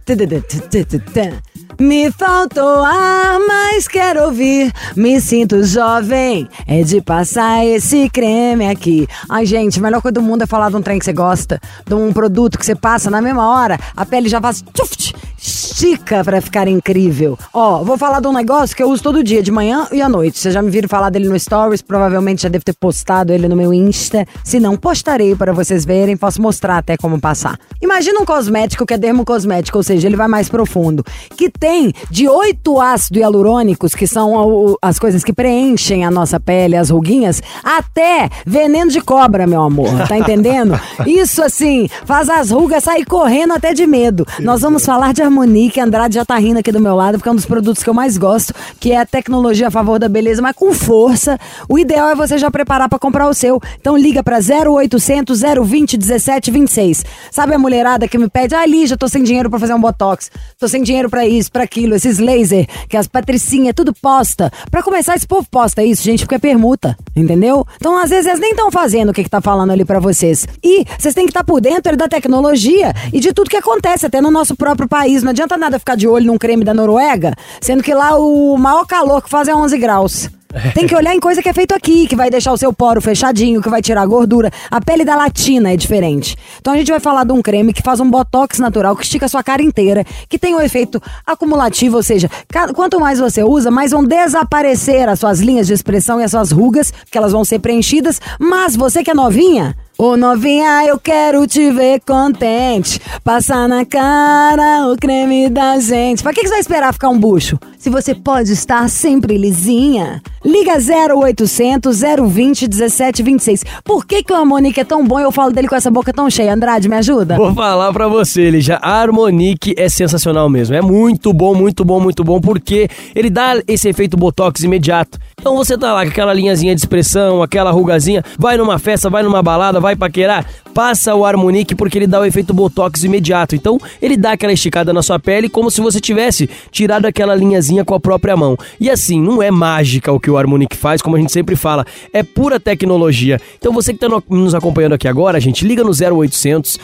Me 1.82 2.12
faltou 2.12 2.84
ar, 2.84 3.40
mas 3.40 3.88
quero 3.88 4.26
ouvir. 4.26 4.72
Me 4.96 5.20
sinto 5.20 5.64
jovem. 5.64 6.48
É 6.68 6.84
de 6.84 7.02
passar 7.02 7.66
esse 7.66 8.08
creme 8.08 8.70
aqui. 8.70 9.08
Ai, 9.28 9.48
gente, 9.48 9.80
a 9.80 9.82
melhor 9.82 10.00
coisa 10.00 10.14
do 10.14 10.22
mundo 10.22 10.44
é 10.44 10.46
falar 10.46 10.70
de 10.70 10.76
um 10.76 10.82
trem 10.82 11.00
que 11.00 11.06
você 11.06 11.12
gosta. 11.12 11.60
De 11.84 11.96
um 11.96 12.14
produto 12.14 12.60
que 12.60 12.66
você 12.68 12.76
passa 12.76 13.10
na 13.10 13.20
mesma 13.20 13.50
hora, 13.50 13.80
a 13.98 14.06
pele 14.06 14.30
já 14.30 14.40
faz. 14.40 14.64
tchuft, 14.76 15.16
estica 15.42 16.24
pra 16.24 16.40
ficar 16.40 16.68
incrível. 16.68 17.38
Ó, 17.52 17.84
vou 17.84 17.98
falar 17.98 18.20
de 18.20 18.28
um 18.28 18.34
negócio 18.34 18.76
que 18.76 18.84
eu 18.84 18.90
uso 18.90 19.02
todo 19.02 19.24
dia, 19.24 19.42
de 19.42 19.52
manhã 19.52 19.88
e 19.92 20.02
à 20.02 20.08
noite. 20.08 20.38
Vocês 20.38 20.54
já 20.54 20.62
me 20.62 20.70
viram 20.70 20.88
falar 20.88 21.10
dele 21.10 21.28
no 21.28 21.40
Stories, 21.40 21.82
provavelmente 21.82 22.44
já 22.44 22.50
devo 22.50 22.64
ter 22.64 22.74
postado 22.74 23.34
ele 23.34 23.48
no 23.48 23.56
meu 23.56 23.74
Insta. 23.74 24.28
Se 24.44 24.60
não, 24.60 24.78
postarei 24.78 25.36
para 25.36 25.52
vocês 25.52 25.84
verem, 25.84 26.16
posso 26.16 26.42
mostrar 26.42 26.78
até 26.78 26.96
como 26.96 27.20
passar. 27.20 27.58
Imagina 27.82 28.20
um 28.20 28.26
cosmético 28.26 28.86
que 28.86 28.94
é 28.94 28.98
dermocosmético, 28.98 29.78
ou 29.78 29.84
seja, 29.84 30.08
ele 30.08 30.16
vai 30.16 30.28
mais 30.28 30.48
profundo, 30.48 31.04
que 31.36 31.50
tem 31.50 31.92
de 32.10 32.30
oito 32.30 32.80
ácidos 32.80 33.20
hialurônicos, 33.22 33.96
que 33.96 34.06
são 34.06 34.78
as 34.82 35.00
coisas 35.00 35.24
que 35.24 35.34
preenchem 35.34 36.06
a 36.06 36.12
nossa 36.12 36.40
pele, 36.40 36.76
as 36.76 36.92
ruguinhas, 36.92 37.42
até 37.64 38.30
veneno 38.46 38.92
de 38.92 39.02
cobra, 39.02 39.48
meu 39.48 39.64
amor. 39.64 39.90
Tá 40.08 40.18
entendendo? 40.18 40.80
Isso 41.08 41.42
assim, 41.42 41.90
faz 42.06 42.30
as 42.30 42.52
rugas 42.52 42.84
sair 42.84 43.06
correndo 43.06 43.54
até 43.54 43.74
de 43.74 43.88
medo. 43.88 44.26
Nós 44.40 44.62
vamos 44.62 44.86
falar 44.86 45.14
de 45.14 45.31
Harmonique, 45.32 45.80
Andrade 45.80 46.16
já 46.16 46.26
tá 46.26 46.38
rindo 46.38 46.60
aqui 46.60 46.74
do 46.74 46.80
meu 46.82 46.94
lado, 46.94 47.18
porque 47.18 47.30
é 47.30 47.32
um 47.32 47.36
dos 47.36 47.46
produtos 47.46 47.82
que 47.82 47.90
eu 47.90 47.94
mais 47.94 48.18
gosto, 48.18 48.54
que 48.80 48.92
é 48.92 48.98
a 48.98 49.06
tecnologia 49.06 49.70
a 49.70 49.72
favor 49.72 49.98
da 49.98 50.10
beleza, 50.10 50.42
mas 50.42 50.54
com 50.54 50.74
força. 50.74 51.40
O 51.70 51.80
ideal 51.80 52.10
é 52.10 52.16
você 52.16 52.38
já 52.38 52.52
preparar 52.52 52.90
pra 52.90 53.00
comprar 53.00 53.30
o 53.30 53.34
seu. 53.34 53.62
Então 53.80 53.98
liga 53.98 54.22
pra 54.22 54.40
0800 54.40 55.42
020 55.42 55.98
1726. 55.98 57.06
Sabe 57.32 57.56
a 57.56 57.60
mulherada 57.60 58.10
que 58.10 58.18
me 58.18 58.30
pede, 58.30 58.54
ah, 58.54 58.66
Lígia, 58.66 58.98
tô 58.98 59.08
sem 59.08 59.24
dinheiro 59.24 59.50
pra 59.50 59.58
fazer 59.58 59.74
um 59.74 59.80
botox, 59.80 60.30
tô 60.60 60.68
sem 60.68 60.84
dinheiro 60.84 61.10
pra 61.10 61.26
isso, 61.26 61.50
pra 61.50 61.64
aquilo, 61.64 61.96
esses 61.96 62.20
laser, 62.20 62.68
que 62.90 62.98
as 62.98 63.08
patricinhas 63.08 63.74
tudo 63.74 63.94
posta. 63.94 64.52
Pra 64.70 64.84
começar, 64.84 65.16
esse 65.16 65.26
povo 65.26 65.48
posta 65.50 65.82
isso, 65.82 66.04
gente, 66.04 66.26
porque 66.26 66.36
é 66.36 66.40
permuta, 66.40 66.98
entendeu? 67.16 67.66
Então, 67.78 67.98
às 67.98 68.10
vezes, 68.10 68.26
eles 68.28 68.40
nem 68.42 68.52
estão 68.52 68.70
fazendo 68.70 69.10
o 69.10 69.14
que, 69.14 69.24
que 69.24 69.30
tá 69.30 69.40
falando 69.40 69.72
ali 69.72 69.86
pra 69.86 70.00
vocês. 70.00 70.46
E 70.62 70.86
vocês 71.00 71.16
têm 71.16 71.26
que 71.26 71.32
estar 71.32 71.46
por 71.46 71.62
dentro 71.62 71.96
da 71.96 72.10
tecnologia 72.10 72.94
e 73.14 73.20
de 73.22 73.32
tudo 73.32 73.50
que 73.50 73.58
acontece, 73.58 74.06
até 74.06 74.20
no 74.20 74.30
nosso 74.30 74.56
próprio 74.56 74.90
país. 74.90 75.21
Não 75.24 75.32
adianta 75.32 75.58
nada 75.58 75.80
ficar 75.80 75.96
de 75.96 76.08
olho 76.08 76.26
num 76.26 76.38
creme 76.38 76.64
da 76.64 76.74
Noruega, 76.74 77.34
sendo 77.60 77.84
que 77.84 77.94
lá 77.94 78.18
o 78.18 78.58
maior 78.58 78.86
calor 78.86 79.22
que 79.22 79.30
faz 79.30 79.48
é 79.48 79.56
11 79.56 79.78
graus. 79.78 80.30
Tem 80.74 80.86
que 80.86 80.96
olhar 80.96 81.16
em 81.16 81.20
coisa 81.20 81.42
que 81.42 81.50
é 81.50 81.54
feito 81.54 81.74
aqui, 81.74 82.08
que 82.08 82.16
vai 82.16 82.30
deixar 82.30 82.52
o 82.52 82.58
seu 82.58 82.74
poro 82.74 83.02
fechadinho, 83.02 83.62
que 83.62 83.70
vai 83.70 83.82
tirar 83.82 84.02
a 84.02 84.06
gordura. 84.06 84.52
A 84.70 84.82
pele 84.82 85.06
da 85.06 85.16
latina 85.16 85.72
é 85.72 85.78
diferente. 85.78 86.36
Então 86.60 86.74
a 86.74 86.78
gente 86.78 86.92
vai 86.92 87.00
falar 87.00 87.24
de 87.24 87.32
um 87.32 87.42
creme 87.42 87.74
que 87.74 87.82
faz 87.82 88.00
um 88.00 88.10
botox 88.10 88.60
natural, 88.60 88.96
que 88.96 89.04
estica 89.04 89.26
a 89.26 89.30
sua 89.30 89.44
cara 89.44 89.62
inteira, 89.62 90.06
que 90.28 90.38
tem 90.38 90.54
um 90.54 90.62
efeito 90.62 91.02
acumulativo, 91.26 91.98
ou 91.98 92.04
seja, 92.04 92.30
quanto 92.76 93.00
mais 93.00 93.20
você 93.20 93.44
usa, 93.44 93.72
mais 93.72 93.92
vão 93.92 94.04
desaparecer 94.04 95.08
as 95.08 95.20
suas 95.20 95.40
linhas 95.40 95.68
de 95.68 95.74
expressão 95.74 96.20
e 96.20 96.24
as 96.24 96.32
suas 96.32 96.52
rugas, 96.52 96.94
que 97.10 97.18
elas 97.18 97.32
vão 97.32 97.46
ser 97.46 97.60
preenchidas. 97.60 98.20
Mas 98.40 98.76
você 98.76 99.04
que 99.04 99.12
é 99.12 99.14
novinha, 99.14 99.76
Ô 100.04 100.18
novinha, 100.18 100.84
eu 100.88 101.00
quero 101.00 101.46
te 101.46 101.70
ver 101.70 102.02
contente. 102.02 103.00
Passar 103.24 103.70
na 103.70 103.86
cara 103.86 104.88
o 104.92 104.98
creme 104.98 105.48
da 105.48 105.80
gente. 105.80 106.24
Pra 106.24 106.34
que 106.34 106.42
que 106.42 106.48
você 106.48 106.54
vai 106.54 106.60
esperar 106.60 106.92
ficar 106.92 107.10
um 107.10 107.20
bucho? 107.20 107.60
Se 107.82 107.90
você 107.90 108.14
pode 108.14 108.54
estar 108.54 108.88
sempre 108.92 109.36
lisinha. 109.40 110.22
Liga 110.46 110.74
0800 110.78 112.02
020 112.30 112.68
1726. 112.68 113.64
Por 113.84 114.06
que, 114.06 114.24
que 114.24 114.32
o 114.32 114.36
Harmonique 114.36 114.80
é 114.80 114.84
tão 114.84 115.04
bom 115.04 115.20
e 115.20 115.24
eu 115.24 115.32
falo 115.32 115.52
dele 115.52 115.68
com 115.68 115.76
essa 115.76 115.90
boca 115.90 116.14
tão 116.14 116.30
cheia? 116.30 116.54
Andrade, 116.54 116.88
me 116.88 116.96
ajuda? 116.96 117.38
Vou 117.38 117.56
falar 117.56 117.92
pra 117.92 118.08
você, 118.08 118.42
ele 118.42 118.62
já 118.62 118.78
Harmonique 118.78 119.74
é 119.76 119.90
sensacional 119.90 120.48
mesmo. 120.48 120.76
É 120.76 120.82
muito 120.82 121.34
bom, 121.34 121.56
muito 121.56 121.84
bom, 121.84 122.00
muito 122.00 122.24
bom, 122.24 122.40
porque 122.40 122.88
ele 123.16 123.32
dá 123.32 123.60
esse 123.68 123.90
efeito 123.90 124.16
botox 124.16 124.62
imediato. 124.62 125.18
Então 125.40 125.56
você 125.56 125.76
tá 125.76 125.92
lá 125.92 126.04
com 126.04 126.12
aquela 126.12 126.34
linhazinha 126.36 126.76
de 126.76 126.82
expressão, 126.82 127.42
aquela 127.42 127.72
rugazinha, 127.72 128.24
vai 128.38 128.58
numa 128.58 128.78
festa, 128.78 129.10
vai 129.10 129.24
numa 129.24 129.42
balada, 129.42 129.80
vai 129.80 129.96
paquerar, 129.96 130.46
passa 130.72 131.16
o 131.16 131.26
Harmonique 131.26 131.74
porque 131.74 131.98
ele 131.98 132.06
dá 132.06 132.20
o 132.20 132.26
efeito 132.26 132.54
botox 132.54 133.04
imediato. 133.04 133.56
Então 133.56 133.80
ele 134.00 134.16
dá 134.16 134.34
aquela 134.34 134.54
esticada 134.54 134.94
na 134.94 135.02
sua 135.02 135.18
pele 135.18 135.50
como 135.50 135.72
se 135.72 135.82
você 135.82 136.00
tivesse 136.00 136.48
tirado 136.70 137.08
aquela 137.08 137.34
linhazinha 137.34 137.71
com 137.86 137.94
a 137.96 138.00
própria 138.00 138.36
mão. 138.36 138.58
E 138.80 138.90
assim, 138.90 139.22
não 139.22 139.42
é 139.42 139.50
mágica 139.50 140.12
o 140.12 140.20
que 140.20 140.30
o 140.30 140.38
Harmonique 140.38 140.76
faz, 140.76 141.02
como 141.02 141.16
a 141.16 141.20
gente 141.20 141.32
sempre 141.32 141.56
fala, 141.56 141.86
é 142.12 142.22
pura 142.24 142.60
tecnologia. 142.60 143.40
Então 143.58 143.72
você 143.74 143.94
que 143.94 144.00
tá 144.00 144.10
no- 144.10 144.24
nos 144.30 144.54
acompanhando 144.54 144.94
aqui 144.94 145.08
agora, 145.08 145.40
gente, 145.40 145.66
liga 145.66 145.84
no 145.84 145.92
0800 145.92 146.78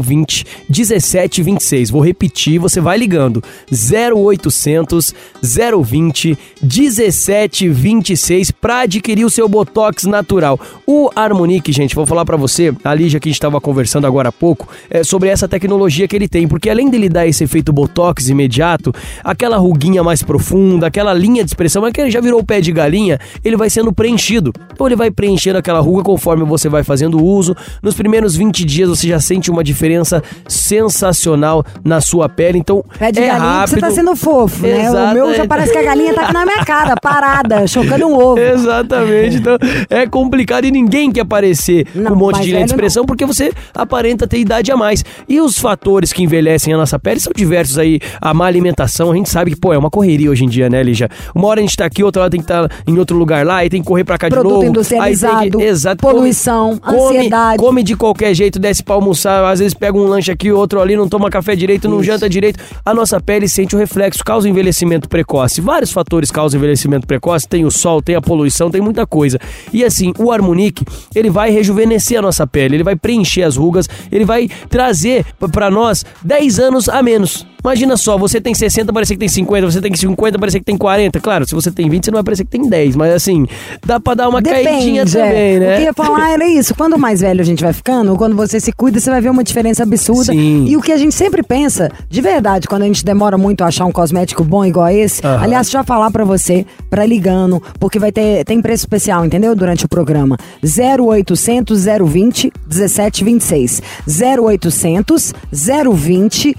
020 0.00 0.44
1726. 0.68 1.90
Vou 1.90 2.00
repetir, 2.02 2.58
você 2.58 2.80
vai 2.80 2.96
ligando. 2.98 3.42
0800 3.70 5.14
020 5.42 6.38
1726 6.62 8.50
para 8.50 8.80
adquirir 8.80 9.24
o 9.24 9.30
seu 9.30 9.48
botox 9.48 10.04
natural. 10.04 10.58
O 10.86 11.10
Harmonique, 11.14 11.72
gente, 11.72 11.94
vou 11.94 12.06
falar 12.06 12.24
para 12.24 12.36
você, 12.36 12.72
a 12.84 12.94
Lígia 12.94 13.18
que 13.20 13.28
a 13.28 13.30
gente 13.30 13.36
estava 13.36 13.60
conversando 13.60 14.06
agora 14.06 14.28
há 14.28 14.32
pouco, 14.32 14.68
é, 14.90 15.02
sobre 15.04 15.28
essa 15.28 15.48
tecnologia 15.48 16.06
que 16.06 16.14
ele 16.16 16.28
tem, 16.28 16.46
porque 16.46 16.70
além 16.70 16.88
dele 16.90 17.08
dar 17.08 17.26
esse 17.26 17.44
efeito 17.44 17.72
botox 17.72 18.28
imediato, 18.28 18.92
aquela 19.24 19.56
ruguinha 19.56 20.02
mais 20.02 20.21
mais 20.22 20.24
profunda, 20.24 20.86
aquela 20.86 21.12
linha 21.12 21.44
de 21.44 21.50
expressão, 21.50 21.82
mas 21.82 21.92
que 21.92 22.10
já 22.10 22.20
virou 22.20 22.40
o 22.40 22.44
pé 22.44 22.60
de 22.60 22.72
galinha, 22.72 23.18
ele 23.44 23.56
vai 23.56 23.68
sendo 23.68 23.92
preenchido. 23.92 24.52
Então 24.72 24.86
ele 24.86 24.96
vai 24.96 25.10
preenchendo 25.10 25.58
aquela 25.58 25.80
ruga 25.80 26.02
conforme 26.02 26.44
você 26.44 26.68
vai 26.68 26.82
fazendo 26.82 27.22
uso. 27.22 27.54
Nos 27.82 27.94
primeiros 27.94 28.36
20 28.36 28.64
dias 28.64 28.88
você 28.88 29.08
já 29.08 29.20
sente 29.20 29.50
uma 29.50 29.62
diferença 29.62 30.22
sensacional 30.48 31.64
na 31.84 32.00
sua 32.00 32.28
pele. 32.28 32.58
Então 32.58 32.84
Pé 32.98 33.12
de 33.12 33.20
é 33.20 33.26
galinha 33.26 33.48
rápido. 33.48 33.74
que 33.74 33.80
você 33.80 33.80
tá 33.80 33.90
sendo 33.90 34.16
fofo, 34.16 34.66
né? 34.66 34.90
O 34.90 35.14
meu 35.14 35.30
é. 35.30 35.34
já 35.34 35.46
parece 35.46 35.72
que 35.72 35.78
a 35.78 35.82
galinha 35.82 36.14
tá 36.14 36.22
aqui 36.22 36.32
na 36.32 36.44
minha 36.44 36.64
cara, 36.64 36.94
parada, 37.00 37.66
chocando 37.66 38.06
um 38.06 38.14
ovo. 38.16 38.38
Exatamente. 38.38 39.36
Então 39.36 39.58
é 39.90 40.06
complicado 40.06 40.64
e 40.64 40.70
ninguém 40.70 41.10
quer 41.10 41.22
aparecer 41.22 41.86
Não, 41.94 42.06
com 42.06 42.14
um 42.14 42.16
monte 42.16 42.40
de 42.42 42.52
linha 42.52 42.64
de 42.64 42.70
expressão 42.70 43.04
porque 43.04 43.26
você 43.26 43.52
aparenta 43.74 44.26
ter 44.26 44.38
idade 44.38 44.70
a 44.70 44.76
mais. 44.76 45.04
E 45.28 45.40
os 45.40 45.58
fatores 45.58 46.12
que 46.12 46.22
envelhecem 46.22 46.72
a 46.72 46.76
nossa 46.76 46.98
pele 46.98 47.20
são 47.20 47.32
diversos 47.34 47.78
aí. 47.78 47.98
A 48.20 48.32
má 48.32 48.46
alimentação, 48.46 49.10
a 49.10 49.14
gente 49.14 49.30
sabe 49.30 49.52
que, 49.52 49.56
pô, 49.56 49.72
é 49.72 49.78
uma 49.78 49.90
correria 50.12 50.30
hoje 50.30 50.44
em 50.44 50.48
dia, 50.48 50.68
né, 50.68 50.82
Lígia? 50.82 51.08
Uma 51.34 51.48
hora 51.48 51.60
a 51.60 51.62
gente 51.62 51.76
tá 51.76 51.84
aqui, 51.84 52.02
outra 52.04 52.22
hora 52.22 52.30
tem 52.30 52.40
que 52.40 52.44
estar 52.44 52.68
em 52.86 52.98
outro 52.98 53.16
lugar 53.16 53.44
lá, 53.46 53.64
e 53.64 53.70
tem 53.70 53.80
que 53.80 53.86
correr 53.88 54.04
pra 54.04 54.18
cá 54.18 54.28
de 54.28 54.34
Produto 54.34 54.52
novo. 54.54 54.66
industrializado, 54.66 55.58
que, 55.58 55.64
exato, 55.64 55.96
poluição, 56.02 56.78
come, 56.78 57.16
ansiedade. 57.18 57.58
Come 57.58 57.82
de 57.82 57.96
qualquer 57.96 58.34
jeito, 58.34 58.58
desce 58.58 58.82
pra 58.82 58.94
almoçar, 58.94 59.44
às 59.50 59.58
vezes 59.58 59.74
pega 59.74 59.96
um 59.96 60.04
lanche 60.06 60.30
aqui, 60.30 60.50
outro 60.52 60.80
ali, 60.80 60.96
não 60.96 61.08
toma 61.08 61.30
café 61.30 61.56
direito, 61.56 61.88
não 61.88 62.02
janta 62.02 62.28
direito. 62.28 62.60
A 62.84 62.92
nossa 62.94 63.20
pele 63.20 63.48
sente 63.48 63.74
o 63.74 63.78
reflexo, 63.78 64.22
causa 64.24 64.48
envelhecimento 64.48 65.08
precoce. 65.08 65.60
Vários 65.60 65.92
fatores 65.92 66.30
causam 66.30 66.58
envelhecimento 66.58 67.06
precoce, 67.06 67.48
tem 67.48 67.64
o 67.64 67.70
sol, 67.70 68.02
tem 68.02 68.14
a 68.14 68.20
poluição, 68.20 68.70
tem 68.70 68.80
muita 68.80 69.06
coisa. 69.06 69.38
E 69.72 69.84
assim, 69.84 70.12
o 70.18 70.30
Harmonique, 70.30 70.84
ele 71.14 71.30
vai 71.30 71.50
rejuvenescer 71.50 72.18
a 72.18 72.22
nossa 72.22 72.46
pele, 72.46 72.76
ele 72.76 72.84
vai 72.84 72.96
preencher 72.96 73.42
as 73.42 73.56
rugas, 73.56 73.88
ele 74.10 74.24
vai 74.24 74.48
trazer 74.68 75.24
p- 75.38 75.48
pra 75.48 75.70
nós 75.70 76.04
10 76.24 76.58
anos 76.58 76.88
a 76.88 77.02
menos. 77.02 77.46
Imagina 77.62 77.96
só, 77.96 78.18
você 78.18 78.40
tem 78.40 78.54
60, 78.54 78.92
parece 78.92 79.12
que 79.14 79.18
tem 79.18 79.28
50, 79.28 79.70
você 79.70 79.80
tem 79.80 79.94
50, 79.94 80.38
parece 80.38 80.58
que 80.58 80.64
tem 80.64 80.76
40. 80.76 81.20
Claro, 81.20 81.46
se 81.46 81.54
você 81.54 81.70
tem 81.70 81.88
20, 81.88 82.04
você 82.04 82.10
não 82.10 82.16
vai 82.16 82.24
parecer 82.24 82.44
que 82.44 82.50
tem 82.50 82.68
10, 82.68 82.96
mas 82.96 83.14
assim, 83.14 83.46
dá 83.84 84.00
pra 84.00 84.14
dar 84.14 84.28
uma 84.28 84.42
caidinha 84.42 85.04
Depende, 85.04 85.18
é. 85.18 85.24
também, 85.26 85.58
né? 85.60 85.72
O 85.72 85.76
que 85.76 85.82
eu 85.82 85.86
ia 85.86 85.92
falar 85.92 86.30
era 86.32 86.46
isso. 86.46 86.74
Quando 86.74 86.98
mais 86.98 87.20
velho 87.20 87.40
a 87.40 87.44
gente 87.44 87.62
vai 87.62 87.72
ficando, 87.72 88.16
quando 88.16 88.34
você 88.34 88.58
se 88.58 88.72
cuida, 88.72 88.98
você 88.98 89.10
vai 89.10 89.20
ver 89.20 89.30
uma 89.30 89.44
diferença 89.44 89.82
absurda. 89.82 90.32
Sim. 90.32 90.66
E 90.66 90.76
o 90.76 90.80
que 90.82 90.92
a 90.92 90.96
gente 90.96 91.14
sempre 91.14 91.42
pensa, 91.42 91.90
de 92.08 92.20
verdade, 92.20 92.66
quando 92.66 92.82
a 92.82 92.86
gente 92.86 93.04
demora 93.04 93.38
muito 93.38 93.62
a 93.62 93.68
achar 93.68 93.84
um 93.84 93.92
cosmético 93.92 94.42
bom 94.42 94.64
igual 94.64 94.88
esse, 94.88 95.24
Aham. 95.24 95.42
aliás, 95.42 95.72
eu 95.72 95.84
falar 95.84 96.10
pra 96.10 96.24
você, 96.24 96.66
pra 96.90 97.06
ligando, 97.06 97.62
porque 97.78 97.98
vai 97.98 98.12
ter 98.12 98.44
tem 98.44 98.60
preço 98.60 98.82
especial, 98.82 99.24
entendeu? 99.24 99.54
Durante 99.54 99.84
o 99.84 99.88
programa. 99.88 100.36
0800 100.62 101.84
020 101.84 102.52
1726. 102.66 103.82
0800 104.06 105.32
020 105.52 106.56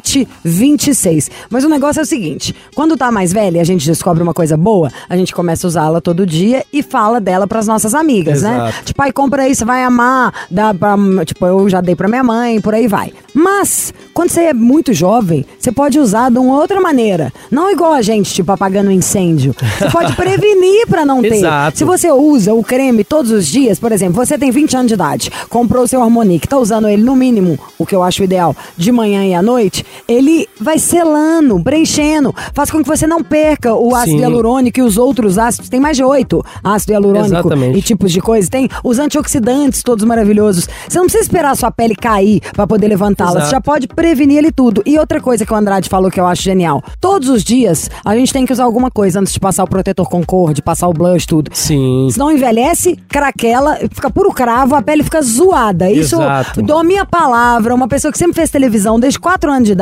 1726. 0.00 1.30
Mas 1.48 1.64
o 1.64 1.68
negócio 1.68 2.00
é 2.00 2.02
o 2.02 2.06
seguinte: 2.06 2.54
quando 2.74 2.96
tá 2.96 3.10
mais 3.10 3.32
velha 3.32 3.58
e 3.58 3.60
a 3.60 3.64
gente 3.64 3.86
descobre 3.86 4.22
uma 4.22 4.34
coisa 4.34 4.56
boa, 4.56 4.90
a 5.08 5.16
gente 5.16 5.34
começa 5.34 5.66
a 5.66 5.68
usá-la 5.68 6.00
todo 6.00 6.26
dia 6.26 6.64
e 6.72 6.82
fala 6.82 7.20
dela 7.20 7.46
pras 7.46 7.66
nossas 7.66 7.94
amigas, 7.94 8.42
né? 8.42 8.54
Exato. 8.54 8.84
Tipo, 8.86 9.02
aí 9.02 9.12
compra 9.12 9.48
isso, 9.48 9.64
vai 9.64 9.82
amar, 9.82 10.32
dá 10.50 10.72
pra, 10.74 10.96
tipo, 11.24 11.46
eu 11.46 11.68
já 11.68 11.80
dei 11.80 11.94
pra 11.94 12.08
minha 12.08 12.24
mãe, 12.24 12.60
por 12.60 12.74
aí 12.74 12.86
vai. 12.86 13.12
Mas, 13.34 13.92
quando 14.12 14.30
você 14.30 14.40
é 14.42 14.54
muito 14.54 14.92
jovem, 14.92 15.44
você 15.58 15.70
pode 15.70 15.98
usar 15.98 16.30
de 16.30 16.38
uma 16.38 16.56
outra 16.56 16.80
maneira. 16.80 17.32
Não 17.50 17.70
igual 17.70 17.92
a 17.92 18.02
gente, 18.02 18.32
tipo, 18.32 18.50
apagando 18.50 18.90
incêndio. 18.90 19.54
Você 19.78 19.90
pode 19.90 20.14
prevenir 20.16 20.86
pra 20.86 21.04
não 21.04 21.22
ter. 21.22 21.34
Exato. 21.34 21.78
Se 21.78 21.84
você 21.84 22.10
usa 22.10 22.52
o 22.54 22.62
creme 22.62 23.04
todos 23.04 23.30
os 23.30 23.46
dias, 23.46 23.78
por 23.78 23.92
exemplo, 23.92 24.14
você 24.14 24.36
tem 24.36 24.50
20 24.50 24.76
anos 24.76 24.88
de 24.88 24.94
idade, 24.94 25.30
comprou 25.48 25.84
o 25.84 25.88
seu 25.88 26.02
Harmonique, 26.02 26.48
tá 26.48 26.58
usando 26.58 26.88
ele 26.88 27.02
no 27.02 27.14
mínimo, 27.14 27.58
o 27.78 27.86
que 27.86 27.94
eu 27.94 28.02
acho 28.02 28.22
ideal, 28.22 28.54
de 28.76 28.90
manhã 28.90 29.24
e 29.24 29.34
à 29.34 29.42
noite, 29.42 29.84
ele 30.08 30.48
vai 30.60 30.78
selando, 30.78 31.62
preenchendo, 31.62 32.34
faz 32.54 32.70
com 32.70 32.82
que 32.82 32.88
você 32.88 33.06
não 33.06 33.22
perca 33.22 33.74
o 33.74 33.94
ácido 33.94 34.16
Sim. 34.16 34.22
hialurônico 34.22 34.78
e 34.80 34.82
os 34.82 34.96
outros 34.98 35.38
ácidos. 35.38 35.68
Tem 35.68 35.80
mais 35.80 35.96
de 35.96 36.04
oito 36.04 36.44
ácido 36.62 36.92
hialurônico 36.92 37.34
Exatamente. 37.34 37.78
e 37.78 37.82
tipos 37.82 38.12
de 38.12 38.20
coisa. 38.20 38.48
Tem 38.48 38.68
os 38.84 38.98
antioxidantes 38.98 39.82
todos 39.82 40.04
maravilhosos. 40.04 40.68
Você 40.88 40.98
não 40.98 41.04
precisa 41.06 41.24
esperar 41.24 41.52
a 41.52 41.54
sua 41.54 41.70
pele 41.70 41.94
cair 41.94 42.40
pra 42.52 42.66
poder 42.66 42.88
levantá-la. 42.88 43.40
Você 43.42 43.50
já 43.50 43.60
pode 43.60 43.86
prevenir 43.88 44.38
ele 44.38 44.52
tudo. 44.52 44.82
E 44.84 44.98
outra 44.98 45.20
coisa 45.20 45.44
que 45.46 45.52
o 45.52 45.56
Andrade 45.56 45.88
falou 45.88 46.10
que 46.10 46.20
eu 46.20 46.26
acho 46.26 46.42
genial. 46.42 46.82
Todos 47.00 47.28
os 47.28 47.42
dias 47.44 47.90
a 48.04 48.14
gente 48.16 48.32
tem 48.32 48.44
que 48.46 48.52
usar 48.52 48.64
alguma 48.64 48.90
coisa 48.90 49.20
antes 49.20 49.32
de 49.32 49.40
passar 49.40 49.64
o 49.64 49.68
protetor 49.68 50.08
com 50.08 50.24
cor, 50.24 50.52
de 50.52 50.62
passar 50.62 50.88
o 50.88 50.92
blush, 50.92 51.26
tudo. 51.26 51.50
Sim. 51.54 52.08
Senão 52.10 52.30
envelhece, 52.30 52.98
craquela, 53.08 53.76
fica 53.92 54.10
puro 54.10 54.32
cravo, 54.32 54.74
a 54.74 54.82
pele 54.82 55.02
fica 55.02 55.22
zoada. 55.22 55.90
Isso, 55.90 56.16
Exato. 56.16 56.62
dou 56.62 56.78
a 56.78 56.84
minha 56.84 57.04
palavra, 57.04 57.74
uma 57.74 57.88
pessoa 57.88 58.10
que 58.12 58.18
sempre 58.18 58.34
fez 58.34 58.50
televisão 58.50 58.98
desde 58.98 59.18
4 59.18 59.50
anos 59.50 59.68
de 59.68 59.74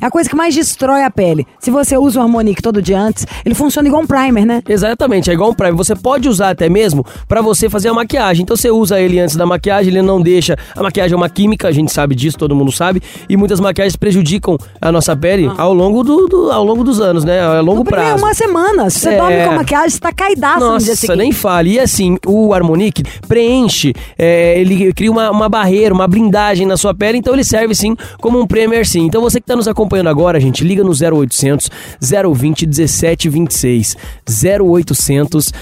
é 0.00 0.06
a 0.06 0.10
coisa 0.10 0.28
que 0.28 0.36
mais 0.36 0.54
destrói 0.54 1.02
a 1.02 1.10
pele. 1.10 1.46
Se 1.58 1.70
você 1.70 1.96
usa 1.96 2.18
o 2.18 2.22
Harmonique 2.22 2.62
todo 2.62 2.80
dia 2.82 3.00
antes, 3.00 3.26
ele 3.44 3.54
funciona 3.54 3.86
igual 3.88 4.02
um 4.02 4.06
primer, 4.06 4.44
né? 4.46 4.62
Exatamente, 4.68 5.30
é 5.30 5.34
igual 5.34 5.50
um 5.50 5.54
Prime. 5.54 5.76
Você 5.76 5.94
pode 5.94 6.28
usar 6.28 6.50
até 6.50 6.68
mesmo 6.68 7.04
pra 7.28 7.40
você 7.42 7.68
fazer 7.68 7.88
a 7.88 7.94
maquiagem. 7.94 8.42
Então 8.42 8.56
você 8.56 8.70
usa 8.70 9.00
ele 9.00 9.18
antes 9.20 9.36
da 9.36 9.46
maquiagem, 9.46 9.92
ele 9.92 10.02
não 10.02 10.20
deixa. 10.20 10.56
A 10.76 10.82
maquiagem 10.82 11.14
é 11.14 11.16
uma 11.16 11.28
química, 11.28 11.68
a 11.68 11.72
gente 11.72 11.92
sabe 11.92 12.14
disso, 12.14 12.36
todo 12.38 12.54
mundo 12.54 12.72
sabe. 12.72 13.02
E 13.28 13.36
muitas 13.36 13.60
maquiagens 13.60 13.96
prejudicam 13.96 14.56
a 14.80 14.90
nossa 14.92 15.16
pele 15.16 15.50
ao, 15.56 15.72
longo 15.72 16.02
do, 16.02 16.26
do- 16.26 16.50
ao 16.50 16.64
longo 16.64 16.82
dos 16.84 17.00
anos, 17.00 17.24
né? 17.24 17.40
A 17.40 17.60
longo 17.60 17.78
No 17.78 17.84
prazo. 17.84 18.24
uma 18.24 18.34
semana. 18.34 18.90
Se 18.90 19.00
você 19.00 19.08
É. 19.10 19.16
dorme 19.18 19.44
com 19.44 19.50
a 19.50 19.54
maquiagem, 19.56 19.90
você 19.90 19.98
tá 20.00 20.12
caidaço 20.12 20.54
no 20.60 20.78
dia 20.78 20.88
Nossa, 20.88 20.96
seguinte. 20.96 21.18
nem 21.18 21.32
fale. 21.32 21.72
E 21.72 21.80
assim, 21.80 22.16
o 22.26 22.52
Harmonique 22.54 23.02
preenche, 23.28 23.92
é, 24.18 24.58
ele 24.60 24.92
cria 24.92 25.10
uma, 25.10 25.30
uma 25.30 25.48
barreira, 25.48 25.92
uma 25.94 26.06
blindagem 26.06 26.66
na 26.66 26.76
sua 26.76 26.94
pele, 26.94 27.18
então 27.18 27.32
ele 27.34 27.44
serve 27.44 27.74
sim 27.74 27.96
como 28.20 28.40
um 28.40 28.46
Premier 28.46 28.86
sim. 28.86 29.04
Então 29.06 29.20
você 29.20 29.33
que 29.40 29.44
está 29.44 29.56
nos 29.56 29.68
acompanhando 29.68 30.08
agora, 30.08 30.40
gente, 30.40 30.64
liga 30.64 30.82
no 30.82 30.90
0800 30.90 31.70
020 32.00 32.66
1726. 32.66 33.96
0800 34.28 35.52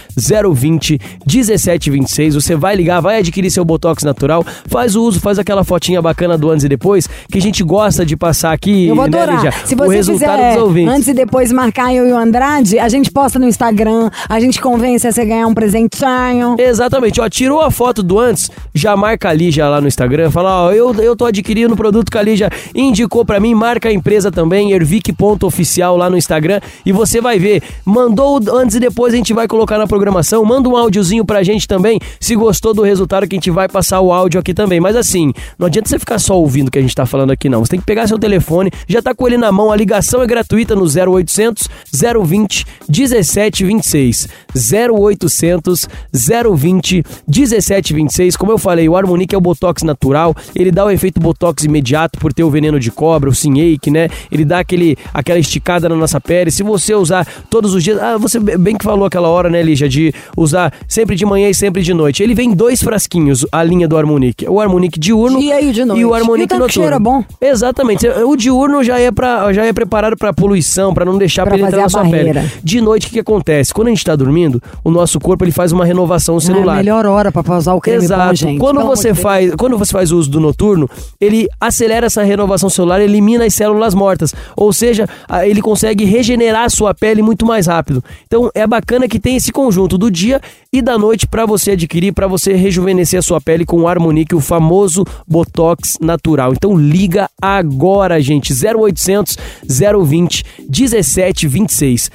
020 0.55 1.01
1726. 1.27 2.35
Você 2.35 2.55
vai 2.57 2.77
ligar, 2.77 3.01
vai 3.01 3.19
adquirir 3.19 3.51
seu 3.51 3.65
Botox 3.65 4.03
natural, 4.03 4.45
faz 4.67 4.97
o 4.97 5.03
uso, 5.03 5.21
faz 5.21 5.39
aquela 5.39 5.65
fotinha 5.65 6.01
bacana 6.01 6.37
do 6.39 6.51
antes 6.51 6.65
e 6.65 6.69
depois, 6.69 7.09
que 7.31 7.39
a 7.39 7.41
gente 7.43 7.63
gosta 7.63 8.05
de 8.05 8.17
passar 8.17 8.53
aqui, 8.53 8.89
Eu 8.89 8.97
vou 8.97 9.09
né, 9.09 9.19
adorar. 9.19 9.37
Lígia? 9.37 9.53
Se 9.67 9.75
o 9.75 9.79
você 9.79 9.97
resultado 9.97 10.37
fizer 10.37 10.55
dos 10.55 10.63
ouvintes. 10.63 10.95
antes 10.95 11.09
e 11.09 11.15
depois 11.15 11.53
marcar 11.53 11.95
eu 11.95 12.09
e 12.09 12.13
o 12.13 12.17
Andrade, 12.17 12.79
a 12.79 12.89
gente 12.89 13.11
posta 13.11 13.39
no 13.39 13.47
Instagram, 13.47 14.11
a 14.29 14.41
gente 14.41 14.61
convence 14.61 15.07
a 15.07 15.13
você 15.13 15.25
ganhar 15.25 15.47
um 15.47 15.55
presentinho. 15.55 16.57
Exatamente, 16.59 17.21
ó, 17.21 17.29
tirou 17.29 17.61
a 17.61 17.71
foto 17.71 18.03
do 18.03 18.19
antes, 18.19 18.51
já 18.75 18.97
marca 18.97 19.29
a 19.29 19.33
Lígia 19.33 19.69
lá 19.69 19.81
no 19.81 19.89
Instagram, 19.89 20.31
fala, 20.31 20.67
ó, 20.67 20.73
eu, 20.73 20.95
eu 20.95 21.17
tô 21.17 21.25
adquirindo 21.25 21.75
o 21.75 21.77
produto 21.77 22.11
que 22.11 22.19
a 22.19 22.23
Lígia 22.23 22.51
indicou 22.75 23.25
pra 23.25 23.41
mim, 23.41 23.52
marca 23.55 23.88
a 23.88 23.93
empresa 23.93 24.31
também, 24.31 24.73
ervic.oficial 24.73 25.97
lá 25.97 26.09
no 26.09 26.17
Instagram, 26.17 26.61
e 26.85 26.93
você 26.93 27.21
vai 27.21 27.38
ver, 27.38 27.62
mandou 27.85 28.41
antes 28.53 28.77
e 28.77 28.81
depois 28.81 29.12
a 29.15 29.17
gente 29.17 29.33
vai 29.33 29.49
colocar 29.49 29.79
na 29.79 29.87
programação, 29.87 30.45
manda 30.45 30.69
um 30.69 30.77
áudiozinho 30.77 31.25
pra 31.25 31.43
gente 31.43 31.67
também, 31.67 32.01
se 32.21 32.35
gostou 32.35 32.75
do 32.75 32.83
resultado 32.83 33.27
que 33.27 33.37
a 33.37 33.38
gente 33.38 33.51
vai 33.51 33.69
passar 33.69 34.01
o 34.01 34.12
áudio 34.12 34.41
aqui 34.41 34.55
também, 34.55 34.81
mas 34.81 34.97
assim, 34.97 35.33
não 35.59 35.67
adianta 35.67 35.88
você 35.88 35.99
ficar 35.99 36.19
só 36.19 36.38
ouvindo 36.38 36.69
o 36.69 36.71
que 36.71 36.79
a 36.79 36.83
gente 36.83 36.95
tá 36.95 37.07
falando 37.07 37.31
aqui 37.31 37.49
não, 37.49 37.65
você 37.65 37.71
tem 37.71 37.81
que 37.81 37.87
pegar 37.87 38.07
seu 38.07 38.19
telefone, 38.19 38.71
já 38.87 39.03
tá 39.03 39.15
com 39.15 39.27
ele 39.27 39.37
na 39.37 39.53
mão, 39.53 39.71
a 39.71 39.77
ligação 39.77 40.23
é 40.23 40.27
gratuita 40.27 40.75
no 40.75 40.85
0800 40.85 41.69
020 41.93 42.67
1726, 42.88 44.29
0800 44.55 45.88
020 46.12 47.05
1726. 47.27 48.37
Como 48.37 48.53
eu 48.53 48.59
falei, 48.59 48.88
o 48.88 48.97
Harmonique 48.97 49.35
é 49.35 49.38
o 49.38 49.41
Botox 49.41 49.83
natural, 49.83 50.35
ele 50.55 50.71
dá 50.71 50.85
o 50.85 50.91
efeito 50.91 51.21
Botox 51.21 51.65
imediato 51.65 52.19
por 52.19 52.33
ter 52.33 52.45
o 52.45 52.51
veneno 52.51 52.79
de 52.79 52.91
cobra, 52.91 53.31
o 53.31 53.35
Sinhake, 53.42 53.90
né? 53.90 54.09
Ele 54.31 54.44
dá 54.44 54.59
aquele, 54.61 54.96
aquela 55.12 55.38
esticada 55.38 55.88
na 55.88 55.96
nossa 55.96 56.20
pele. 56.20 56.50
Se 56.50 56.62
você 56.62 56.94
usar 56.94 57.26
todos 57.50 57.74
os 57.74 57.83
dias, 57.83 57.98
ah, 58.00 58.16
você 58.16 58.38
bem 58.40 58.76
que 58.76 58.85
falou 58.85 59.05
aquela 59.07 59.28
hora, 59.28 59.48
né, 59.50 59.62
Lígia, 59.62 59.88
de 59.88 60.12
usar 60.37 60.72
sempre 60.88 61.14
de 61.16 61.24
manhã 61.26 61.48
e 61.48 61.55
sempre 61.55 61.83
de 61.83 61.92
noite. 61.94 62.22
Ele 62.22 62.35
vem 62.35 62.50
em 62.50 62.55
dois 62.55 62.83
frasquinhos, 62.83 63.44
a 63.52 63.62
linha 63.62 63.87
do 63.88 63.96
Harmonique. 63.96 64.48
O 64.48 64.61
Harmonique 64.61 64.98
diurno 64.98 65.38
Dia 65.38 65.61
e 65.61 65.72
de 65.72 65.85
noite. 65.85 66.00
e 66.00 66.05
o 66.05 66.09
E 66.09 66.11
o 66.11 66.14
Harmonique 66.14 66.48
tanto 66.48 66.59
que 66.68 66.78
noturno. 66.78 66.83
cheiro 66.83 66.96
é 66.96 66.98
bom. 66.98 67.24
Exatamente. 67.40 68.07
O 68.09 68.37
diurno 68.37 68.83
já 68.85 68.98
é 68.98 69.11
para 69.11 69.52
já 69.52 69.64
é 69.64 69.72
preparado 69.72 70.16
para 70.16 70.33
poluição, 70.33 70.94
para 70.94 71.05
não 71.05 71.18
deixar 71.18 71.42
Pra 71.44 71.52
penetrar 71.57 71.70
fazer 71.72 71.83
na 71.83 71.88
sua 71.88 72.02
barreira. 72.02 72.40
pele. 72.40 72.52
De 72.62 72.81
noite 72.81 73.05
o 73.07 73.09
que, 73.09 73.14
que 73.14 73.20
acontece? 73.20 73.72
Quando 73.74 73.88
a 73.88 73.90
gente 73.90 74.05
tá 74.05 74.14
dormindo, 74.16 74.62
o 74.85 74.90
nosso 74.90 75.18
corpo 75.18 75.44
ele 75.44 75.50
faz 75.52 75.72
uma 75.72 75.85
renovação 75.85 76.35
É 76.37 76.38
a 76.38 76.40
celular. 76.40 76.76
melhor 76.76 77.07
hora 77.07 77.33
pra 77.33 77.42
usar 77.59 77.74
o 77.74 77.81
creme 77.81 78.05
Exato. 78.05 78.28
bom, 78.28 78.35
gente. 78.35 78.59
quando 78.59 78.76
Pelo 78.78 78.88
você 78.88 79.09
de 79.09 79.14
Deus. 79.14 79.22
faz, 79.22 79.55
quando 79.57 79.78
você 79.78 79.92
faz 79.92 80.12
o 80.12 80.18
uso 80.18 80.31
do 80.31 80.40
noturno, 80.40 80.88
ele 81.20 81.48
acelera 81.61 82.07
essa 82.07 82.22
renovação 82.22 82.68
celular, 82.70 83.00
elimina 83.00 83.32
as 83.40 83.55
células 83.55 83.95
mortas, 83.95 84.35
ou 84.57 84.73
seja, 84.73 85.09
ele 85.45 85.62
consegue 85.62 86.05
regenerar 86.05 86.64
a 86.64 86.71
sua 86.71 86.92
pele 86.92 87.23
muito 87.23 87.47
mais 87.47 87.66
rápido. 87.66 88.03
Então 88.27 88.51
é 88.55 88.66
bacana 88.66 89.09
que 89.09 89.18
tem 89.18 89.37
esse 89.37 89.51
conjunto 89.53 89.97
do 89.97 90.11
dia 90.11 90.40
e 90.75 90.81
da 90.81 90.97
noite 90.97 91.27
para 91.27 91.45
você 91.45 91.73
adquirir, 91.73 92.13
para 92.13 92.27
você 92.27 92.55
rejuvenescer 92.55 93.19
a 93.19 93.23
sua 93.23 93.39
pele 93.39 93.67
com 93.67 93.83
o 93.83 93.89
Harmonique, 93.89 94.35
o 94.35 94.41
famoso 94.41 95.05
Botox 95.29 95.99
natural. 96.01 96.55
Então 96.55 96.75
liga 96.75 97.29
agora, 97.41 98.19
gente. 98.23 98.55
0800 98.55 99.37
020 99.69 100.45
1726. 100.61 102.11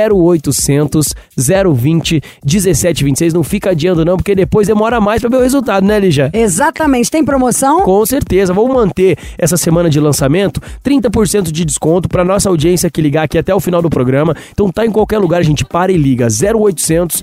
0800 0.00 1.14
020 1.36 2.22
1726. 2.42 3.34
Não 3.34 3.42
fica 3.42 3.70
adiando 3.70 4.06
não, 4.06 4.16
porque 4.16 4.34
depois 4.34 4.66
demora 4.66 5.02
mais 5.02 5.20
para 5.20 5.28
ver 5.28 5.36
o 5.36 5.42
resultado, 5.42 5.84
né, 5.84 6.00
Lígia? 6.00 6.30
Exatamente. 6.32 7.10
Tem 7.10 7.22
promoção? 7.22 7.82
Com 7.82 8.06
certeza. 8.06 8.54
Vamos 8.54 8.74
manter 8.74 9.18
essa 9.36 9.58
semana 9.58 9.90
de 9.90 10.00
lançamento 10.00 10.62
30% 10.82 11.52
de 11.52 11.62
desconto 11.62 12.08
para 12.08 12.24
nossa 12.24 12.48
audiência 12.48 12.90
que 12.90 13.02
ligar 13.02 13.24
aqui 13.24 13.36
até 13.36 13.54
o 13.54 13.60
final 13.60 13.82
do 13.82 13.90
programa. 13.90 14.34
Então 14.50 14.72
tá 14.72 14.86
em 14.86 14.90
qualquer 14.90 15.18
lugar, 15.18 15.40
a 15.40 15.44
gente 15.44 15.62
para 15.62 15.92
e 15.92 15.96
liga 15.98 16.26
0800 16.26 17.22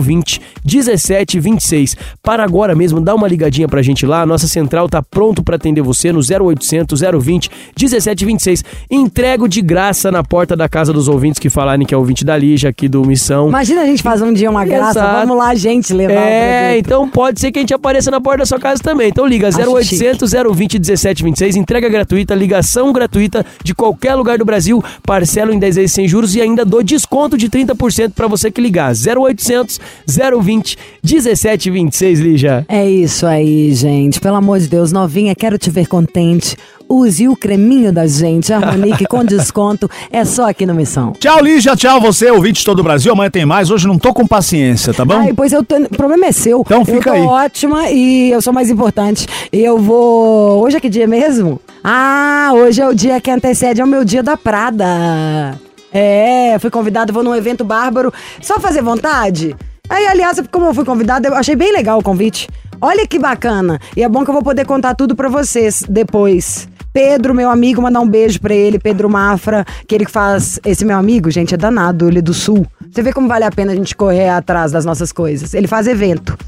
020 0.00 0.19
1726. 0.64 1.96
Para 2.22 2.44
agora 2.44 2.74
mesmo, 2.74 3.00
dá 3.00 3.14
uma 3.14 3.28
ligadinha 3.28 3.68
pra 3.68 3.82
gente 3.82 4.06
lá. 4.06 4.22
A 4.22 4.26
nossa 4.26 4.46
central 4.46 4.88
tá 4.88 5.02
pronto 5.02 5.42
para 5.42 5.56
atender 5.56 5.82
você 5.82 6.12
no 6.12 6.20
0800 6.20 7.00
020 7.00 7.50
1726. 7.78 8.64
Entrego 8.90 9.48
de 9.48 9.62
graça 9.62 10.10
na 10.10 10.22
porta 10.22 10.56
da 10.56 10.68
casa 10.68 10.92
dos 10.92 11.08
ouvintes 11.08 11.38
que 11.38 11.50
falarem 11.50 11.86
que 11.86 11.94
é 11.94 11.96
ouvinte 11.96 12.24
da 12.24 12.36
Lígia 12.36 12.70
aqui 12.70 12.88
do 12.88 13.04
Missão. 13.04 13.48
Imagina 13.48 13.82
a 13.82 13.86
gente 13.86 14.02
fazer 14.02 14.24
um 14.24 14.32
dia 14.32 14.50
uma 14.50 14.64
graça. 14.64 14.98
Exato. 14.98 15.20
Vamos 15.20 15.36
lá, 15.36 15.54
gente, 15.54 15.92
levar 15.92 16.12
É, 16.12 16.78
então 16.78 17.08
pode 17.08 17.40
ser 17.40 17.50
que 17.52 17.58
a 17.58 17.62
gente 17.62 17.74
apareça 17.74 18.10
na 18.10 18.20
porta 18.20 18.38
da 18.38 18.46
sua 18.46 18.58
casa 18.58 18.82
também. 18.82 19.08
Então 19.08 19.26
liga 19.26 19.48
Acho 19.48 19.58
0800 19.58 20.32
020 20.32 20.74
1726, 20.74 21.56
entrega 21.56 21.88
gratuita, 21.88 22.34
ligação 22.34 22.92
gratuita 22.92 23.44
de 23.62 23.74
qualquer 23.74 24.14
lugar 24.14 24.38
do 24.38 24.44
Brasil, 24.44 24.82
parcelo 25.02 25.52
em 25.52 25.58
10 25.58 25.76
vezes 25.76 25.92
sem 25.92 26.06
juros 26.06 26.34
e 26.34 26.40
ainda 26.40 26.64
dou 26.64 26.82
desconto 26.82 27.36
de 27.36 27.48
30% 27.48 28.12
para 28.14 28.26
você 28.26 28.50
que 28.50 28.60
ligar. 28.60 28.92
0800 28.92 29.80
020 30.10 30.76
1726, 31.02 32.20
Lígia. 32.20 32.64
É 32.68 32.88
isso 32.88 33.26
aí, 33.26 33.72
gente. 33.74 34.20
Pelo 34.20 34.36
amor 34.36 34.58
de 34.58 34.68
Deus, 34.68 34.92
novinha, 34.92 35.34
quero 35.34 35.58
te 35.58 35.70
ver 35.70 35.86
contente. 35.86 36.56
Use 36.88 37.28
o 37.28 37.36
creminho 37.36 37.92
da 37.92 38.04
gente, 38.04 38.52
Harmonique 38.52 39.06
com 39.06 39.24
desconto. 39.24 39.88
É 40.10 40.24
só 40.24 40.48
aqui 40.50 40.66
no 40.66 40.74
Missão. 40.74 41.12
Tchau, 41.12 41.40
Lígia. 41.40 41.76
Tchau, 41.76 42.00
você, 42.00 42.28
ouvinte 42.32 42.58
de 42.60 42.64
todo 42.64 42.80
o 42.80 42.82
Brasil. 42.82 43.12
Amanhã 43.12 43.30
tem 43.30 43.46
mais. 43.46 43.70
Hoje 43.70 43.86
não 43.86 43.96
tô 43.96 44.12
com 44.12 44.26
paciência, 44.26 44.92
tá 44.92 45.04
bom? 45.04 45.14
Ai, 45.14 45.32
pois 45.32 45.52
eu 45.52 45.64
tô. 45.64 45.76
O 45.76 45.88
problema 45.90 46.26
é 46.26 46.32
seu. 46.32 46.62
Então 46.66 46.84
fica 46.84 47.10
eu 47.10 47.14
aí. 47.14 47.22
tô 47.22 47.28
ótima 47.28 47.90
e 47.90 48.32
eu 48.32 48.42
sou 48.42 48.52
mais 48.52 48.68
importante. 48.70 49.24
Eu 49.52 49.78
vou. 49.78 50.64
Hoje 50.64 50.78
é 50.78 50.80
que 50.80 50.88
dia 50.88 51.06
mesmo? 51.06 51.60
Ah, 51.84 52.50
hoje 52.54 52.80
é 52.82 52.88
o 52.88 52.92
dia 52.92 53.20
que 53.20 53.30
antecede 53.30 53.80
ao 53.80 53.86
meu 53.86 54.04
dia 54.04 54.22
da 54.22 54.36
Prada. 54.36 55.56
É, 55.92 56.56
fui 56.58 56.70
convidada, 56.70 57.12
vou 57.12 57.22
num 57.22 57.34
evento 57.36 57.64
bárbaro. 57.64 58.12
Só 58.42 58.58
fazer 58.58 58.82
vontade? 58.82 59.54
Aí, 59.90 60.06
aliás, 60.06 60.40
como 60.52 60.66
eu 60.66 60.72
fui 60.72 60.84
convidada, 60.84 61.26
eu 61.26 61.34
achei 61.34 61.56
bem 61.56 61.72
legal 61.72 61.98
o 61.98 62.02
convite. 62.02 62.48
Olha 62.80 63.04
que 63.08 63.18
bacana. 63.18 63.80
E 63.96 64.04
é 64.04 64.08
bom 64.08 64.22
que 64.22 64.30
eu 64.30 64.34
vou 64.34 64.42
poder 64.42 64.64
contar 64.64 64.94
tudo 64.94 65.16
pra 65.16 65.28
vocês 65.28 65.82
depois. 65.88 66.68
Pedro, 66.92 67.34
meu 67.34 67.50
amigo, 67.50 67.82
mandar 67.82 68.00
um 68.00 68.08
beijo 68.08 68.40
pra 68.40 68.54
ele, 68.54 68.78
Pedro 68.78 69.10
Mafra, 69.10 69.66
que 69.88 69.94
ele 69.94 70.06
faz. 70.06 70.60
Esse 70.64 70.84
meu 70.84 70.96
amigo, 70.96 71.28
gente, 71.28 71.54
é 71.54 71.56
danado, 71.56 72.08
ele 72.08 72.20
é 72.20 72.22
do 72.22 72.32
sul. 72.32 72.64
Você 72.88 73.02
vê 73.02 73.12
como 73.12 73.26
vale 73.26 73.44
a 73.44 73.50
pena 73.50 73.72
a 73.72 73.74
gente 73.74 73.96
correr 73.96 74.28
atrás 74.28 74.70
das 74.70 74.84
nossas 74.84 75.10
coisas. 75.10 75.54
Ele 75.54 75.66
faz 75.66 75.88
evento. 75.88 76.38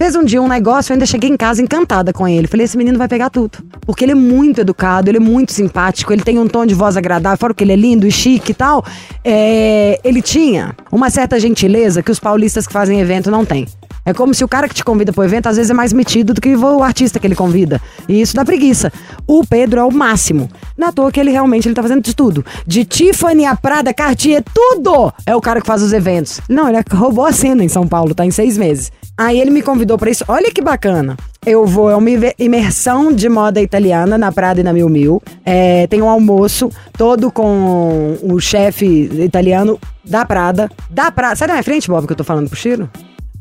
Fez 0.00 0.16
um 0.16 0.24
dia 0.24 0.40
um 0.40 0.48
negócio, 0.48 0.92
eu 0.92 0.94
ainda 0.94 1.04
cheguei 1.04 1.28
em 1.28 1.36
casa 1.36 1.60
encantada 1.60 2.10
com 2.10 2.26
ele. 2.26 2.46
Falei, 2.46 2.64
esse 2.64 2.74
menino 2.74 2.96
vai 2.96 3.06
pegar 3.06 3.28
tudo. 3.28 3.58
Porque 3.82 4.02
ele 4.02 4.12
é 4.12 4.14
muito 4.14 4.62
educado, 4.62 5.10
ele 5.10 5.18
é 5.18 5.20
muito 5.20 5.52
simpático, 5.52 6.10
ele 6.10 6.22
tem 6.22 6.38
um 6.38 6.48
tom 6.48 6.64
de 6.64 6.72
voz 6.72 6.96
agradável, 6.96 7.36
fora 7.36 7.52
que 7.52 7.62
ele 7.62 7.72
é 7.72 7.76
lindo 7.76 8.06
e 8.06 8.10
chique 8.10 8.52
e 8.52 8.54
tal. 8.54 8.82
É, 9.22 10.00
ele 10.02 10.22
tinha 10.22 10.74
uma 10.90 11.10
certa 11.10 11.38
gentileza 11.38 12.02
que 12.02 12.10
os 12.10 12.18
paulistas 12.18 12.66
que 12.66 12.72
fazem 12.72 12.98
evento 12.98 13.30
não 13.30 13.44
têm. 13.44 13.66
É 14.06 14.14
como 14.14 14.32
se 14.32 14.42
o 14.42 14.48
cara 14.48 14.66
que 14.70 14.74
te 14.74 14.82
convida 14.82 15.12
pro 15.12 15.22
evento 15.22 15.50
às 15.50 15.58
vezes 15.58 15.70
é 15.70 15.74
mais 15.74 15.92
metido 15.92 16.32
do 16.32 16.40
que 16.40 16.56
o 16.56 16.82
artista 16.82 17.18
que 17.18 17.26
ele 17.26 17.34
convida. 17.34 17.78
E 18.08 18.22
isso 18.22 18.34
dá 18.34 18.42
preguiça. 18.42 18.90
O 19.26 19.44
Pedro 19.46 19.80
é 19.80 19.84
o 19.84 19.92
máximo. 19.92 20.48
Na 20.78 20.90
toa 20.90 21.12
que 21.12 21.20
ele 21.20 21.30
realmente 21.30 21.68
ele 21.68 21.74
tá 21.74 21.82
fazendo 21.82 22.02
de 22.02 22.16
tudo. 22.16 22.42
De 22.66 22.86
Tiffany 22.86 23.44
a 23.44 23.54
Prada, 23.54 23.92
Cartier, 23.92 24.42
tudo! 24.54 25.12
É 25.26 25.36
o 25.36 25.42
cara 25.42 25.60
que 25.60 25.66
faz 25.66 25.82
os 25.82 25.92
eventos. 25.92 26.40
Não, 26.48 26.70
ele 26.70 26.78
roubou 26.90 27.26
a 27.26 27.32
cena 27.32 27.62
em 27.62 27.68
São 27.68 27.86
Paulo, 27.86 28.14
tá 28.14 28.24
em 28.24 28.30
seis 28.30 28.56
meses. 28.56 28.90
Aí 29.20 29.38
ele 29.38 29.50
me 29.50 29.60
convidou 29.60 29.98
pra 29.98 30.08
isso. 30.08 30.24
Olha 30.26 30.50
que 30.50 30.62
bacana. 30.62 31.14
Eu 31.44 31.66
vou, 31.66 31.90
é 31.90 31.94
uma 31.94 32.08
imersão 32.38 33.12
de 33.12 33.28
moda 33.28 33.60
italiana 33.60 34.16
na 34.16 34.32
Prada 34.32 34.60
e 34.60 34.62
na 34.62 34.72
Mil 34.72 34.88
Mil. 34.88 35.22
É, 35.44 35.86
tem 35.88 36.00
um 36.00 36.08
almoço 36.08 36.70
todo 36.96 37.30
com 37.30 38.16
o 38.22 38.40
chefe 38.40 39.10
italiano 39.22 39.78
da 40.02 40.24
Prada. 40.24 40.70
Da 40.88 41.10
Prada. 41.10 41.36
Sai 41.36 41.48
da 41.48 41.52
minha 41.52 41.62
frente, 41.62 41.86
Bob, 41.86 42.06
que 42.06 42.14
eu 42.14 42.16
tô 42.16 42.24
falando 42.24 42.48
pro 42.48 42.58
Chiro? 42.58 42.88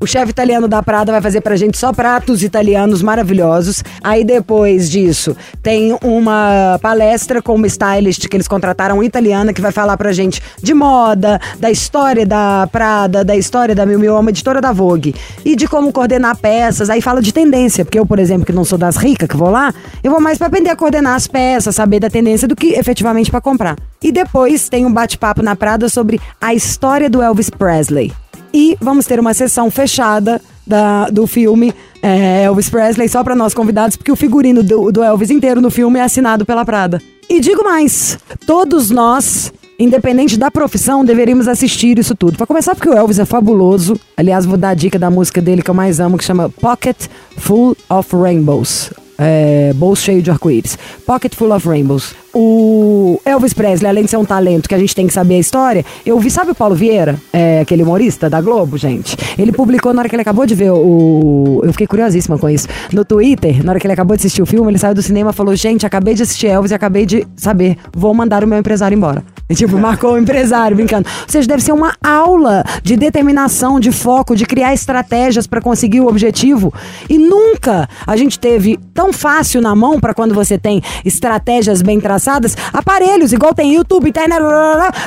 O 0.01 0.07
chefe 0.07 0.29
italiano 0.29 0.65
da 0.65 0.81
Prada 0.81 1.11
vai 1.11 1.21
fazer 1.21 1.41
pra 1.41 1.57
gente 1.57 1.77
só 1.77 1.91
pratos 1.91 2.41
italianos 2.41 3.01
maravilhosos. 3.01 3.83
Aí 4.01 4.23
depois 4.23 4.89
disso, 4.89 5.35
tem 5.61 5.97
uma 6.01 6.79
palestra 6.81 7.41
com 7.41 7.53
uma 7.53 7.67
stylist 7.67 8.29
que 8.29 8.37
eles 8.37 8.47
contrataram 8.47 9.03
italiana 9.03 9.51
que 9.51 9.59
vai 9.59 9.73
falar 9.73 9.97
pra 9.97 10.13
gente 10.13 10.41
de 10.63 10.73
moda, 10.73 11.37
da 11.59 11.69
história 11.69 12.25
da 12.25 12.65
Prada, 12.71 13.25
da 13.25 13.35
história 13.35 13.75
da 13.75 13.85
Miu, 13.85 14.01
é 14.05 14.17
uma 14.17 14.29
editora 14.29 14.61
da 14.61 14.71
Vogue. 14.71 15.13
E 15.43 15.53
de 15.53 15.67
como 15.67 15.91
coordenar 15.91 16.37
peças. 16.37 16.89
Aí 16.89 17.01
fala 17.01 17.21
de 17.21 17.33
tendência, 17.33 17.83
porque 17.83 17.99
eu, 17.99 18.05
por 18.05 18.19
exemplo, 18.19 18.45
que 18.45 18.53
não 18.53 18.63
sou 18.63 18.77
das 18.77 18.95
ricas 18.95 19.27
que 19.27 19.35
vou 19.35 19.49
lá, 19.49 19.73
eu 20.01 20.11
vou 20.11 20.21
mais 20.21 20.37
pra 20.37 20.47
aprender 20.47 20.69
a 20.69 20.77
coordenar 20.77 21.15
as 21.15 21.27
peças, 21.27 21.75
saber 21.75 21.99
da 21.99 22.09
tendência 22.09 22.47
do 22.47 22.55
que 22.55 22.67
efetivamente 22.67 23.29
pra 23.29 23.41
comprar. 23.41 23.75
E 24.01 24.13
depois 24.13 24.69
tem 24.69 24.85
um 24.85 24.93
bate-papo 24.93 25.41
na 25.41 25.57
Prada 25.57 25.89
sobre 25.89 26.21
a 26.39 26.53
história 26.53 27.09
do 27.09 27.21
Elvis 27.21 27.49
Presley. 27.49 28.13
E 28.53 28.75
vamos 28.81 29.05
ter 29.05 29.19
uma 29.19 29.33
sessão 29.33 29.69
fechada 29.69 30.41
da- 30.65 31.09
do 31.09 31.25
filme 31.27 31.73
é, 32.01 32.43
Elvis 32.43 32.69
Presley 32.69 33.09
só 33.09 33.23
para 33.23 33.35
nós 33.35 33.53
convidados, 33.53 33.95
porque 33.97 34.11
o 34.11 34.15
figurino 34.15 34.63
do, 34.63 34.91
do 34.91 35.03
Elvis 35.03 35.29
inteiro 35.29 35.59
no 35.61 35.69
filme 35.69 35.99
é 35.99 36.03
assinado 36.03 36.45
pela 36.45 36.63
Prada. 36.65 37.01
E 37.29 37.39
digo 37.39 37.63
mais: 37.63 38.17
todos 38.45 38.89
nós, 38.89 39.51
independente 39.77 40.37
da 40.37 40.49
profissão, 40.49 41.03
deveríamos 41.05 41.47
assistir 41.47 41.99
isso 41.99 42.15
tudo. 42.15 42.37
Para 42.37 42.47
começar, 42.47 42.73
porque 42.75 42.89
o 42.89 42.93
Elvis 42.93 43.19
é 43.19 43.25
fabuloso. 43.25 43.99
Aliás, 44.17 44.45
vou 44.45 44.57
dar 44.57 44.69
a 44.69 44.73
dica 44.73 44.97
da 44.97 45.09
música 45.09 45.41
dele 45.41 45.61
que 45.61 45.69
eu 45.69 45.75
mais 45.75 45.99
amo, 45.99 46.17
que 46.17 46.23
chama 46.23 46.49
Pocket 46.49 46.97
Full 47.37 47.75
of 47.89 48.15
Rainbows. 48.15 48.91
É, 49.19 49.73
bolso 49.75 50.03
cheio 50.03 50.21
de 50.21 50.31
arco-íris. 50.31 50.77
Pocket 51.05 51.35
Full 51.35 51.53
of 51.53 51.67
Rainbows. 51.67 52.15
O 52.33 53.19
Elvis 53.25 53.53
Presley, 53.53 53.89
além 53.89 54.05
de 54.05 54.09
ser 54.09 54.17
um 54.17 54.23
talento 54.23 54.69
que 54.69 54.75
a 54.75 54.77
gente 54.77 54.95
tem 54.95 55.07
que 55.07 55.13
saber 55.13 55.35
a 55.35 55.39
história, 55.39 55.83
eu 56.05 56.17
vi, 56.19 56.29
sabe 56.31 56.51
o 56.51 56.55
Paulo 56.55 56.75
Vieira? 56.75 57.19
É, 57.33 57.59
aquele 57.59 57.83
humorista 57.83 58.29
da 58.29 58.39
Globo, 58.39 58.77
gente? 58.77 59.17
Ele 59.37 59.51
publicou 59.51 59.93
na 59.93 60.01
hora 60.01 60.09
que 60.09 60.15
ele 60.15 60.21
acabou 60.21 60.45
de 60.45 60.55
ver 60.55 60.71
o. 60.71 61.61
Eu 61.63 61.71
fiquei 61.71 61.87
curiosíssima 61.87 62.37
com 62.37 62.49
isso. 62.49 62.67
No 62.93 63.03
Twitter, 63.03 63.63
na 63.63 63.71
hora 63.71 63.79
que 63.79 63.87
ele 63.87 63.93
acabou 63.93 64.15
de 64.15 64.21
assistir 64.21 64.41
o 64.41 64.45
filme, 64.45 64.71
ele 64.71 64.77
saiu 64.77 64.93
do 64.93 65.01
cinema 65.01 65.31
e 65.31 65.33
falou: 65.33 65.55
Gente, 65.55 65.85
acabei 65.85 66.13
de 66.13 66.23
assistir 66.23 66.47
Elvis 66.47 66.71
e 66.71 66.75
acabei 66.75 67.05
de 67.05 67.27
saber, 67.35 67.77
vou 67.93 68.13
mandar 68.13 68.43
o 68.43 68.47
meu 68.47 68.57
empresário 68.57 68.95
embora. 68.95 69.23
Tipo, 69.53 69.77
marcou 69.77 70.13
o 70.13 70.17
empresário, 70.17 70.75
brincando. 70.75 71.09
Ou 71.23 71.29
seja, 71.29 71.47
deve 71.47 71.63
ser 71.63 71.71
uma 71.71 71.95
aula 72.03 72.63
de 72.83 72.95
determinação, 72.95 73.79
de 73.79 73.91
foco, 73.91 74.35
de 74.35 74.45
criar 74.45 74.73
estratégias 74.73 75.47
para 75.47 75.59
conseguir 75.59 76.01
o 76.01 76.07
objetivo. 76.07 76.73
E 77.09 77.17
nunca 77.17 77.89
a 78.05 78.15
gente 78.15 78.39
teve 78.39 78.79
tão 78.93 79.11
fácil 79.11 79.61
na 79.61 79.75
mão 79.75 79.99
para 79.99 80.13
quando 80.13 80.35
você 80.35 80.57
tem 80.57 80.81
estratégias 81.03 81.81
bem 81.81 81.99
traçadas, 81.99 82.55
aparelhos, 82.71 83.33
igual 83.33 83.53
tem 83.53 83.73
YouTube, 83.73 84.09
internet, 84.09 84.39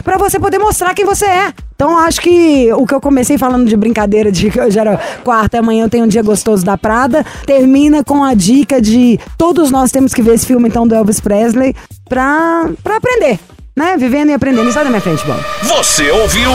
para 0.03 0.19
você 0.19 0.41
poder 0.41 0.59
mostrar 0.59 0.93
quem 0.93 1.05
você 1.05 1.27
é. 1.27 1.53
Então, 1.75 1.99
acho 1.99 2.21
que 2.21 2.73
o 2.75 2.87
que 2.87 2.95
eu 2.95 3.01
comecei 3.01 3.37
falando 3.37 3.67
de 3.67 3.77
brincadeira 3.77 4.31
de 4.31 4.51
que 4.51 4.61
hoje 4.61 4.79
era 4.79 5.01
quarta 5.25 5.59
amanhã 5.59 5.85
eu 5.85 5.91
tenho 5.91 6.05
um 6.05 6.09
dia 6.09 6.23
gostoso 6.23 6.65
da 6.65 6.79
Prada, 6.79 7.25
termina 7.45 8.05
com 8.05 8.23
a 8.23 8.35
dica 8.35 8.81
de 8.81 9.19
todos 9.37 9.71
nós 9.71 9.91
temos 9.91 10.15
que 10.15 10.23
ver 10.23 10.35
esse 10.35 10.47
filme, 10.47 10.69
então, 10.69 10.87
do 10.87 10.95
Elvis 10.95 11.19
Presley, 11.19 11.75
pra 12.09 12.71
aprender, 12.85 13.41
né? 13.77 13.97
Vivendo 13.97 14.31
e 14.31 14.35
aprendendo. 14.35 14.73
Sai 14.73 14.85
da 14.85 14.91
minha 14.91 15.01
frente, 15.03 15.25
bom. 15.27 15.39
Você 15.63 16.11
ouviu? 16.11 16.51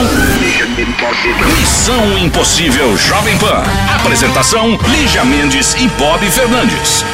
Missão 1.58 2.18
Impossível 2.18 2.96
Jovem 2.96 3.36
Pan. 3.38 3.62
Apresentação: 3.96 4.78
Lígia 4.88 5.24
Mendes 5.24 5.74
e 5.74 5.88
Bob 5.88 6.24
Fernandes. 6.30 7.04